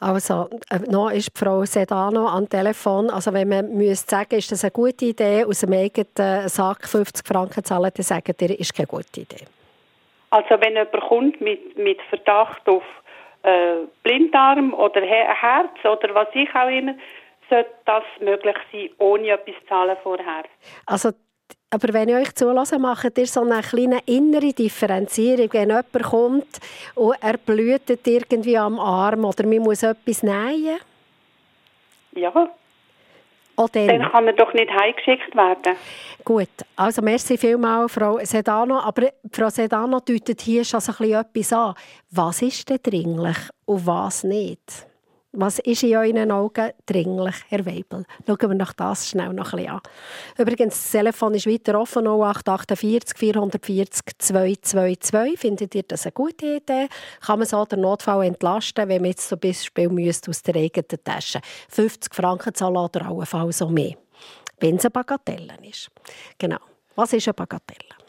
Also, 0.00 0.50
äh, 0.70 0.80
noch 0.90 1.10
ist 1.10 1.30
Frau 1.36 1.64
Sedano 1.64 2.26
am 2.26 2.48
Telefon. 2.48 3.10
Also, 3.10 3.32
wenn 3.32 3.48
man 3.48 3.74
müsste 3.74 4.10
sagen, 4.10 4.36
ist 4.36 4.52
das 4.52 4.64
eine 4.64 4.70
gute 4.70 5.06
Idee, 5.06 5.44
aus 5.44 5.60
dem 5.60 5.72
eigenen 5.72 6.48
Sack 6.48 6.86
50 6.86 7.26
Franken 7.26 7.64
zahlen, 7.64 7.90
dann 7.94 8.02
sagen 8.02 8.34
ihr, 8.40 8.60
ist 8.60 8.74
keine 8.74 8.86
gute 8.86 9.20
Idee. 9.20 9.46
Also, 10.30 10.60
wenn 10.60 10.74
jemand 10.74 11.00
kommt 11.08 11.40
mit, 11.40 11.78
mit 11.78 12.02
Verdacht 12.10 12.68
auf 12.68 12.82
äh, 13.44 13.86
Blinddarm 14.02 14.74
oder 14.74 15.00
Herz 15.00 15.72
oder 15.84 16.14
was 16.14 16.28
ich 16.34 16.52
auch 16.54 16.68
immer, 16.68 16.94
sollte 17.48 17.70
das 17.84 18.04
möglich 18.20 18.56
sein, 18.72 18.90
ohne 18.98 19.28
etwas 19.28 19.54
zu 19.60 19.66
zahlen 19.68 19.96
vorher. 20.02 20.44
Also, 20.86 21.10
aber 21.74 21.92
wenn 21.92 22.08
ich 22.08 22.14
euch 22.14 22.34
zulasse, 22.34 22.78
macht 22.78 23.18
ihr 23.18 23.26
so 23.26 23.40
eine 23.42 23.60
kleine 23.60 23.98
innere 24.06 24.52
Differenzierung. 24.52 25.52
Wenn 25.52 25.70
jemand 25.70 26.02
kommt 26.02 26.60
und 26.94 27.16
er 27.20 27.36
blühtet 27.36 28.06
irgendwie 28.06 28.56
am 28.56 28.78
Arm 28.78 29.24
oder 29.24 29.44
man 29.44 29.58
muss 29.58 29.82
etwas 29.82 30.22
nähen. 30.22 30.78
Ja. 32.12 32.30
Dann. 33.56 33.68
dann. 33.72 34.10
kann 34.10 34.26
er 34.26 34.32
doch 34.32 34.52
nicht 34.52 34.70
heimgeschickt 34.70 35.34
werden. 35.34 35.76
Gut, 36.24 36.48
also 36.76 37.02
merci 37.02 37.36
vielmals, 37.36 37.92
Frau 37.92 38.18
Sedano. 38.22 38.78
Aber 38.78 39.08
Frau 39.32 39.48
Sedano 39.48 40.00
deutet 40.00 40.40
hier 40.40 40.64
schon 40.64 40.80
so 40.80 40.92
ein 40.92 40.96
bisschen 40.98 41.20
etwas 41.20 41.52
an. 41.52 41.74
Was 42.10 42.42
ist 42.42 42.68
denn 42.68 42.78
dringlich 42.82 43.36
und 43.64 43.86
was 43.86 44.24
nicht? 44.24 44.86
Was 45.36 45.58
ist 45.58 45.82
in 45.82 45.96
euren 45.96 46.30
Augen 46.30 46.70
dringlich, 46.86 47.34
Herr 47.48 47.66
Weibel? 47.66 48.04
Schauen 48.24 48.50
wir 48.50 48.54
nach 48.54 48.72
das 48.72 49.08
schnell 49.08 49.32
noch 49.32 49.52
ein 49.52 49.68
an. 49.68 49.80
Übrigens, 50.38 50.74
das 50.74 50.92
Telefon 50.92 51.34
ist 51.34 51.48
weiter 51.48 51.80
offen, 51.80 52.06
0848 52.06 53.18
440 53.18 54.16
222. 54.16 55.36
Findet 55.36 55.74
ihr 55.74 55.82
das 55.82 56.06
eine 56.06 56.12
gute 56.12 56.58
Idee? 56.58 56.86
Kann 57.20 57.40
man 57.40 57.48
so 57.48 57.64
den 57.64 57.80
Notfall 57.80 58.26
entlasten, 58.26 58.88
wenn 58.88 59.02
man 59.02 59.10
jetzt 59.10 59.28
zum 59.28 59.40
Beispiel 59.40 59.88
müsst 59.88 60.28
aus 60.28 60.40
der 60.42 60.54
eigenen 60.54 61.02
Tasche 61.02 61.40
50 61.68 62.14
Franken 62.14 62.54
zahlen 62.54 62.76
oder 62.76 63.04
allenfalls 63.04 63.60
auch 63.60 63.70
mehr? 63.70 63.96
Wenn 64.60 64.76
es 64.76 64.84
eine 64.84 64.92
Bagatelle 64.92 65.54
ist. 65.68 65.90
Genau. 66.38 66.60
Was 66.94 67.12
ist 67.12 67.26
eine 67.26 67.34
Bagatelle? 67.34 68.03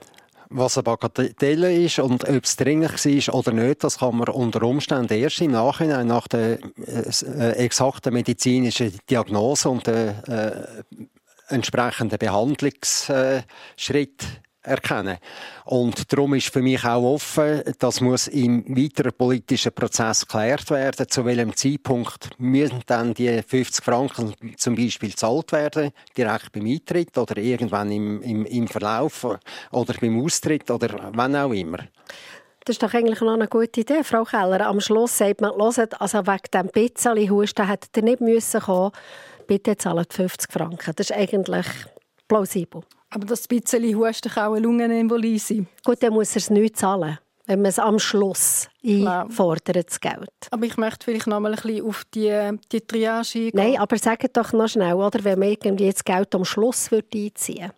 Was 0.49 0.77
eine 0.77 0.83
Bagatelle 0.83 1.73
ist 1.73 1.99
und 1.99 2.27
ob 2.27 2.43
es 2.43 2.55
dringlich 2.55 3.27
war 3.27 3.35
oder 3.35 3.51
nicht, 3.51 3.83
das 3.83 3.99
kann 3.99 4.17
man 4.17 4.29
unter 4.29 4.63
Umständen 4.63 5.13
erst 5.13 5.41
im 5.41 5.51
Nachhinein 5.51 6.07
nach 6.07 6.27
der 6.27 6.59
äh, 6.77 7.51
exakten 7.53 8.13
medizinischen 8.13 8.97
Diagnose 9.09 9.69
und 9.69 9.87
der 9.87 10.27
äh, 10.27 11.53
entsprechenden 11.53 12.17
Behandlungsschritt 12.17 14.23
erkennen. 14.65 15.17
Und 15.65 16.11
darum 16.11 16.33
ist 16.33 16.51
für 16.51 16.61
mich 16.61 16.83
auch 16.83 17.15
offen, 17.15 17.61
das 17.79 18.01
muss 18.01 18.27
im 18.27 18.65
weiteren 18.75 19.13
politischen 19.13 19.73
Prozess 19.73 20.27
geklärt 20.27 20.69
werden, 20.69 21.07
zu 21.07 21.25
welchem 21.25 21.55
Zeitpunkt 21.55 22.29
müssen 22.37 22.81
dann 22.85 23.13
die 23.13 23.41
50 23.41 23.83
Franken 23.83 24.33
zum 24.57 24.75
Beispiel 24.75 25.09
gezahlt 25.09 25.51
werden, 25.51 25.91
direkt 26.17 26.51
beim 26.51 26.65
Eintritt 26.65 27.17
oder 27.17 27.37
irgendwann 27.37 27.91
im, 27.91 28.21
im, 28.21 28.45
im 28.45 28.67
Verlauf 28.67 29.25
oder 29.71 29.93
beim 29.99 30.23
Austritt 30.23 30.69
oder 30.69 31.11
wann 31.13 31.35
auch 31.35 31.51
immer. 31.51 31.79
Das 32.65 32.77
ist 32.77 32.83
doch 32.83 32.95
eigentlich 32.95 33.21
noch 33.21 33.33
eine 33.33 33.47
gute 33.47 33.81
Idee, 33.81 34.03
Frau 34.03 34.23
Keller. 34.23 34.65
Am 34.65 34.81
Schluss 34.81 35.19
sagt 35.19 35.39
man, 35.39 35.51
hört, 35.51 36.01
also 36.01 36.25
wegen 36.25 36.51
dem 36.51 36.69
Pizzali-Husten 36.69 37.67
hätte 37.67 37.89
ihr 37.97 38.03
nicht 38.03 38.21
müssen 38.21 38.59
kommen. 38.59 38.91
Bitte 39.45 39.77
zahlt 39.77 40.11
50 40.11 40.51
Franken. 40.51 40.93
Das 40.95 41.11
ist 41.11 41.15
eigentlich 41.15 41.67
plausibel. 42.27 42.81
Aber 43.15 43.25
das 43.25 43.47
bisschen 43.47 43.97
Husten 43.97 44.29
kann 44.29 44.49
auch 44.49 44.55
eine 44.55 44.65
Lungenembolie 44.65 45.39
sein. 45.39 45.67
Gut, 45.85 46.03
dann 46.03 46.13
muss 46.13 46.31
er 46.31 46.37
es 46.37 46.49
nicht 46.49 46.77
zahlen 46.77 47.17
wenn 47.47 47.61
man 47.61 47.69
es 47.69 47.79
am 47.79 47.99
Schluss 47.99 48.69
einfordert, 48.83 49.87
das 49.87 49.99
Geld. 49.99 50.29
Aber 50.51 50.65
ich 50.65 50.77
möchte 50.77 51.05
vielleicht 51.05 51.27
noch 51.27 51.39
mal 51.39 51.53
ein 51.53 51.61
bisschen 51.61 51.85
auf 51.85 52.03
die, 52.13 52.57
die 52.71 52.81
Triage 52.81 53.35
eingehen. 53.35 53.51
Nein, 53.53 53.77
aber 53.77 53.97
sagt 53.97 54.35
doch 54.35 54.51
noch 54.53 54.67
schnell, 54.67 54.93
oder, 54.95 55.23
wenn 55.23 55.39
man 55.39 55.49
irgendwie 55.49 55.91
das 55.91 56.03
Geld 56.03 56.33
am 56.33 56.45
Schluss 56.45 56.91
einziehen 56.91 57.31
würde 57.59 57.71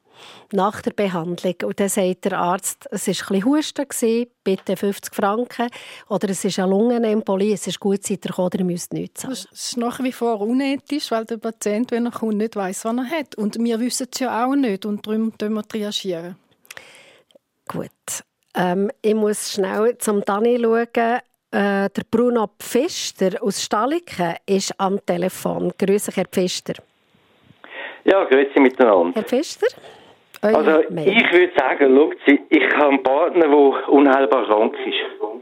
nach 0.52 0.82
der 0.82 0.92
Behandlung. 0.92 1.56
Und 1.64 1.80
dann 1.80 1.90
sagt 1.90 2.26
der 2.26 2.40
Arzt, 2.40 2.88
es 2.92 3.08
war 3.08 3.14
ein 3.14 3.42
bisschen 3.42 3.46
Husten, 3.46 4.28
bitte 4.44 4.78
50 4.78 5.14
Franken. 5.14 5.70
Oder 6.10 6.30
es 6.30 6.46
ist 6.46 6.60
eine 6.60 6.70
Lungenembolie, 6.70 7.54
es 7.54 7.68
ist 7.68 7.80
gut, 7.80 8.04
seid 8.04 8.26
ihr 8.26 8.30
gekommen, 8.30 8.52
ihr 8.58 8.66
müsst 8.66 8.94
nichts 8.94 9.22
zahlen. 9.22 9.34
Das 9.34 9.46
ist 9.52 9.78
nach 9.78 10.02
wie 10.02 10.12
vor 10.12 10.40
unethisch, 10.42 11.12
weil 11.12 11.26
der 11.26 11.38
Patient, 11.38 11.92
wenn 11.92 12.06
er 12.06 12.12
kommt, 12.12 12.38
nicht 12.38 12.56
weiß, 12.56 12.86
was 12.86 12.96
er 12.96 13.10
hat. 13.10 13.36
Und 13.36 13.58
wir 13.60 13.80
wissen 13.80 14.08
es 14.12 14.20
ja 14.20 14.46
auch 14.46 14.56
nicht 14.56 14.86
und 14.86 15.06
darum 15.06 15.34
müssen 15.40 15.54
wir 15.54 15.68
triagieren. 15.68 16.36
Gut. 17.68 17.92
Ähm, 18.56 18.92
ich 19.02 19.14
muss 19.14 19.54
schnell 19.54 19.98
zum 19.98 20.24
Dani 20.24 20.60
schauen. 20.62 21.20
Äh, 21.50 21.90
der 21.90 22.04
Bruno 22.12 22.50
Pfister 22.60 23.42
aus 23.42 23.64
Staliken 23.64 24.36
ist 24.46 24.74
am 24.80 25.04
Telefon. 25.06 25.72
Grüße, 25.78 26.12
Herr 26.14 26.26
Pfister. 26.26 26.74
Ja, 28.04 28.24
grüße 28.26 28.60
miteinander. 28.60 29.14
Herr 29.16 29.24
Pfister? 29.24 29.68
Also, 30.42 30.82
ich 30.82 31.34
würde 31.34 31.52
sagen, 31.58 31.96
schaut 31.96 32.18
Sie, 32.26 32.40
ich 32.50 32.76
habe 32.76 32.90
einen 32.90 33.04
Partner, 33.04 33.48
der 33.48 33.90
unheilbar 33.90 34.46
krank 34.46 34.76
ist. 34.86 35.42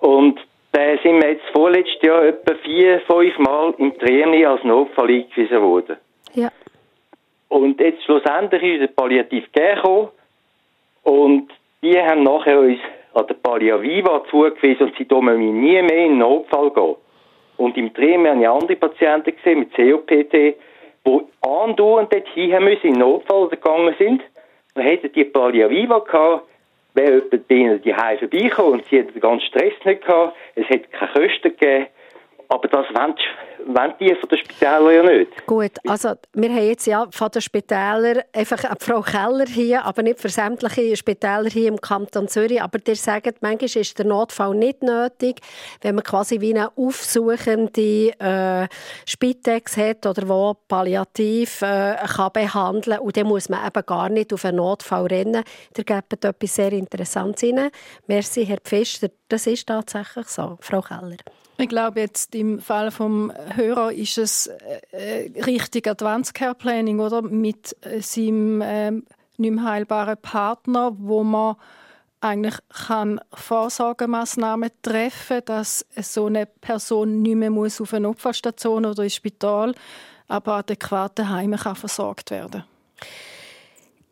Und 0.00 0.40
da 0.72 0.80
sind 1.02 1.22
wir 1.22 1.30
jetzt 1.30 1.44
vorletztes 1.54 2.02
Jahr 2.02 2.24
etwa 2.24 2.54
vier, 2.56 3.00
fünf 3.06 3.38
Mal 3.38 3.74
im 3.78 3.96
Training 3.98 4.44
als 4.44 4.62
Notfall 4.64 5.08
eingewiesen 5.08 5.62
worden. 5.62 5.96
Ja. 6.34 6.50
Und 7.48 7.80
jetzt 7.80 8.04
schlussendlich 8.04 8.62
ist 8.62 8.80
der 8.80 8.88
Palliativ 8.88 9.50
gekommen 9.52 10.08
und 11.04 11.48
die 11.82 11.98
haben 11.98 12.24
nachher 12.24 12.58
uns 12.58 12.78
an 13.14 13.26
der 13.26 13.34
Palliaviva 13.34 14.24
zugewiesen 14.30 14.88
und 14.88 14.96
sie 14.98 15.06
dürfen 15.06 15.38
nie 15.38 15.80
mehr 15.80 16.04
in 16.04 16.12
den 16.12 16.18
Notfall 16.18 16.70
gehen. 16.70 16.96
Und 17.56 17.76
im 17.78 17.94
Training 17.94 18.26
haben 18.26 18.42
ja 18.42 18.52
andere 18.52 18.76
Patienten 18.76 19.34
gesehen 19.34 19.60
mit 19.60 19.74
COPD, 19.74 20.56
die 21.06 21.20
andauernd 21.40 22.12
dort 22.12 22.28
hin 22.28 22.62
müssen, 22.62 22.86
in 22.88 22.98
Notfall 22.98 23.48
gegangen 23.48 23.94
sind. 23.98 24.22
Dann 24.74 24.84
hätten 24.84 25.12
die 25.12 25.24
Palliaviva 25.24 26.00
gehabt, 26.00 26.46
wäre 26.94 27.14
jemand 27.14 27.48
bei 27.48 27.54
ihnen 27.54 27.82
die 27.82 27.94
Hause 27.94 28.28
vorbeikommen 28.28 28.72
und 28.72 28.86
sie 28.86 28.98
hätten 28.98 29.12
den 29.12 29.20
ganzen 29.20 29.46
Stress 29.46 29.72
nicht 29.84 30.04
gehabt, 30.04 30.36
es 30.54 30.68
hätte 30.68 30.88
keine 30.88 31.12
Kosten 31.12 31.56
gegeben. 31.56 31.86
Aber 32.48 32.68
das 32.68 32.86
wollen, 33.66 33.94
die 34.00 34.14
von 34.14 34.28
den 34.28 34.38
Spitälern 34.38 34.94
ja 34.94 35.02
nicht. 35.02 35.46
Gut, 35.46 35.72
also 35.86 36.14
wir 36.34 36.50
haben 36.50 36.66
jetzt 36.66 36.86
ja 36.86 37.06
von 37.10 37.30
den 37.30 37.42
Spitälern 37.42 38.22
einfach 38.32 38.62
Frau 38.80 39.00
Keller 39.00 39.46
hier, 39.46 39.84
aber 39.84 40.02
nicht 40.02 40.20
für 40.20 40.28
sämtliche 40.28 40.96
Spitäler 40.96 41.48
hier 41.48 41.68
im 41.68 41.80
Kanton 41.80 42.28
Zürich. 42.28 42.62
Aber 42.62 42.78
ihr 42.86 42.96
sagt, 42.96 43.42
manchmal 43.42 43.82
ist 43.82 43.98
der 43.98 44.06
Notfall 44.06 44.54
nicht 44.54 44.82
nötig, 44.82 45.40
wenn 45.82 45.96
man 45.96 46.04
quasi 46.04 46.40
wie 46.40 46.54
eine 46.54 46.70
aufsuchende 46.76 48.12
äh, 48.18 48.68
Spitex 49.04 49.76
hat 49.76 50.06
oder 50.06 50.28
wo 50.28 50.54
palliativ 50.68 51.62
äh, 51.62 51.96
kann 51.96 52.32
behandeln 52.32 52.98
und 53.00 53.16
dann 53.16 53.26
muss 53.26 53.48
man 53.48 53.66
eben 53.66 53.86
gar 53.86 54.08
nicht 54.08 54.32
auf 54.32 54.44
einen 54.44 54.58
Notfall 54.58 55.06
rennen. 55.06 55.42
Ihr 55.76 55.84
gebt 55.84 56.24
etwas 56.24 56.54
sehr 56.54 56.72
Interessantes 56.72 57.42
rein. 57.42 57.70
Merci, 58.06 58.46
Herr 58.46 58.58
Pfister. 58.58 59.08
Das 59.28 59.46
ist 59.46 59.66
tatsächlich 59.66 60.26
so, 60.28 60.56
Frau 60.60 60.80
Keller. 60.80 61.16
Ich 61.58 61.68
glaube, 61.68 62.00
jetzt 62.00 62.34
im 62.34 62.60
Fall 62.60 62.90
vom 62.90 63.32
Hörer 63.54 63.92
ist 63.92 64.18
es 64.18 64.46
äh, 64.90 65.30
richtig 65.46 65.88
Advanced 65.88 66.34
Care 66.34 66.54
Planning, 66.54 67.00
oder? 67.00 67.22
Mit 67.22 67.74
äh, 67.80 68.00
seinem 68.00 68.60
äh, 68.60 68.90
nicht 68.90 69.06
mehr 69.38 69.64
heilbaren 69.64 70.18
Partner, 70.18 70.92
wo 70.98 71.24
man 71.24 71.56
eigentlich 72.20 72.56
kann 72.86 73.20
Vorsorgemaßnahmen 73.32 74.70
treffen, 74.82 75.42
dass 75.44 75.86
so 76.00 76.26
eine 76.26 76.46
Person 76.46 77.22
nicht 77.22 77.36
mehr 77.36 77.50
muss 77.50 77.80
auf 77.80 77.94
eine 77.94 78.08
Opferstation 78.08 78.84
oder 78.84 79.02
ins 79.02 79.14
Spital, 79.14 79.74
aber 80.28 80.56
adäquat 80.56 81.18
daheim 81.18 81.56
kann 81.56 81.76
versorgt 81.76 82.30
werden. 82.30 82.64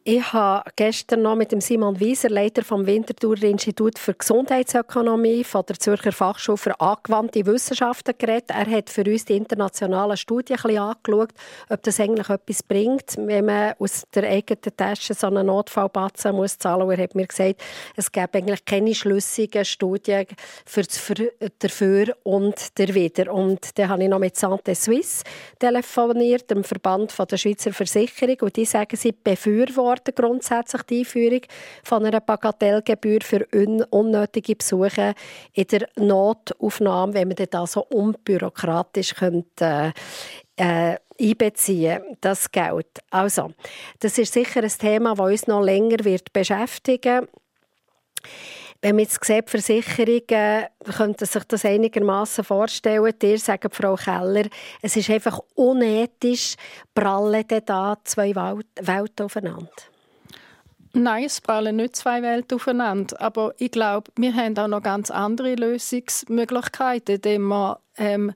Ich 0.06 0.34
habe 0.34 0.70
gestern 0.76 1.22
noch 1.22 1.34
mit 1.34 1.62
Simon 1.62 1.98
Wieser, 1.98 2.28
Leiter 2.28 2.62
vom 2.62 2.84
Winterthur 2.84 3.42
Institut 3.42 3.98
für 3.98 4.12
Gesundheitsökonomie 4.12 5.44
von 5.44 5.64
der 5.66 5.78
Zürcher 5.78 6.12
Fachschule 6.12 6.58
für 6.58 6.78
angewandte 6.78 7.46
Wissenschaften 7.46 8.12
geredet. 8.18 8.50
Er 8.50 8.66
hat 8.66 8.90
für 8.90 9.02
uns 9.04 9.24
die 9.24 9.34
internationalen 9.34 10.18
Studien 10.18 10.58
angeschaut, 10.58 11.30
ob 11.70 11.82
das 11.84 12.00
eigentlich 12.00 12.28
etwas 12.28 12.62
bringt, 12.62 13.16
wenn 13.16 13.46
man 13.46 13.76
aus 13.78 14.02
der 14.14 14.24
eigenen 14.24 14.76
Tasche 14.76 15.14
so 15.14 15.28
einen 15.28 15.46
Notfallbatzen 15.46 16.36
muss 16.36 16.58
zahlen. 16.58 16.90
Er 16.90 17.04
hat 17.04 17.14
mir 17.14 17.26
gesagt, 17.26 17.62
es 17.96 18.12
gäbe 18.12 18.36
eigentlich 18.36 18.62
keine 18.66 18.94
schlüssigen 18.94 19.64
Studien 19.64 20.26
für 20.66 20.82
dafür 21.58 22.14
und 22.24 22.76
der 22.76 22.94
wieder. 22.94 23.32
Und 23.32 23.78
dann 23.78 23.88
habe 23.88 24.02
ich 24.02 24.10
noch 24.10 24.18
mit 24.18 24.36
Santé 24.36 24.74
Suisse 24.74 25.24
telefoniert, 25.58 26.50
dem 26.50 26.62
Verband 26.62 27.14
der 27.18 27.38
Schweizer 27.38 27.72
Versicherung, 27.72 28.36
und 28.42 28.54
die 28.54 28.66
sagen, 28.66 28.98
sie 28.98 29.12
befürworten 29.12 29.93
worden, 29.96 30.14
grundsätzlich 30.14 30.82
die 30.82 30.98
Einführung 31.00 31.40
von 31.82 32.04
einer 32.04 32.20
Bagatellgebühr 32.20 33.20
für 33.22 33.46
un 33.54 33.82
unnötige 33.84 34.56
Besuche 34.56 35.14
in 35.52 35.66
der 35.66 35.88
Notaufnahme, 35.96 37.14
wenn 37.14 37.28
man 37.28 37.36
das 37.50 37.72
so 37.72 37.82
unbürokratisch 37.82 39.14
könnte, 39.14 39.92
äh, 40.56 40.96
einbeziehen, 41.20 42.02
das 42.20 42.50
Geld. 42.50 43.00
Also, 43.10 43.52
das 44.00 44.18
ist 44.18 44.32
sicher 44.32 44.62
ein 44.62 44.68
Thema, 44.68 45.14
das 45.14 45.26
uns 45.26 45.46
noch 45.46 45.62
länger 45.62 46.04
wird 46.04 46.32
beschäftigen 46.32 47.22
wird. 47.22 47.30
Wenn 48.84 48.96
man 48.96 49.04
jetzt 49.04 49.24
sieht, 49.24 49.48
Versicherungen, 49.48 50.66
könnte 50.94 51.24
sich 51.24 51.44
das 51.44 51.64
einigermaßen 51.64 52.44
vorstellen. 52.44 53.14
Dir 53.18 53.38
sagt 53.38 53.74
Frau 53.74 53.94
Keller, 53.94 54.44
es 54.82 54.94
ist 54.94 55.08
einfach 55.08 55.40
unethisch, 55.54 56.56
prallen 56.94 57.46
da 57.64 57.96
zwei 58.04 58.34
Welten 58.34 59.24
aufeinander. 59.24 59.70
Nein, 60.92 61.24
es 61.24 61.40
prallen 61.40 61.76
nicht 61.76 61.96
zwei 61.96 62.20
Welten 62.20 62.56
aufeinander. 62.56 63.18
Aber 63.22 63.54
ich 63.56 63.70
glaube, 63.70 64.10
wir 64.16 64.34
haben 64.34 64.58
auch 64.58 64.68
noch 64.68 64.82
ganz 64.82 65.10
andere 65.10 65.54
Lösungsmöglichkeiten, 65.54 67.14
indem 67.14 67.48
wir 67.48 67.80
ähm, 67.96 68.34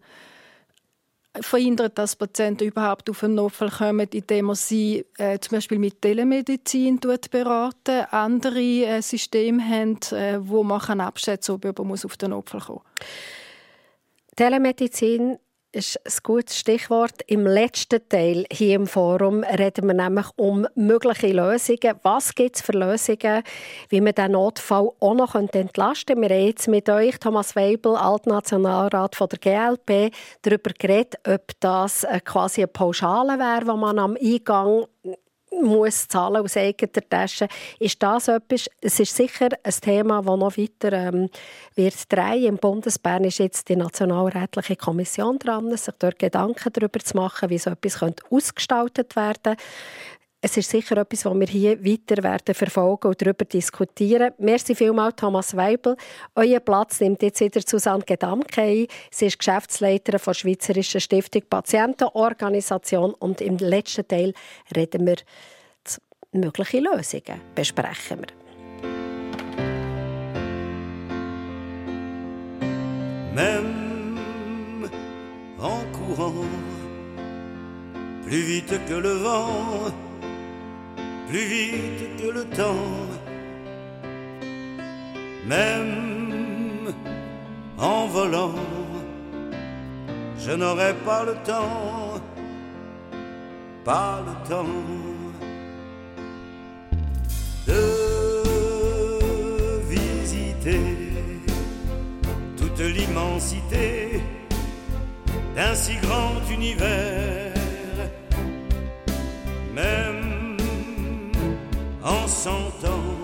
verhindert, 1.41 1.99
dass 1.99 2.17
Patienten 2.17 2.65
überhaupt 2.65 3.09
auf 3.11 3.23
einen 3.25 3.35
Notfall 3.35 3.71
kommen, 3.71 4.09
indem 4.13 4.47
man 4.47 4.57
sie 4.57 5.05
äh, 5.19 5.39
zum 5.39 5.57
Beispiel 5.57 5.79
mit 5.79 6.03
Telemedizin 6.03 7.01
beraten 7.31 8.05
andere 8.11 8.61
äh, 8.61 9.01
Systeme 9.03 9.63
haben, 9.63 9.99
äh, 10.13 10.39
wo 10.41 10.63
man 10.63 11.01
abschätzen 11.01 11.61
kann, 11.61 11.71
ob 11.71 11.79
jemand 11.79 12.05
auf 12.05 12.17
den 12.17 12.31
Notfall 12.31 12.61
kommen 12.61 12.79
muss. 12.79 13.07
Telemedizin 14.37 15.39
ist 15.73 16.01
ein 16.05 16.13
gutes 16.23 16.59
Stichwort. 16.59 17.23
Im 17.27 17.47
letzten 17.47 18.07
Teil 18.09 18.47
hier 18.51 18.77
im 18.77 18.87
Forum 18.87 19.45
reden 19.45 19.87
wir 19.87 19.95
nämlich 19.95 20.27
um 20.37 20.67
mögliche 20.75 21.33
Lösungen. 21.33 21.95
Was 22.03 22.35
gibt 22.35 22.57
es 22.57 22.63
für 22.63 22.73
Lösungen, 22.73 23.43
wie 23.89 24.01
man 24.01 24.15
diesen 24.15 24.33
Notfall 24.33 24.91
auch 25.01 25.15
noch 25.15 25.35
entlasten 25.35 26.17
könnte? 26.17 26.31
Wir 26.31 26.37
haben 26.37 26.47
jetzt 26.47 26.69
mit 26.69 26.89
euch, 26.89 27.19
Thomas 27.19 27.55
Weibel, 27.55 27.97
Altnationalrat 27.97 29.15
von 29.15 29.29
der 29.29 29.39
GLP, 29.39 30.15
darüber 30.43 30.71
geredet, 30.71 31.17
ob 31.27 31.49
das 31.61 32.07
quasi 32.25 32.63
eine 32.63 32.69
Pauschale 32.69 33.39
wäre, 33.39 33.65
die 33.65 33.79
man 33.79 33.99
am 33.99 34.17
Eingang 34.17 34.87
muss 35.51 36.09
zahlen 36.09 36.43
aus 36.43 36.57
eigener 36.57 37.09
Tasche. 37.09 37.49
Ist 37.79 38.03
das 38.03 38.29
etwas? 38.29 38.71
Es 38.81 39.01
ist 39.01 39.15
sicher 39.15 39.49
ein 39.63 39.73
Thema, 39.73 40.23
das 40.23 40.39
noch 40.39 40.57
weiter 40.57 40.93
ähm, 40.93 41.31
wird 41.75 42.13
drehen. 42.13 42.45
Im 42.45 42.57
Bundesbern 42.57 43.25
ist 43.25 43.39
jetzt 43.39 43.69
die 43.69 43.77
Nationalrätliche 43.77 44.77
Kommission 44.77 45.39
dran, 45.39 45.77
sich 45.77 45.95
dort 45.99 46.19
Gedanken 46.19 46.73
darüber 46.73 47.01
zu 47.01 47.17
machen, 47.17 47.51
wie 47.51 47.59
so 47.59 47.71
etwas 47.71 47.99
könnte 47.99 48.23
ausgestaltet 48.31 49.17
werden 49.17 49.57
es 50.41 50.57
ist 50.57 50.71
sicher 50.71 50.97
etwas, 50.97 51.25
was 51.25 51.35
wir 51.35 51.47
hier 51.47 51.85
weiter 51.85 52.23
werden 52.23 52.55
verfolgen 52.55 53.09
und 53.09 53.21
darüber 53.21 53.45
diskutieren. 53.45 54.33
Merci 54.39 54.75
vielmals, 54.75 55.17
Thomas 55.17 55.57
Weibel. 55.57 55.97
Euer 56.37 56.61
Platz 56.61 57.01
nimmt 57.01 57.23
jetzt 57.23 57.41
wieder 57.41 57.61
Susanne 57.67 58.05
Gedamke 58.05 58.63
ein. 58.63 58.87
Sie 59.11 59.27
ist 59.27 59.39
Geschäftsleiterin 59.39 60.21
der 60.25 60.35
Schweizerischen 60.35 61.01
Stiftung 61.01 61.43
Patientenorganisation 61.51 63.15
und 63.15 63.41
im 63.41 63.57
letzten 63.57 64.07
Teil 64.07 64.33
reden 64.77 65.07
wir 65.07 65.17
mögliche 66.33 66.81
Lösungen 66.81 67.41
besprechen 67.55 68.21
wir. 68.21 68.39
Même 73.35 74.91
en 75.59 75.93
courant 75.93 76.49
plus 78.25 78.47
vite 78.47 78.79
que 78.87 78.95
le 78.95 79.15
vent 79.23 80.08
plus 81.29 81.45
vite 81.45 82.17
que 82.17 82.29
le 82.31 82.45
temps, 82.47 82.91
même 85.47 86.95
en 87.79 88.07
volant, 88.07 88.55
je 90.39 90.53
n'aurai 90.53 90.95
pas 91.05 91.25
le 91.25 91.35
temps, 91.45 92.21
pas 93.85 94.23
le 94.27 94.49
temps 94.49 94.65
de 97.67 97.83
visiter 99.91 100.81
toute 102.57 102.81
l'immensité 102.81 104.23
d'un 105.55 105.75
si 105.75 105.95
grand 105.97 106.41
univers, 106.51 107.53
en 112.09 112.27
cent 112.27 112.73
ans, 112.95 113.17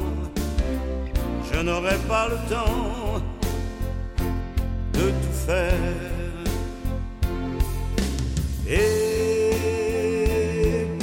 je 1.51 1.61
n'aurai 1.61 1.97
pas 2.07 2.29
le 2.29 2.37
temps 2.55 3.23
de 4.93 5.05
tout 5.21 5.37
faire. 5.47 5.73
Et 8.69 9.51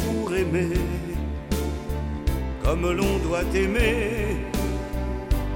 pour 0.01 0.33
aimer, 0.35 0.77
comme 2.63 2.83
l'on 2.99 3.17
doit 3.25 3.47
aimer, 3.53 4.37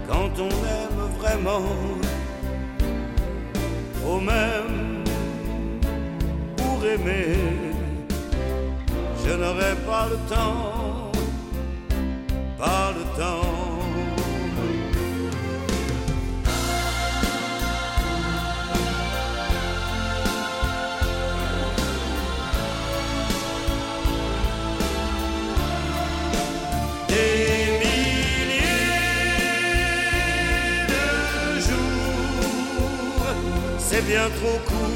quand 0.08 0.32
on 0.40 0.54
aime 0.80 1.02
vraiment, 1.20 1.68
au 4.08 4.20
même 4.20 5.04
pour 6.58 6.78
aimer, 6.86 7.38
je 9.24 9.32
n'aurai 9.32 9.76
pas 9.88 10.08
le 10.10 10.18
temps, 10.34 10.75
par 12.58 12.94
le 12.94 13.04
temps. 13.18 13.66
c'est 33.96 34.02
bien 34.02 34.28
trop 34.40 34.60
court. 34.66 34.95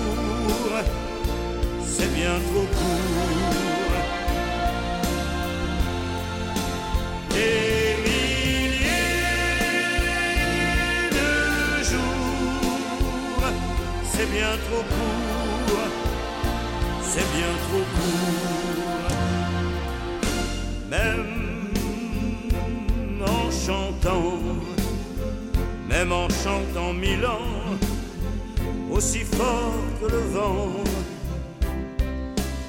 Aussi 29.09 29.25
fort 29.25 29.73
que 29.99 30.05
le 30.05 30.19
vent, 30.33 30.67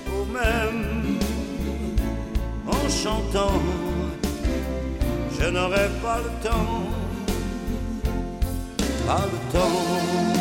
ou 0.09 0.24
même 0.32 1.18
en 2.66 2.88
chantant, 2.88 3.61
je 5.38 5.51
n'aurai 5.51 5.88
pas 6.03 6.18
le 6.18 6.49
temps, 6.49 6.86
pas 9.07 9.26
le 9.26 9.53
temps. 9.53 10.39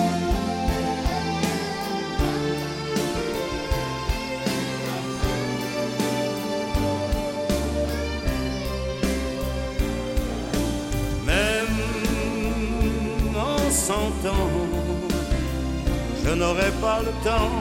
N'aurai 16.40 16.72
pas 16.80 17.00
le 17.02 17.12
temps, 17.22 17.52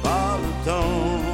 pas 0.00 0.38
le 0.42 0.64
temps. 0.64 1.24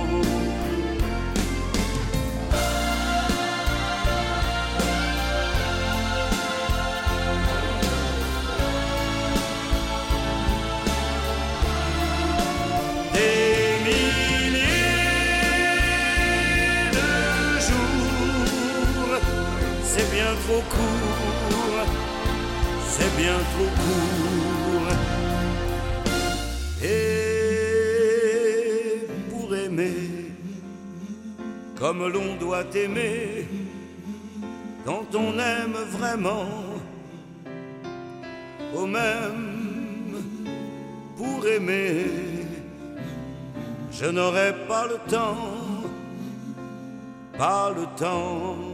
C'est 19.96 20.10
bien 20.10 20.32
trop 20.44 20.62
court, 20.70 21.86
c'est 22.88 23.16
bien 23.16 23.38
trop 23.52 23.70
court. 23.82 24.53
Comme 31.84 32.08
l'on 32.08 32.36
doit 32.36 32.64
aimer, 32.74 33.46
quand 34.86 35.14
on 35.14 35.38
aime 35.38 35.76
vraiment, 35.90 36.46
au 38.74 38.86
même 38.86 40.14
pour 41.14 41.46
aimer, 41.46 42.06
je 43.92 44.06
n'aurai 44.06 44.54
pas 44.66 44.86
le 44.86 44.96
temps, 45.10 45.36
pas 47.36 47.70
le 47.76 47.84
temps. 47.98 48.73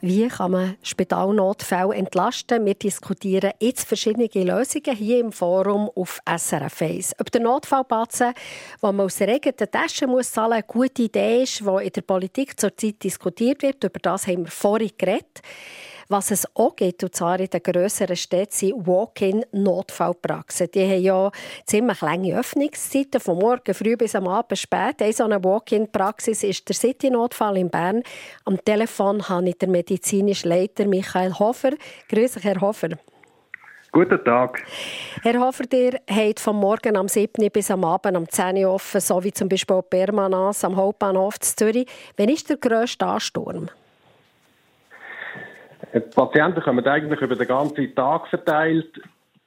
Wie 0.00 0.28
kann 0.28 0.52
man 0.52 0.76
Spitalnotfälle 0.80 1.92
entlasten? 1.92 2.64
Wir 2.64 2.74
diskutieren 2.74 3.50
jetzt 3.58 3.84
verschiedene 3.88 4.28
Lösungen 4.32 4.94
hier 4.94 5.18
im 5.18 5.32
Forum 5.32 5.90
auf 5.96 6.20
SRF 6.24 6.82
1. 6.82 7.16
Ob 7.18 7.32
der 7.32 7.40
Notfallpatze, 7.40 8.32
den 8.80 8.96
man 8.96 9.00
aus 9.00 9.16
der 9.16 9.28
eigenen 9.28 9.56
Tasche 9.56 10.06
muss 10.06 10.30
zahlen 10.30 10.50
muss, 10.50 10.56
eine 10.56 10.62
gute 10.62 11.02
Idee 11.02 11.42
ist, 11.42 11.60
die 11.60 11.86
in 11.86 11.92
der 11.92 12.02
Politik 12.02 12.60
zurzeit 12.60 13.02
diskutiert 13.02 13.62
wird. 13.62 13.82
Über 13.82 13.98
das 13.98 14.28
haben 14.28 14.44
wir 14.44 14.50
vorhin 14.52 14.92
geredet. 14.96 15.42
Was 16.10 16.30
es 16.30 16.46
auch 16.54 16.74
gibt, 16.74 17.04
und 17.04 17.14
zwar 17.14 17.38
in 17.38 17.50
den 17.50 17.62
grösseren 17.62 18.16
Städten, 18.16 18.50
sind 18.50 18.86
Walk-in-Notfallpraxen. 18.86 20.70
Die 20.70 20.86
haben 20.86 21.02
ja 21.02 21.30
ziemlich 21.66 22.00
lange 22.00 22.38
Öffnungszeiten, 22.38 23.20
von 23.20 23.38
morgen 23.38 23.74
früh 23.74 23.94
bis 23.94 24.14
am 24.14 24.26
Abend 24.26 24.58
spät. 24.58 25.02
Eine 25.02 25.12
so 25.12 25.24
eine 25.24 25.44
Walk-in-Praxis 25.44 26.44
ist 26.44 26.66
der 26.66 26.74
City-Notfall 26.74 27.58
in 27.58 27.68
Bern. 27.68 28.02
Am 28.46 28.56
Telefon 28.64 29.28
habe 29.28 29.50
ich 29.50 29.58
den 29.58 29.70
medizinischen 29.70 30.48
Leiter 30.48 30.86
Michael 30.86 31.34
Hofer. 31.34 31.72
Grüße, 32.08 32.40
Herr 32.40 32.58
Hofer. 32.58 32.88
Guten 33.92 34.24
Tag. 34.24 34.64
Herr 35.22 35.40
Hofer, 35.40 35.64
ihr 35.72 36.00
habt 36.08 36.40
vom 36.40 36.58
Morgen 36.58 36.96
am 36.96 37.08
7. 37.08 37.50
bis 37.52 37.70
am 37.70 37.84
Abend 37.84 38.16
am 38.16 38.26
10. 38.26 38.56
Uhr 38.64 38.72
offen, 38.72 39.02
so 39.02 39.22
wie 39.24 39.32
zum 39.32 39.50
Beispiel 39.50 39.82
Permanence 39.82 40.64
am 40.64 40.74
Hauptbahnhof 40.74 41.34
in 41.34 41.42
Zürich. 41.42 41.88
Wann 42.16 42.30
ist 42.30 42.48
der 42.48 42.56
grösste 42.56 43.04
Ansturm? 43.04 43.68
Die 45.94 46.00
Patienten 46.00 46.60
kommen 46.60 46.86
eigentlich 46.86 47.20
über 47.20 47.36
den 47.36 47.46
ganzen 47.46 47.94
Tag 47.94 48.28
verteilt. 48.28 49.00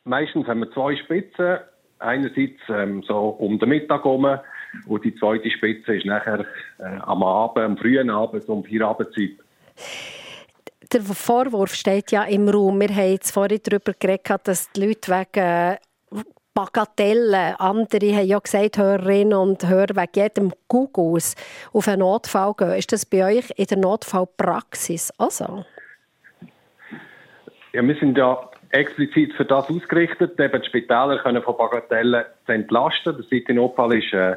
Meistens 0.03 0.47
haben 0.47 0.61
wir 0.61 0.71
zwei 0.71 0.95
Spitzen. 0.95 1.59
Einerseits 1.99 2.59
ähm, 2.69 3.03
so 3.03 3.29
um 3.29 3.59
den 3.59 3.69
Mittag 3.69 4.03
herum 4.03 4.39
und 4.87 5.05
die 5.05 5.15
zweite 5.15 5.51
Spitze 5.51 5.97
ist 5.97 6.05
nachher 6.05 6.45
äh, 6.79 6.97
am 7.01 7.21
Abend, 7.21 7.63
am 7.63 7.77
frühen 7.77 8.09
Abend, 8.09 8.47
um 8.49 8.63
vier 8.63 8.87
Abendzeit. 8.87 9.37
Der 10.91 11.01
Vorwurf 11.01 11.75
steht 11.75 12.11
ja 12.11 12.23
im 12.23 12.49
Raum. 12.49 12.79
Wir 12.79 12.89
haben 12.89 13.11
jetzt 13.11 13.31
vorhin 13.31 13.59
darüber 13.63 13.93
geredet, 13.97 14.41
dass 14.45 14.71
die 14.71 14.87
Leute 14.87 15.11
wegen 15.11 15.77
Bagatellen, 16.53 17.55
andere 17.59 18.13
haben 18.13 18.27
ja 18.27 18.39
gesagt, 18.39 18.77
Hörerinnen 18.77 19.37
und 19.37 19.69
Hörer, 19.69 19.95
wegen 19.95 20.11
jedem 20.15 20.53
Gugus 20.67 21.35
auf 21.71 21.87
einen 21.87 21.99
Notfall 21.99 22.53
gehen. 22.57 22.73
Ist 22.73 22.91
das 22.91 23.05
bei 23.05 23.37
euch 23.37 23.51
in 23.55 23.65
der 23.67 23.77
Notfallpraxis 23.77 25.13
auch 25.17 25.31
so? 25.31 25.63
Ja, 27.73 27.87
wir 27.87 27.95
sind 27.95 28.17
ja 28.17 28.49
explizit 28.71 29.33
für 29.33 29.45
das 29.45 29.69
ausgerichtet, 29.69 30.39
eben 30.39 30.61
die 30.61 30.67
Spitäler 30.67 31.19
können 31.19 31.41
von 31.41 31.57
Bagatellen 31.57 32.25
zu 32.45 32.51
entlasten. 32.51 33.15
Der 33.15 33.25
City-Notfall 33.25 33.97
ist 33.97 34.13
äh, 34.13 34.35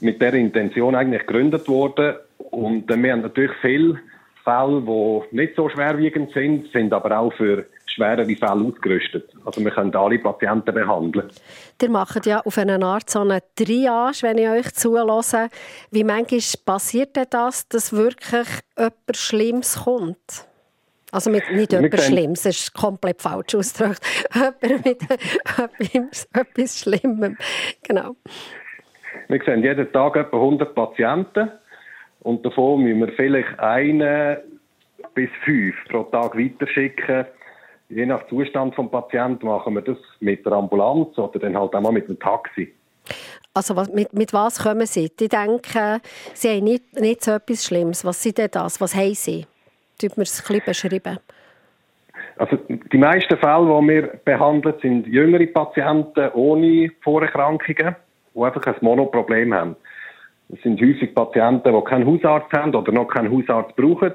mit 0.00 0.20
der 0.20 0.34
Intention 0.34 0.94
eigentlich 0.94 1.26
gegründet 1.26 1.68
worden. 1.68 2.16
Und 2.50 2.90
äh, 2.90 3.02
wir 3.02 3.12
haben 3.12 3.22
natürlich 3.22 3.52
viele 3.60 3.98
Fälle, 4.44 4.82
die 4.82 5.36
nicht 5.36 5.56
so 5.56 5.68
schwerwiegend 5.68 6.32
sind, 6.32 6.70
sind 6.72 6.92
aber 6.92 7.18
auch 7.18 7.32
für 7.32 7.64
schwerere 7.86 8.36
Fälle 8.36 8.66
ausgerüstet. 8.66 9.30
Also 9.44 9.62
wir 9.62 9.70
können 9.70 9.94
alle 9.94 10.18
Patienten 10.18 10.74
behandeln. 10.74 11.28
Ihr 11.80 11.90
macht 11.90 12.26
ja 12.26 12.40
auf 12.40 12.56
eine 12.58 12.84
Art 12.84 13.10
so 13.10 13.20
eine 13.20 13.42
Triage, 13.56 14.22
wenn 14.22 14.38
ich 14.38 14.48
euch 14.48 14.74
zulasse. 14.74 15.48
Wie 15.90 16.04
manchmal 16.04 16.40
passiert 16.64 17.16
denn 17.16 17.26
das, 17.30 17.68
dass 17.68 17.92
wirklich 17.92 18.48
etwas 18.76 19.16
Schlimmes 19.16 19.80
kommt? 19.84 20.49
Also 21.12 21.30
mit, 21.30 21.50
nicht 21.52 21.72
etwas 21.72 22.06
Schlimmes, 22.06 22.42
das 22.42 22.56
ist 22.56 22.74
komplett 22.74 23.20
falsch 23.20 23.54
ausgedrückt. 23.54 24.00
Jemand 24.34 24.84
mit 24.84 25.02
etwas, 25.10 26.28
etwas 26.32 26.78
Schlimmem. 26.78 27.36
Genau. 27.82 28.16
Wir 29.28 29.40
sehen 29.44 29.62
jeden 29.62 29.92
Tag 29.92 30.16
etwa 30.16 30.36
100 30.36 30.74
Patienten 30.74 31.50
und 32.20 32.44
davon 32.44 32.82
müssen 32.82 33.00
wir 33.00 33.12
vielleicht 33.14 33.58
einen 33.58 34.36
bis 35.14 35.30
fünf 35.44 35.74
pro 35.88 36.04
Tag 36.04 36.36
weiterschicken. 36.36 37.26
Je 37.88 38.06
nach 38.06 38.26
Zustand 38.28 38.78
des 38.78 38.90
Patienten 38.90 39.46
machen 39.46 39.74
wir 39.74 39.82
das 39.82 39.98
mit 40.20 40.46
der 40.46 40.52
Ambulanz 40.52 41.18
oder 41.18 41.40
dann 41.40 41.58
halt 41.58 41.74
auch 41.74 41.80
mal 41.80 41.92
mit 41.92 42.08
dem 42.08 42.18
Taxi. 42.20 42.72
Also 43.52 43.74
was, 43.74 43.92
mit, 43.92 44.12
mit 44.12 44.32
was 44.32 44.62
kommen 44.62 44.86
Sie? 44.86 45.10
Die 45.18 45.28
denken, 45.28 46.00
Sie 46.34 46.48
haben 46.48 46.64
nicht, 46.64 47.00
nicht 47.00 47.24
so 47.24 47.32
etwas 47.32 47.64
Schlimmes. 47.64 48.04
Was 48.04 48.22
sind 48.22 48.38
denn 48.38 48.50
das? 48.52 48.80
Was 48.80 48.94
haben 48.94 49.14
Sie? 49.14 49.46
Tut 50.00 50.16
mir 50.16 50.22
es 50.22 50.40
ein 50.40 50.60
bisschen 50.60 50.90
beschreiben. 50.90 51.18
Also 52.36 52.56
die 52.56 52.98
meisten 52.98 53.36
Fälle, 53.36 53.66
die 53.66 53.88
wir 53.88 54.02
behandeln, 54.24 54.74
sind 54.80 55.06
jüngere 55.06 55.46
Patienten 55.46 56.30
ohne 56.32 56.90
Vorerkrankungen, 57.02 57.96
die 58.34 58.42
einfach 58.42 58.66
ein 58.66 58.74
Monoproblem 58.80 59.52
haben. 59.52 59.76
Es 60.48 60.62
sind 60.62 60.80
häufig 60.80 61.14
Patienten, 61.14 61.72
die 61.72 61.84
keinen 61.84 62.06
Hausarzt 62.06 62.52
haben 62.52 62.74
oder 62.74 62.92
noch 62.92 63.08
keinen 63.08 63.30
Hausarzt 63.30 63.76
brauchen. 63.76 64.14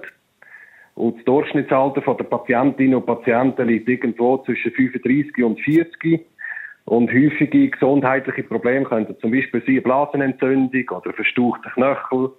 Und 0.96 1.18
das 1.18 1.26
Durchschnittsalter 1.26 2.02
der 2.02 2.24
Patientinnen 2.24 2.96
und 2.96 3.06
Patienten 3.06 3.68
liegt 3.68 3.88
irgendwo 3.88 4.38
zwischen 4.40 4.72
35 4.72 5.44
und 5.44 5.60
40. 5.62 6.26
Und 6.86 7.12
häufige 7.12 7.70
gesundheitliche 7.70 8.44
Probleme 8.44 8.86
könnten 8.86 9.20
zum 9.20 9.32
Beispiel 9.32 9.62
sein 9.66 9.84
Blasenentzündung 9.84 10.90
oder 10.90 11.14
verstauchte 11.14 11.70
Knöchel. 11.74 12.32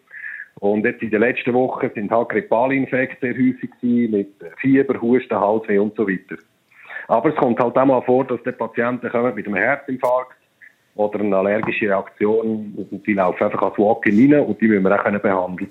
Und 0.60 0.84
jetzt 0.84 1.02
in 1.02 1.10
den 1.10 1.20
letzten 1.20 1.52
Wochen 1.52 1.90
sind 1.94 2.10
halt 2.10 2.30
Grippalinfekte 2.30 3.26
sehr 3.26 3.34
häufig 3.34 3.70
gewesen, 3.80 4.12
mit 4.12 4.34
Fieber, 4.58 5.00
Husten, 5.00 5.38
Halsweh 5.38 5.78
und 5.78 5.94
so 5.96 6.08
weiter. 6.08 6.36
Aber 7.08 7.28
es 7.28 7.36
kommt 7.36 7.60
halt 7.60 7.76
auch 7.76 7.84
mal 7.84 8.02
vor, 8.02 8.24
dass 8.24 8.42
die 8.42 8.52
Patienten 8.52 9.10
kommen 9.10 9.34
mit 9.34 9.46
einem 9.46 9.56
Herzinfarkt 9.56 10.36
oder 10.94 11.20
eine 11.20 11.36
allergische 11.36 11.88
Reaktion 11.88 12.74
und 12.90 13.06
die 13.06 13.12
laufen 13.12 13.44
einfach 13.44 13.62
als 13.62 13.78
Walk-in 13.78 14.32
rein 14.32 14.44
und 14.46 14.60
die 14.60 14.68
müssen 14.68 14.84
wir 14.84 14.98
auch 14.98 15.20
behandeln 15.20 15.70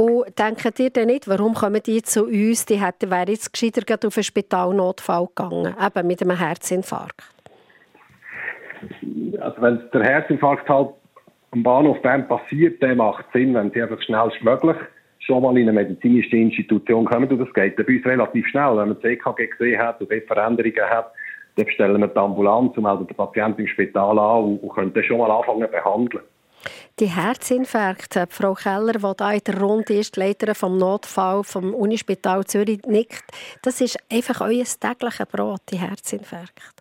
und 0.00 0.38
denkt 0.38 0.80
ihr 0.80 0.88
denn 0.88 1.08
nicht, 1.08 1.28
warum 1.28 1.52
kommen 1.52 1.82
die 1.82 2.00
zu 2.00 2.24
uns? 2.24 2.64
Die 2.64 2.80
hätten, 2.80 3.10
wäre 3.10 3.28
jetzt 3.28 3.52
gescheiter 3.52 4.06
auf 4.06 4.16
einen 4.16 4.24
Spitalnotfall 4.24 5.26
gegangen, 5.26 5.74
eben 5.78 6.06
mit 6.06 6.22
einem 6.22 6.38
Herzinfarkt. 6.38 7.22
Also 9.40 9.60
wenn 9.60 9.82
der 9.92 10.02
Herzinfarkt 10.02 10.66
halt 10.70 10.94
am 11.52 11.62
Bahnhof 11.62 12.00
Bern 12.02 12.28
passiert, 12.28 12.82
dann 12.82 12.98
macht 12.98 13.26
Sinn, 13.32 13.54
wenn 13.54 13.70
sie 13.72 13.82
einfach 13.82 14.00
schnellstmöglich 14.02 14.76
schon 15.18 15.42
mal 15.42 15.56
in 15.56 15.68
eine 15.68 15.72
medizinische 15.72 16.36
Institution 16.36 17.04
kommen. 17.04 17.28
Und 17.28 17.38
das 17.38 17.52
geht 17.54 17.76
bei 17.76 17.84
uns 17.84 18.04
relativ 18.04 18.46
schnell. 18.48 18.76
Wenn 18.76 18.88
man 18.88 18.96
das 19.00 19.04
EKG 19.04 19.46
gesehen 19.48 19.80
hat 19.80 20.00
und 20.00 20.10
dort 20.10 20.26
Veränderungen 20.26 20.90
hat, 20.90 21.12
dann 21.56 21.66
bestellen 21.66 22.00
wir 22.00 22.08
die 22.08 22.16
Ambulanz 22.16 22.76
und 22.76 22.84
melden 22.84 23.06
den 23.06 23.16
Patienten 23.16 23.62
im 23.62 23.66
Spital 23.66 24.18
an 24.18 24.44
und, 24.44 24.62
und 24.62 24.68
können 24.70 24.92
dann 24.92 25.04
schon 25.04 25.18
mal 25.18 25.30
anfangen 25.30 25.66
zu 25.66 25.68
behandeln. 25.68 26.24
Die 26.98 27.06
Herzinfarkte, 27.06 28.26
Frau 28.28 28.54
Keller, 28.54 28.92
die 28.92 29.24
hier 29.24 29.32
in 29.32 29.40
der 29.46 29.60
Runde 29.60 29.94
ist, 29.94 30.16
die 30.16 30.20
Leiterin 30.20 30.54
vom 30.54 30.76
Notfall 30.76 31.42
vom 31.42 31.74
Unispital 31.74 32.44
Zürich, 32.44 32.82
nickt. 32.86 33.24
Das 33.62 33.80
ist 33.80 33.98
einfach 34.12 34.42
euer 34.42 34.64
tägliches 34.64 35.26
Brot, 35.26 35.60
die 35.70 35.78
Herzinfarkte. 35.78 36.79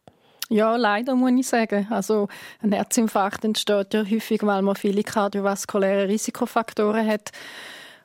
Ja, 0.52 0.76
leider 0.78 1.16
muss 1.16 1.32
ich 1.32 1.48
sagen. 1.48 1.88
Also 1.92 2.28
ein 2.62 2.72
Herzinfarkt 2.72 3.46
entsteht 3.46 3.94
ja 3.94 4.04
häufig, 4.04 4.42
weil 4.42 4.64
man 4.64 4.76
viele 4.76 5.04
kardiovaskuläre 5.04 6.08
Risikofaktoren 6.08 7.08
hat. 7.08 7.32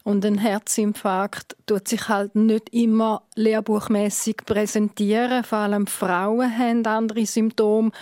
Und 0.03 0.27
ein 0.27 0.37
Herzinfarkt 0.37 1.57
tut 1.65 1.89
sich 1.89 2.07
halt 2.11 2.35
nicht 2.35 2.69
immer 2.75 3.23
lehrbuchmäßig 3.37 4.37
präsentieren. 4.45 5.43
Vor 5.43 5.59
allem 5.59 5.87
Frauen 5.87 6.59
haben 6.59 6.85
andere 6.85 7.25
Symptome. 7.25 7.93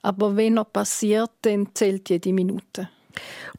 Aber 0.00 0.34
wenn 0.34 0.56
er 0.56 0.64
passiert, 0.64 1.30
dann 1.42 1.68
zählt 1.74 2.08
jede 2.08 2.32
Minute. 2.32 2.88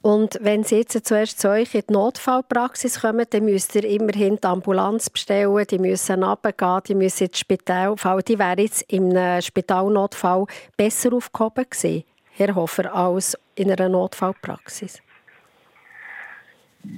Und 0.02 0.39
wenn 0.41 0.64
Sie 0.64 0.78
jetzt 0.78 1.06
zuerst 1.06 1.39
zu 1.39 1.49
euch 1.49 1.76
in 1.76 1.84
die 1.88 1.93
Notfallpraxis 1.93 3.02
kommen, 3.02 3.26
dann 3.30 3.45
müsst 3.45 3.76
ihr 3.76 3.84
immerhin 3.84 4.38
die 4.38 4.47
Ambulanz 4.47 5.10
bestellen, 5.10 5.66
die 5.70 5.80
müssen 5.80 6.24
runtergehen, 6.24 6.82
die 6.88 6.95
müssen 6.95 7.28
ins 7.28 7.39
Spital 7.39 7.95
fallen. 7.97 8.24
Die 8.28 8.39
wären 8.39 8.60
jetzt 8.60 8.91
im 8.91 9.12
Spitalnotfall 9.41 10.45
besser 10.78 11.14
aufgehoben 11.14 11.66
gewesen, 11.70 12.04
Herr 12.32 12.56
Hofer, 12.56 12.93
als 12.95 13.38
in 13.56 13.72
einer 13.72 13.89
Notfallpraxis. 13.89 15.02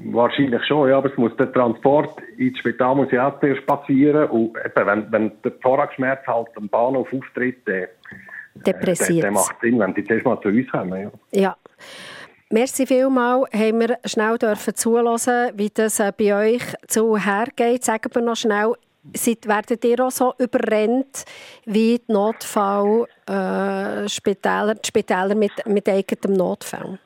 Wahrscheinlich 0.05 0.63
schon, 0.65 0.89
ja, 0.89 0.97
aber 0.97 1.11
es 1.11 1.17
muss 1.17 1.35
der 1.35 1.51
Transport 1.51 2.21
ins 2.37 2.57
Spital 2.59 2.95
muss 2.95 3.11
ja 3.11 3.27
auch 3.27 3.39
zuerst 3.41 3.65
passieren 3.65 4.29
und 4.29 4.55
eben, 4.57 4.87
wenn, 4.87 5.11
wenn 5.11 5.31
der 5.43 5.59
Thoraxschmerz 5.59 6.25
halt 6.25 6.47
am 6.55 6.69
Bahnhof 6.69 7.11
auftritt, 7.11 7.57
dann, 7.65 7.87
dann 8.63 9.33
macht 9.33 9.51
es 9.55 9.59
Sinn, 9.61 9.79
wenn 9.79 9.93
die 9.93 10.05
zuerst 10.05 10.25
mal 10.25 10.39
zu 10.41 10.47
uns 10.49 10.69
kommen. 10.71 11.11
Ja. 11.31 11.41
ja. 11.41 11.57
Merci 12.53 12.85
vielmals, 12.85 13.49
haben 13.51 13.79
wir 13.79 13.97
schnell 14.05 14.37
dürfen 14.37 14.75
zuhören, 14.75 15.51
wie 15.55 15.71
das 15.73 15.99
äh, 15.99 16.11
bei 16.15 16.53
euch 16.53 16.61
zu 16.85 17.17
hergeht. 17.17 17.83
Sagen 17.83 18.11
wir 18.13 18.21
noch 18.21 18.35
schnell, 18.35 18.73
seid, 19.15 19.47
werdet 19.47 19.83
ihr 19.83 19.99
auch 19.99 20.11
so 20.11 20.35
überrennt 20.37 21.25
wie 21.65 21.97
die 21.97 22.13
Notfallspitäler, 22.13 24.69
äh, 24.69 24.75
die 24.75 24.87
Spitäler 24.87 25.33
mit, 25.33 25.53
mit 25.65 25.89
eigenem 25.89 26.33
Notfall? 26.33 26.99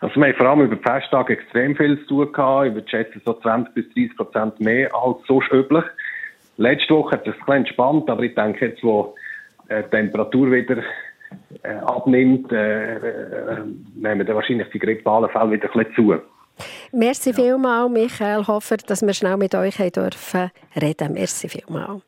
Also 0.00 0.16
wir 0.16 0.26
haben 0.26 0.34
vor 0.34 0.48
allem 0.48 0.62
über 0.62 0.74
die 0.74 0.82
Festtage 0.82 1.34
extrem 1.34 1.76
viel 1.76 1.96
zu 2.00 2.24
tun 2.24 2.32
gehabt. 2.32 2.66
Ich 2.66 2.74
würde 2.74 2.88
schätzen, 2.88 3.22
so 3.24 3.34
20 3.34 3.72
bis 3.72 3.84
30 3.94 4.16
Prozent 4.16 4.58
mehr 4.58 4.92
als 4.96 5.18
sonst 5.28 5.52
üblich. 5.52 5.84
Letzte 6.56 6.92
Woche 6.92 7.12
hat 7.12 7.24
es 7.24 7.34
ein 7.34 7.38
bisschen 7.38 7.54
entspannt, 7.54 8.10
aber 8.10 8.24
ich 8.24 8.34
denke 8.34 8.66
jetzt, 8.66 8.82
wo 8.82 9.14
äh, 9.68 9.84
die 9.84 9.90
Temperatur 9.90 10.50
wieder 10.50 10.82
abnimmt, 11.84 12.50
äh, 12.52 12.96
äh, 12.96 13.58
nehmen 13.94 14.26
dann 14.26 14.36
wahrscheinlich 14.36 14.68
die 14.70 14.78
grippalen 14.78 15.30
Fälle 15.30 15.52
wieder 15.52 15.68
ein 15.72 15.84
bisschen 15.84 15.94
zu. 15.94 16.22
Merci 16.92 17.30
ja. 17.30 17.36
vielmals, 17.36 17.90
Michael 17.90 18.46
Hofer, 18.46 18.76
dass 18.76 19.02
wir 19.02 19.14
schnell 19.14 19.36
mit 19.36 19.54
euch 19.54 19.76
dürfen 19.76 20.50
reden. 20.80 21.14
Merci 21.14 21.48
vielmals. 21.48 22.02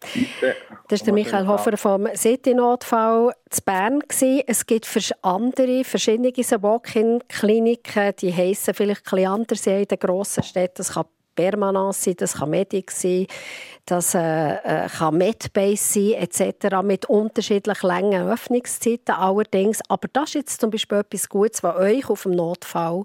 Das 0.88 1.00
war 1.00 1.04
der 1.06 1.14
Michael 1.14 1.46
Hofer 1.46 1.76
vom 1.76 2.06
City-Notfall 2.14 3.32
zu 3.48 3.62
Bern. 3.62 4.00
Es 4.46 4.66
gibt 4.66 5.14
andere, 5.22 5.84
verschiedene 5.84 6.30
Walk-in-Kliniken, 6.30 8.12
die 8.20 8.32
heissen 8.34 8.74
vielleicht 8.74 9.06
ein 9.06 9.16
bisschen 9.16 9.28
anders 9.28 9.66
in 9.66 9.84
den 9.86 9.98
grossen 9.98 10.42
Städten. 10.42 10.74
Das 10.76 10.92
kann 10.92 11.06
Permanence 11.34 12.04
sein, 12.04 12.14
das 12.16 12.34
kann 12.34 12.50
Medic 12.50 12.90
sein, 12.90 13.26
das 13.86 14.14
äh, 14.14 14.54
äh, 14.54 14.88
kann 14.88 15.18
Medbase 15.18 15.76
sein, 15.76 16.12
etc. 16.12 16.82
mit 16.82 17.06
unterschiedlich 17.06 17.82
langen 17.82 18.28
Öffnungszeiten 18.28 19.14
allerdings. 19.14 19.80
Aber 19.88 20.08
das 20.12 20.30
ist 20.30 20.34
jetzt 20.34 20.60
zum 20.60 20.70
Beispiel 20.70 20.98
etwas 20.98 21.28
Gutes, 21.28 21.62
was 21.62 21.76
euch 21.76 22.08
auf 22.08 22.22
dem 22.22 22.32
Notfall 22.32 23.04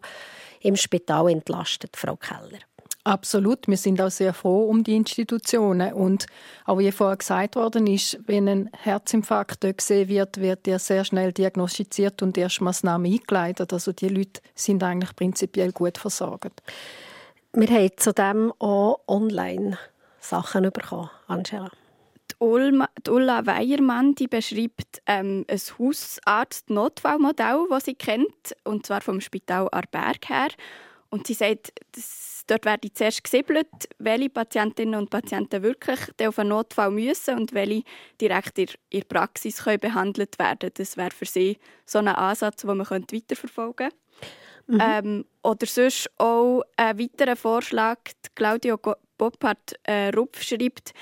im 0.61 0.75
Spital 0.75 1.29
entlastet, 1.29 1.95
Frau 1.95 2.15
Keller. 2.15 2.59
Absolut. 3.05 3.67
Wir 3.67 3.77
sind 3.77 3.99
auch 4.01 4.11
sehr 4.11 4.33
froh 4.33 4.65
um 4.65 4.83
die 4.83 4.95
Institutionen. 4.95 5.93
Und 5.93 6.25
auch 6.65 6.77
wie 6.77 6.91
vorher 6.91 7.17
gesagt 7.17 7.55
worden 7.55 7.87
ist, 7.87 8.19
wenn 8.27 8.47
ein 8.47 8.69
Herzinfarkt 8.73 9.61
gesehen 9.61 10.09
wird, 10.09 10.39
wird 10.39 10.67
er 10.67 10.79
sehr 10.79 11.05
schnell 11.05 11.31
diagnostiziert 11.31 12.21
und 12.21 12.37
erst 12.37 12.61
Maßnahmen 12.61 13.11
eingeleitet. 13.11 13.71
Also 13.71 13.93
die 13.93 14.09
Leute 14.09 14.41
sind 14.53 14.83
eigentlich 14.83 15.15
prinzipiell 15.15 15.71
gut 15.71 15.97
versorgt. 15.97 16.61
Wir 17.53 17.67
haben 17.67 17.89
zudem 17.97 18.53
auch 18.59 18.99
Online-Sachen 19.07 20.71
bekommen, 20.71 21.09
Angela. 21.27 21.71
Die, 22.29 22.35
Ulma, 22.37 22.87
die 23.05 23.09
Ulla 23.09 23.43
Weiermann 23.47 24.13
die 24.13 24.27
beschreibt 24.27 25.01
ähm, 25.07 25.45
ein 25.49 25.59
Hausarzt-Notfallmodell, 25.79 27.65
das 27.71 27.85
sie 27.85 27.95
kennt, 27.95 28.55
und 28.63 28.85
zwar 28.85 29.01
vom 29.01 29.19
Spital 29.19 29.67
Arberg 29.71 30.29
her. 30.29 30.49
Und 31.09 31.25
sie 31.25 31.33
sagt, 31.33 31.73
dass 31.93 32.43
dort 32.45 32.65
werde 32.65 32.93
zuerst 32.93 33.23
gesiebelt, 33.23 33.67
welche 33.97 34.29
Patientinnen 34.29 34.99
und 34.99 35.09
Patienten 35.09 35.63
wirklich 35.63 35.99
auf 36.21 36.37
einen 36.37 36.49
Notfall 36.49 36.91
müssen 36.91 37.35
und 37.35 37.53
welche 37.53 37.83
direkt 38.21 38.59
in 38.59 38.67
ihrer 38.91 39.05
Praxis 39.05 39.63
können 39.63 39.79
behandelt 39.79 40.37
werden 40.37 40.69
Das 40.75 40.97
wäre 40.97 41.09
für 41.11 41.25
sie 41.25 41.57
so 41.85 41.97
ein 41.97 42.07
Ansatz, 42.09 42.61
den 42.61 42.77
man 42.77 42.87
weiterverfolgen 42.87 43.89
könnte. 43.89 43.95
Mhm. 44.69 44.79
Ähm, 44.81 45.25
oder 45.41 45.65
sonst 45.65 46.09
auch 46.19 46.61
ein 46.77 46.99
weiterer 46.99 47.35
Vorschlag, 47.35 47.97
Claudio 48.35 48.77
Boppard-Rupf 49.17 50.41
äh, 50.41 50.43
schreibt, 50.43 50.93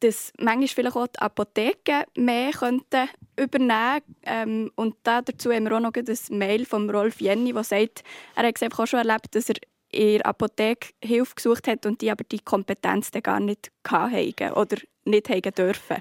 dass 0.00 0.32
manchmal 0.38 0.68
vielleicht 0.68 0.96
auch 0.96 1.08
die 1.08 1.18
Apotheken 1.18 2.04
mehr 2.16 2.52
könnten 2.52 3.08
übernehmen 3.36 4.02
ähm, 4.24 4.70
Und 4.76 4.96
dazu 5.02 5.52
haben 5.52 5.64
wir 5.64 5.76
auch 5.76 5.80
noch 5.80 5.92
ein 5.94 6.38
Mail 6.38 6.64
von 6.64 6.88
Rolf 6.88 7.20
Jenny, 7.20 7.52
der 7.52 7.64
sagt, 7.64 8.04
er 8.36 8.46
hat 8.46 8.62
es 8.62 8.78
auch 8.78 8.86
schon 8.86 9.00
erlebt, 9.00 9.34
dass 9.34 9.48
er 9.48 9.56
in 9.90 10.18
der 10.18 10.26
Apotheke 10.26 10.90
Hilfe 11.02 11.34
gesucht 11.34 11.66
hat 11.66 11.86
und 11.86 12.00
die 12.00 12.12
aber 12.12 12.22
die 12.24 12.38
Kompetenz 12.38 13.10
gar 13.22 13.40
nicht 13.40 13.72
hatten 13.88 14.52
oder 14.52 14.76
nicht 15.04 15.28
haben 15.28 15.54
dürfen. 15.54 15.96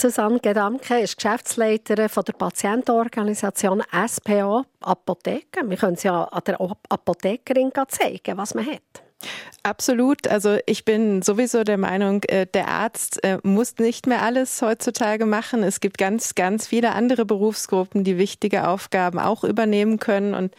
Susanne 0.00 0.40
Gedamke 0.40 1.00
ist 1.00 1.16
Geschäftsleiterin 1.16 2.08
von 2.08 2.24
der 2.24 2.32
Patientenorganisation 2.34 3.82
SPA 4.06 4.64
Apotheken. 4.80 5.68
Wir 5.68 5.76
können 5.76 5.94
es 5.94 6.02
ja 6.02 6.24
an 6.24 6.42
der 6.46 6.60
Apothekerin 6.88 7.72
zeigen, 7.88 8.36
was 8.36 8.54
man 8.54 8.66
hat. 8.66 9.04
Absolut. 9.62 10.28
Also 10.28 10.58
ich 10.66 10.84
bin 10.84 11.22
sowieso 11.22 11.64
der 11.64 11.78
Meinung, 11.78 12.22
äh, 12.24 12.46
der 12.46 12.68
Arzt 12.68 13.24
äh, 13.24 13.38
muss 13.42 13.78
nicht 13.78 14.06
mehr 14.06 14.22
alles 14.22 14.60
heutzutage 14.60 15.24
machen. 15.24 15.62
Es 15.62 15.80
gibt 15.80 15.96
ganz, 15.96 16.34
ganz 16.34 16.66
viele 16.66 16.92
andere 16.92 17.24
Berufsgruppen, 17.24 18.04
die 18.04 18.18
wichtige 18.18 18.68
Aufgaben 18.68 19.18
auch 19.18 19.42
übernehmen 19.42 19.98
können. 19.98 20.34
Und 20.34 20.54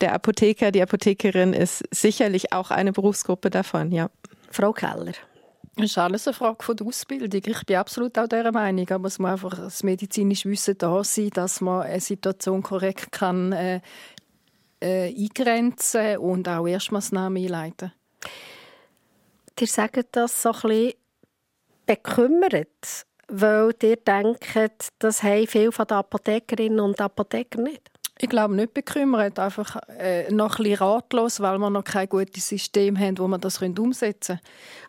der 0.00 0.12
Apotheker, 0.14 0.72
die 0.72 0.82
Apothekerin 0.82 1.52
ist 1.52 1.84
sicherlich 1.92 2.52
auch 2.52 2.70
eine 2.70 2.92
Berufsgruppe 2.92 3.50
davon, 3.50 3.92
ja. 3.92 4.10
Frau 4.50 4.72
Keller. 4.72 5.12
Es 5.82 5.92
ist 5.92 5.98
alles 5.98 6.28
eine 6.28 6.34
Frage 6.34 6.62
von 6.62 6.76
der 6.76 6.86
Ausbildung. 6.86 7.40
Ich 7.42 7.64
bin 7.64 7.76
absolut 7.76 8.18
auch 8.18 8.28
dieser 8.28 8.52
Meinung. 8.52 8.88
Aber 8.90 9.08
es 9.08 9.18
muss 9.18 9.30
einfach 9.30 9.56
das 9.56 9.82
medizinische 9.82 10.50
Wissen 10.50 10.76
da 10.76 11.02
sein, 11.02 11.30
dass 11.30 11.60
man 11.60 11.82
eine 11.82 12.00
Situation 12.00 12.62
korrekt 12.62 13.12
kann, 13.12 13.52
äh, 13.52 13.80
äh, 14.80 15.08
eingrenzen 15.08 16.18
und 16.18 16.48
auch 16.48 16.66
Erstmaßnahmen 16.66 17.42
einleiten 17.42 17.92
Ihr 19.58 19.66
sagt 19.66 20.06
das 20.12 20.42
so 20.42 20.52
ein 20.64 20.92
bekümmert, 21.84 23.06
weil 23.28 23.74
ihr 23.82 23.96
denkt, 23.96 24.46
das 24.98 25.22
haben 25.22 25.46
viele 25.46 25.72
von 25.72 25.86
den 25.86 25.98
Apothekerinnen 25.98 26.80
und 26.80 27.00
Apotheker 27.00 27.60
nicht? 27.60 27.99
Ich 28.22 28.28
glaube 28.28 28.54
nicht 28.54 28.74
bekümmert, 28.74 29.38
einfach 29.38 29.76
äh, 29.98 30.30
noch 30.30 30.58
ein 30.58 30.64
bisschen 30.64 30.78
ratlos, 30.78 31.40
weil 31.40 31.56
wir 31.58 31.70
noch 31.70 31.84
kein 31.84 32.06
gutes 32.06 32.46
System 32.46 32.98
haben, 32.98 33.16
wo 33.16 33.26
man 33.26 33.40
das 33.40 33.62
umsetzen 33.62 34.36
können. 34.36 34.40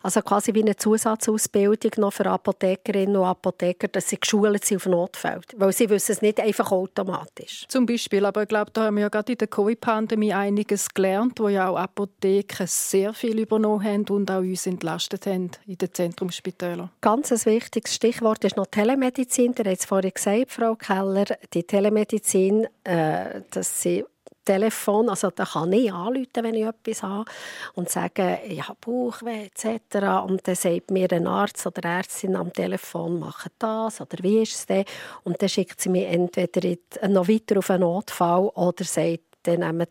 Also 0.02 0.20
quasi 0.20 0.52
wie 0.52 0.60
eine 0.60 0.76
Zusatzausbildung 0.76 1.92
noch 1.96 2.12
für 2.12 2.26
Apothekerinnen 2.26 3.16
und 3.16 3.24
Apotheker, 3.24 3.88
dass 3.88 4.10
sie 4.10 4.20
geschult 4.20 4.64
sind 4.66 4.76
auf 4.76 4.86
Notfälle, 4.86 5.40
weil 5.56 5.72
sie 5.72 5.88
wissen 5.88 6.12
es 6.12 6.20
nicht 6.20 6.40
einfach 6.40 6.72
automatisch. 6.72 7.64
Zum 7.68 7.86
Beispiel, 7.86 8.26
aber 8.26 8.42
ich 8.42 8.48
glaube, 8.48 8.70
da 8.72 8.84
haben 8.84 8.96
wir 8.96 9.02
ja 9.02 9.08
gerade 9.08 9.32
in 9.32 9.38
der 9.38 9.48
Covid-Pandemie 9.48 10.34
einiges 10.34 10.92
gelernt, 10.92 11.40
wo 11.40 11.48
ja 11.48 11.68
auch 11.68 11.76
Apotheken 11.76 12.66
sehr 12.66 13.14
viel 13.14 13.38
übernommen 13.38 13.82
haben 13.82 14.04
und 14.10 14.30
auch 14.30 14.40
uns 14.40 14.66
entlastet 14.66 15.24
haben 15.24 15.52
in 15.66 15.78
den 15.78 15.94
Zentrumsspitälern. 15.94 16.90
Ganz 17.00 17.32
ein 17.32 17.42
wichtiges 17.46 17.94
Stichwort 17.94 18.44
ist 18.44 18.58
noch 18.58 18.66
Telemedizin. 18.66 19.54
Ihr 19.56 19.64
habt 19.64 19.80
es 19.80 19.86
vorhin 19.86 20.12
gesagt, 20.12 20.50
Frau 20.52 20.74
Keller, 20.74 21.24
die 21.54 21.62
Telemedizin 21.62 22.66
äh, 22.84 23.42
dass 23.50 23.82
sie 23.82 24.04
Telefon, 24.44 25.08
also 25.08 25.30
da 25.30 25.44
kann 25.44 25.72
ich 25.72 25.92
anrufen, 25.92 26.42
wenn 26.42 26.54
ich 26.54 26.66
etwas 26.66 27.02
habe 27.02 27.30
und 27.74 27.88
sagen, 27.88 28.38
ich 28.48 28.66
habe 28.66 28.78
Bauchweh 28.80 29.46
etc. 29.46 30.24
Und 30.26 30.46
dann 30.46 30.54
sagt 30.54 30.90
mir 30.90 31.10
ein 31.12 31.26
Arzt 31.26 31.64
oder 31.66 31.88
Ärztin 31.88 32.34
am 32.34 32.52
Telefon, 32.52 33.20
mache 33.20 33.50
das 33.58 34.00
oder 34.00 34.18
wie 34.22 34.42
ist 34.42 34.54
es 34.54 34.66
denn? 34.66 34.84
Und 35.22 35.40
dann 35.40 35.48
schickt 35.48 35.80
sie 35.80 35.90
mich 35.90 36.06
entweder 36.06 36.76
noch 37.08 37.28
weiter 37.28 37.58
auf 37.58 37.70
einen 37.70 37.82
Notfall 37.82 38.48
oder 38.48 38.84
sagt, 38.84 39.20
dann 39.44 39.60
nehmt 39.60 39.80
ein 39.80 39.88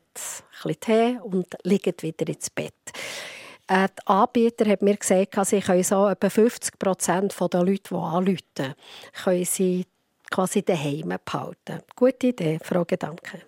bisschen 0.63 0.79
Tee 0.79 1.19
und 1.23 1.47
liegt 1.63 2.03
wieder 2.03 2.27
ins 2.27 2.49
Bett. 2.49 2.73
Äh, 3.67 3.87
die 3.87 4.07
Anbieter 4.07 4.65
haben 4.65 4.85
mir 4.85 4.97
gesagt, 4.97 5.45
sie 5.45 5.61
können 5.61 5.83
so 5.83 6.07
etwa 6.07 6.29
50 6.29 6.77
Prozent 6.77 7.35
der 7.39 7.63
Leute, 7.63 7.89
die 7.89 7.95
anrufen, 7.95 8.75
können 9.23 9.45
sie 9.45 9.85
quasi 10.31 10.63
daheim 10.63 11.13
behalten. 11.23 11.83
Gute 11.95 12.27
Idee, 12.27 12.59
Frau 12.63 12.85
Gedanke. 12.85 13.41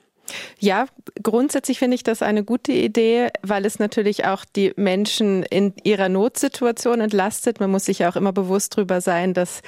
Ja, 0.59 0.85
grundsätzlich 1.21 1.79
finde 1.79 1.95
ich 1.95 2.03
das 2.03 2.21
eine 2.21 2.43
gute 2.43 2.71
Idee, 2.71 3.27
weil 3.41 3.65
es 3.65 3.79
natürlich 3.79 4.25
auch 4.25 4.45
die 4.45 4.73
Menschen 4.77 5.43
in 5.43 5.73
ihrer 5.83 6.07
Notsituation 6.07 7.01
entlastet. 7.01 7.59
Man 7.59 7.71
muss 7.71 7.85
sich 7.85 8.05
auch 8.05 8.15
immer 8.15 8.31
bewusst 8.31 8.77
darüber 8.77 9.01
sein, 9.01 9.33
dass 9.33 9.61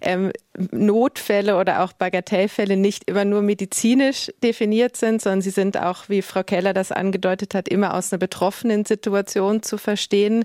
ähm, 0.00 0.32
Notfälle 0.72 1.56
oder 1.56 1.84
auch 1.84 1.92
Bagatellfälle 1.92 2.76
nicht 2.76 3.08
immer 3.08 3.24
nur 3.24 3.40
medizinisch 3.40 4.32
definiert 4.42 4.96
sind, 4.96 5.22
sondern 5.22 5.42
sie 5.42 5.50
sind 5.50 5.76
auch, 5.78 6.08
wie 6.08 6.22
Frau 6.22 6.42
Keller 6.42 6.74
das 6.74 6.90
angedeutet 6.90 7.54
hat, 7.54 7.68
immer 7.68 7.94
aus 7.94 8.12
einer 8.12 8.18
betroffenen 8.18 8.84
Situation 8.84 9.62
zu 9.62 9.78
verstehen. 9.78 10.44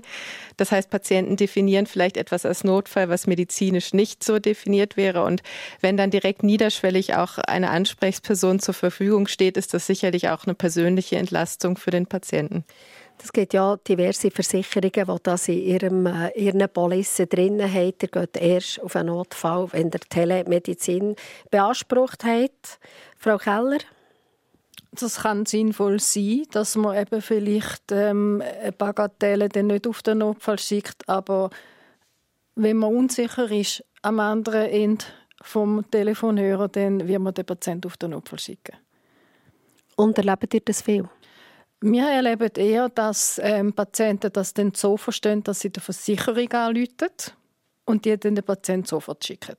Das 0.56 0.70
heißt, 0.70 0.90
Patienten 0.90 1.36
definieren 1.36 1.86
vielleicht 1.86 2.16
etwas 2.16 2.46
als 2.46 2.62
Notfall, 2.62 3.08
was 3.08 3.26
medizinisch 3.26 3.94
nicht 3.94 4.22
so 4.22 4.38
definiert 4.38 4.96
wäre. 4.96 5.24
Und 5.24 5.42
wenn 5.80 5.96
dann 5.96 6.10
direkt 6.10 6.44
niederschwellig 6.44 7.14
auch 7.16 7.38
eine 7.38 7.70
Ansprechperson 7.70 8.60
zur 8.60 8.74
Verfügung 8.74 9.26
steht, 9.26 9.56
ist 9.56 9.74
das 9.74 9.86
sicherlich 9.86 10.28
auch 10.28 10.44
eine 10.44 10.54
persönliche 10.54 11.16
Entlastung 11.16 11.76
für 11.76 11.90
den 11.90 12.06
Patienten. 12.06 12.64
Es 13.22 13.32
gibt 13.32 13.54
ja 13.54 13.76
diverse 13.76 14.30
Versicherungen, 14.30 15.16
die 15.16 15.22
das 15.22 15.48
in 15.48 15.58
ihrem, 15.58 16.06
äh, 16.06 16.30
ihren 16.36 16.68
Polissen 16.68 17.28
drin 17.28 17.62
haben. 17.62 17.94
Ihr 18.00 18.08
geht 18.08 18.36
erst 18.36 18.80
auf 18.82 18.94
einen 18.96 19.08
Notfall, 19.08 19.68
wenn 19.72 19.90
der 19.90 20.00
Telemedizin 20.00 21.16
beansprucht 21.50 22.24
hat. 22.24 22.78
Frau 23.18 23.38
Keller? 23.38 23.78
Das 24.92 25.22
kann 25.22 25.44
sinnvoll 25.44 26.00
sein, 26.00 26.44
dass 26.52 26.76
man 26.76 26.96
eben 26.96 27.20
vielleicht 27.20 27.90
ähm, 27.90 28.42
Bagatelle 28.78 29.48
dann 29.48 29.66
nicht 29.66 29.86
auf 29.86 30.02
den 30.02 30.18
Notfall 30.18 30.58
schickt, 30.58 31.06
aber 31.08 31.50
wenn 32.54 32.78
man 32.78 32.96
unsicher 32.96 33.50
ist 33.50 33.84
am 34.00 34.20
anderen 34.20 34.70
Ende 34.70 35.04
vom 35.42 35.84
Telefonhörer, 35.90 36.68
dann 36.68 37.06
wird 37.06 37.20
man 37.20 37.34
den 37.34 37.44
Patienten 37.44 37.86
auf 37.86 37.96
den 37.98 38.10
Notfall 38.10 38.38
schicken. 38.38 38.76
Und 39.96 40.16
erlebt 40.18 40.54
ihr 40.54 40.60
das 40.60 40.82
viel? 40.82 41.08
Wir 41.80 42.08
erleben 42.08 42.50
eher, 42.56 42.88
dass 42.88 43.38
ähm, 43.42 43.72
Patienten 43.72 44.32
das 44.32 44.54
dann 44.54 44.72
so 44.74 44.96
verstehen, 44.96 45.42
dass 45.42 45.60
sie 45.60 45.70
der 45.70 45.82
Versicherung 45.82 46.50
anrufen 46.52 47.10
und 47.84 48.04
die 48.04 48.18
dann 48.18 48.34
den 48.34 48.44
Patienten 48.44 48.86
sofort 48.86 49.24
schicken. 49.24 49.56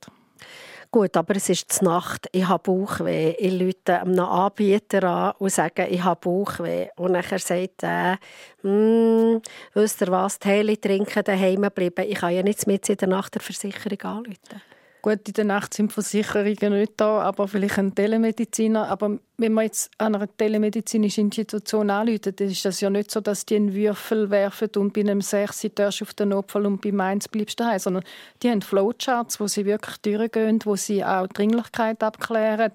Gut, 0.90 1.16
aber 1.18 1.36
es 1.36 1.50
ist 1.50 1.70
zur 1.70 1.88
Nacht, 1.88 2.28
ich 2.32 2.48
habe 2.48 2.62
Bauchweh. 2.62 3.32
Ich 3.38 3.60
rufe 3.60 4.00
einem 4.00 4.18
Anbieter 4.20 5.04
an 5.04 5.34
und 5.38 5.52
sage, 5.52 5.86
ich 5.86 6.02
habe 6.02 6.18
Bauchweh. 6.18 6.88
Und 6.96 7.12
dann 7.12 7.22
sagt 7.38 7.82
er, 7.82 8.18
hm, 8.62 9.42
wisst 9.74 10.00
ihr 10.00 10.08
was, 10.08 10.38
Tee 10.38 10.76
trinken, 10.76 11.22
daheim 11.22 11.68
bleiben. 11.74 12.06
Ich 12.08 12.14
kann 12.14 12.34
ja 12.34 12.42
nicht 12.42 12.66
mit 12.66 12.88
in 12.88 12.96
der 12.96 13.08
Nacht 13.08 13.34
der 13.34 13.42
Versicherung 13.42 14.00
anrufen. 14.00 14.62
Gut, 15.02 15.28
in 15.28 15.34
der 15.34 15.44
Nacht 15.44 15.74
sind 15.74 15.92
Versicherungen 15.92 16.72
nicht 16.72 16.94
da, 16.96 17.20
aber 17.20 17.48
vielleicht 17.48 17.78
ein 17.78 17.94
Telemediziner. 17.94 18.88
Aber 18.88 19.18
wenn 19.40 19.52
man 19.52 19.64
jetzt 19.64 19.90
an 19.98 20.16
einer 20.16 20.28
telemedizinischen 20.36 21.26
Institution 21.26 21.90
anruft, 21.90 22.26
dann 22.26 22.48
ist 22.48 22.64
das 22.64 22.80
ja 22.80 22.90
nicht 22.90 23.12
so, 23.12 23.20
dass 23.20 23.46
die 23.46 23.54
einen 23.54 23.72
Würfel 23.72 24.30
werfen 24.30 24.68
und 24.76 24.92
bei 24.92 25.00
einem 25.02 25.20
6 25.20 25.68
darfst 25.76 26.02
auf 26.02 26.12
den 26.14 26.30
Notfall 26.30 26.66
und 26.66 26.80
bei 26.80 26.90
Mainz 26.90 27.28
bleibst 27.28 27.60
du 27.60 27.62
daheim, 27.62 27.78
sondern 27.78 28.02
die 28.42 28.50
haben 28.50 28.62
Flowcharts, 28.62 29.38
wo 29.38 29.46
sie 29.46 29.64
wirklich 29.64 29.96
durchgehen, 29.98 30.58
wo 30.64 30.74
sie 30.74 31.04
auch 31.04 31.28
Dringlichkeit 31.28 32.02
abklären 32.02 32.72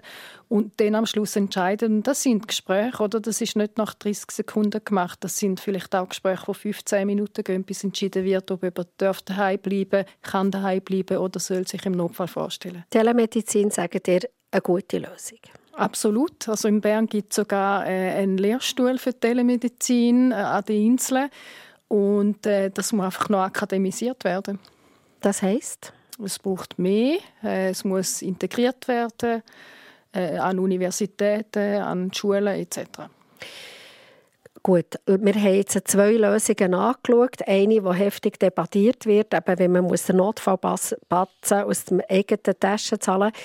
und 0.48 0.72
dann 0.78 0.96
am 0.96 1.06
Schluss 1.06 1.36
entscheiden. 1.36 1.98
Und 1.98 2.08
das 2.08 2.24
sind 2.24 2.48
Gespräche, 2.48 3.04
oder? 3.04 3.20
Das 3.20 3.42
ist 3.42 3.58
nicht 3.58 3.78
nach 3.78 3.94
30 3.94 4.32
Sekunden 4.32 4.82
gemacht. 4.86 5.20
Das 5.22 5.38
sind 5.38 5.60
vielleicht 5.60 5.94
auch 5.94 6.08
Gespräche, 6.08 6.46
die 6.48 6.54
15 6.54 7.06
Minuten 7.06 7.44
gehen, 7.44 7.66
bis 7.66 7.84
entschieden 7.84 8.24
wird, 8.24 8.50
ob 8.52 8.64
jemand 8.64 8.88
daheim 8.98 9.60
bleiben 9.60 10.06
kann 10.22 10.50
daheim 10.50 10.82
bleiben 10.82 11.18
oder 11.18 11.42
soll 11.42 11.68
sich 11.68 11.86
im 11.86 11.94
Notfall 11.94 12.28
vorstellen. 12.28 12.86
Telemedizin, 12.90 13.70
sagen 13.70 14.02
dir, 14.02 14.22
eine 14.52 14.62
gute 14.62 15.00
Lösung. 15.00 15.40
Absolut. 15.76 16.48
Also 16.48 16.68
in 16.68 16.82
Bern 16.82 17.08
gibt 17.08 17.32
es 17.32 17.38
sogar 17.38 17.86
äh, 17.86 18.12
einen 18.12 18.38
Lehrstuhl 18.38 18.98
für 18.98 19.14
Telemedizin 19.14 20.32
äh, 20.32 20.36
an 20.36 20.64
der 20.66 20.76
Insel. 20.76 21.30
Und 21.88 22.46
äh, 22.46 22.70
das 22.70 22.94
muss 22.94 23.06
einfach 23.06 23.30
noch 23.30 23.42
akademisiert 23.42 24.24
werden. 24.24 24.60
Das 25.22 25.42
heißt? 25.42 25.94
Es 26.24 26.38
braucht 26.38 26.78
mehr. 26.78 27.18
Es 27.42 27.84
muss 27.84 28.22
integriert 28.22 28.88
werden 28.88 29.42
an 30.12 30.60
Universitäten, 30.60 31.82
an 31.82 32.14
Schulen 32.14 32.56
etc. 32.60 32.82
Gut, 34.62 35.00
wir 35.08 35.34
haben 35.34 35.56
jetzt 35.56 35.88
zwei 35.88 36.12
Lösungen 36.12 36.76
angeschaut. 36.76 37.48
Eine, 37.48 37.82
die 37.82 37.94
heftig 37.94 38.40
debattiert 38.40 39.08
wird, 39.08 39.34
eben 39.34 39.60
wenn 39.60 39.72
man 39.72 39.88
den 39.88 40.16
Notfallpatzen 40.16 40.98
aus 41.64 41.86
der 41.86 42.06
eigenen 42.12 42.60
Tasche 42.60 43.00
zahlen 43.00 43.32
muss. 43.34 43.42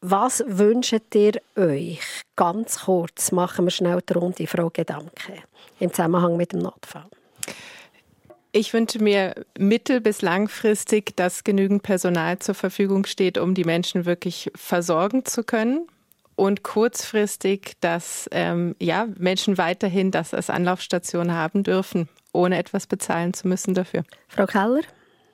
Was 0.00 0.44
wünscht 0.46 1.14
ihr 1.14 1.40
euch? 1.56 2.22
Ganz 2.36 2.84
kurz 2.84 3.32
machen 3.32 3.66
wir 3.66 3.70
schnell 3.70 4.00
die 4.08 4.12
Runde, 4.12 4.46
Frau 4.46 4.70
Gedanke, 4.70 5.42
im 5.80 5.92
Zusammenhang 5.92 6.36
mit 6.36 6.52
dem 6.52 6.60
Notfall. 6.60 7.06
Ich 8.52 8.72
wünsche 8.72 9.02
mir 9.02 9.34
mittel- 9.58 10.00
bis 10.00 10.22
langfristig, 10.22 11.16
dass 11.16 11.42
genügend 11.42 11.82
Personal 11.82 12.38
zur 12.38 12.54
Verfügung 12.54 13.06
steht, 13.06 13.38
um 13.38 13.54
die 13.54 13.64
Menschen 13.64 14.06
wirklich 14.06 14.50
versorgen 14.54 15.24
zu 15.24 15.42
können. 15.42 15.88
Und 16.36 16.62
kurzfristig, 16.62 17.72
dass 17.80 18.28
ähm, 18.30 18.76
ja, 18.78 19.08
Menschen 19.18 19.58
weiterhin 19.58 20.12
das 20.12 20.32
als 20.32 20.50
Anlaufstation 20.50 21.32
haben 21.32 21.64
dürfen, 21.64 22.08
ohne 22.32 22.56
etwas 22.58 22.86
bezahlen 22.86 23.34
zu 23.34 23.48
müssen 23.48 23.74
dafür. 23.74 24.04
Frau 24.28 24.46
Keller? 24.46 24.82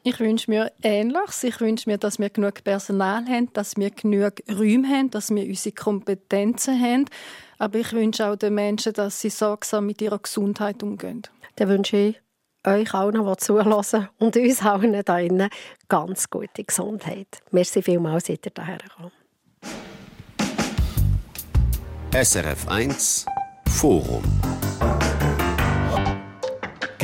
Ich 0.07 0.21
wünsche 0.21 0.51
mir 0.51 0.71
Ähnliches. 0.83 1.45
Ich 1.45 1.61
wünsche 1.63 1.89
mir, 1.89 1.97
dass 1.97 2.19
wir 2.19 2.29
genug 2.29 2.63
Personal 2.63 3.25
haben, 3.25 3.51
dass 3.55 3.79
wir 3.79 3.91
genug 3.91 4.35
Räume 4.51 4.87
haben, 4.87 5.11
dass 5.11 5.31
wir 5.31 5.45
unsere 5.45 5.75
Kompetenzen 5.75 6.79
haben. 6.79 7.07
Aber 7.59 7.79
ich 7.79 7.91
wünsche 7.95 8.27
auch 8.29 8.37
den 8.37 8.55
Menschen, 8.55 8.93
dass 8.93 9.23
sie 9.23 9.31
sorgsam 9.31 9.87
mit 9.87 10.03
ihrer 10.03 10.19
Gesundheit 10.19 10.83
umgehen. 10.83 11.23
Dann 11.57 11.69
wünsche 11.71 11.97
ich 11.97 12.21
euch 12.67 12.93
allen, 12.93 13.25
die 13.25 13.37
zuhören 13.39 13.73
und 14.19 14.37
uns 14.37 14.63
allen 14.63 14.93
hier 14.93 15.03
drinnen 15.05 15.49
ganz 15.89 16.29
gute 16.29 16.65
Gesundheit. 16.65 17.41
Merci 17.51 17.81
vielmals, 17.81 18.27
seid 18.27 18.45
ihr 18.45 18.53
hierher 18.55 18.79
gekommen. 18.79 19.13
SRF 22.13 22.69
1 22.69 23.25
Forum 23.69 24.23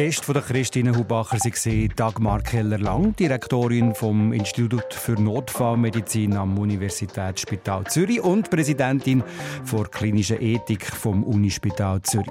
Gäste 0.01 0.25
von 0.25 0.33
der 0.33 0.43
Christine 0.43 0.97
Hubacher 0.97 1.37
waren 1.37 1.89
Dagmar 1.95 2.41
Keller-Lang, 2.41 3.15
Direktorin 3.17 3.95
vom 3.95 4.33
Institut 4.33 4.95
für 4.95 5.13
Notfallmedizin 5.13 6.39
am 6.39 6.59
Universitätsspital 6.59 7.85
Zürich 7.85 8.23
und 8.23 8.49
Präsidentin 8.49 9.23
der 9.71 9.85
klinischen 9.89 10.41
Ethik 10.41 10.87
vom 10.87 11.23
Unispital 11.23 12.01
Zürich. 12.01 12.31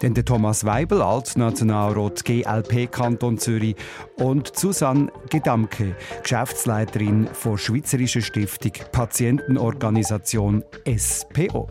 Dann 0.00 0.14
der 0.14 0.24
Thomas 0.24 0.64
Weibel 0.64 1.02
als 1.02 1.36
Nationalrat 1.36 2.24
GLP 2.24 2.92
Kanton 2.92 3.38
Zürich 3.38 3.74
und 4.14 4.56
Susanne 4.56 5.10
Gedamke, 5.30 5.96
Geschäftsleiterin 6.22 7.28
der 7.44 7.58
Schweizerischen 7.58 8.22
Stiftung 8.22 8.72
Patientenorganisation 8.92 10.62
SPO. 10.86 11.68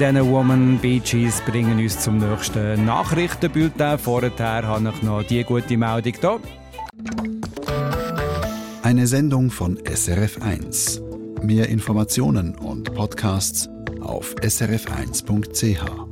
A 0.00 0.24
Woman, 0.24 0.78
Bee 0.78 1.00
Gees 1.00 1.42
bringen 1.44 1.80
uns 1.80 1.98
zum 1.98 2.18
nächsten 2.18 2.84
Nachrichtenbulletin. 2.84 3.98
Vorher 3.98 4.66
habe 4.66 4.92
ich 4.94 5.02
noch 5.02 5.24
die 5.24 5.42
gute 5.42 5.76
Meldung 5.76 6.12
hier. 6.20 6.40
Eine 8.82 9.06
Sendung 9.08 9.50
von 9.50 9.76
SRF1. 9.78 11.42
Mehr 11.42 11.68
Informationen 11.68 12.54
und 12.54 12.94
Podcasts 12.94 13.68
auf 14.00 14.36
srf1.ch. 14.36 16.07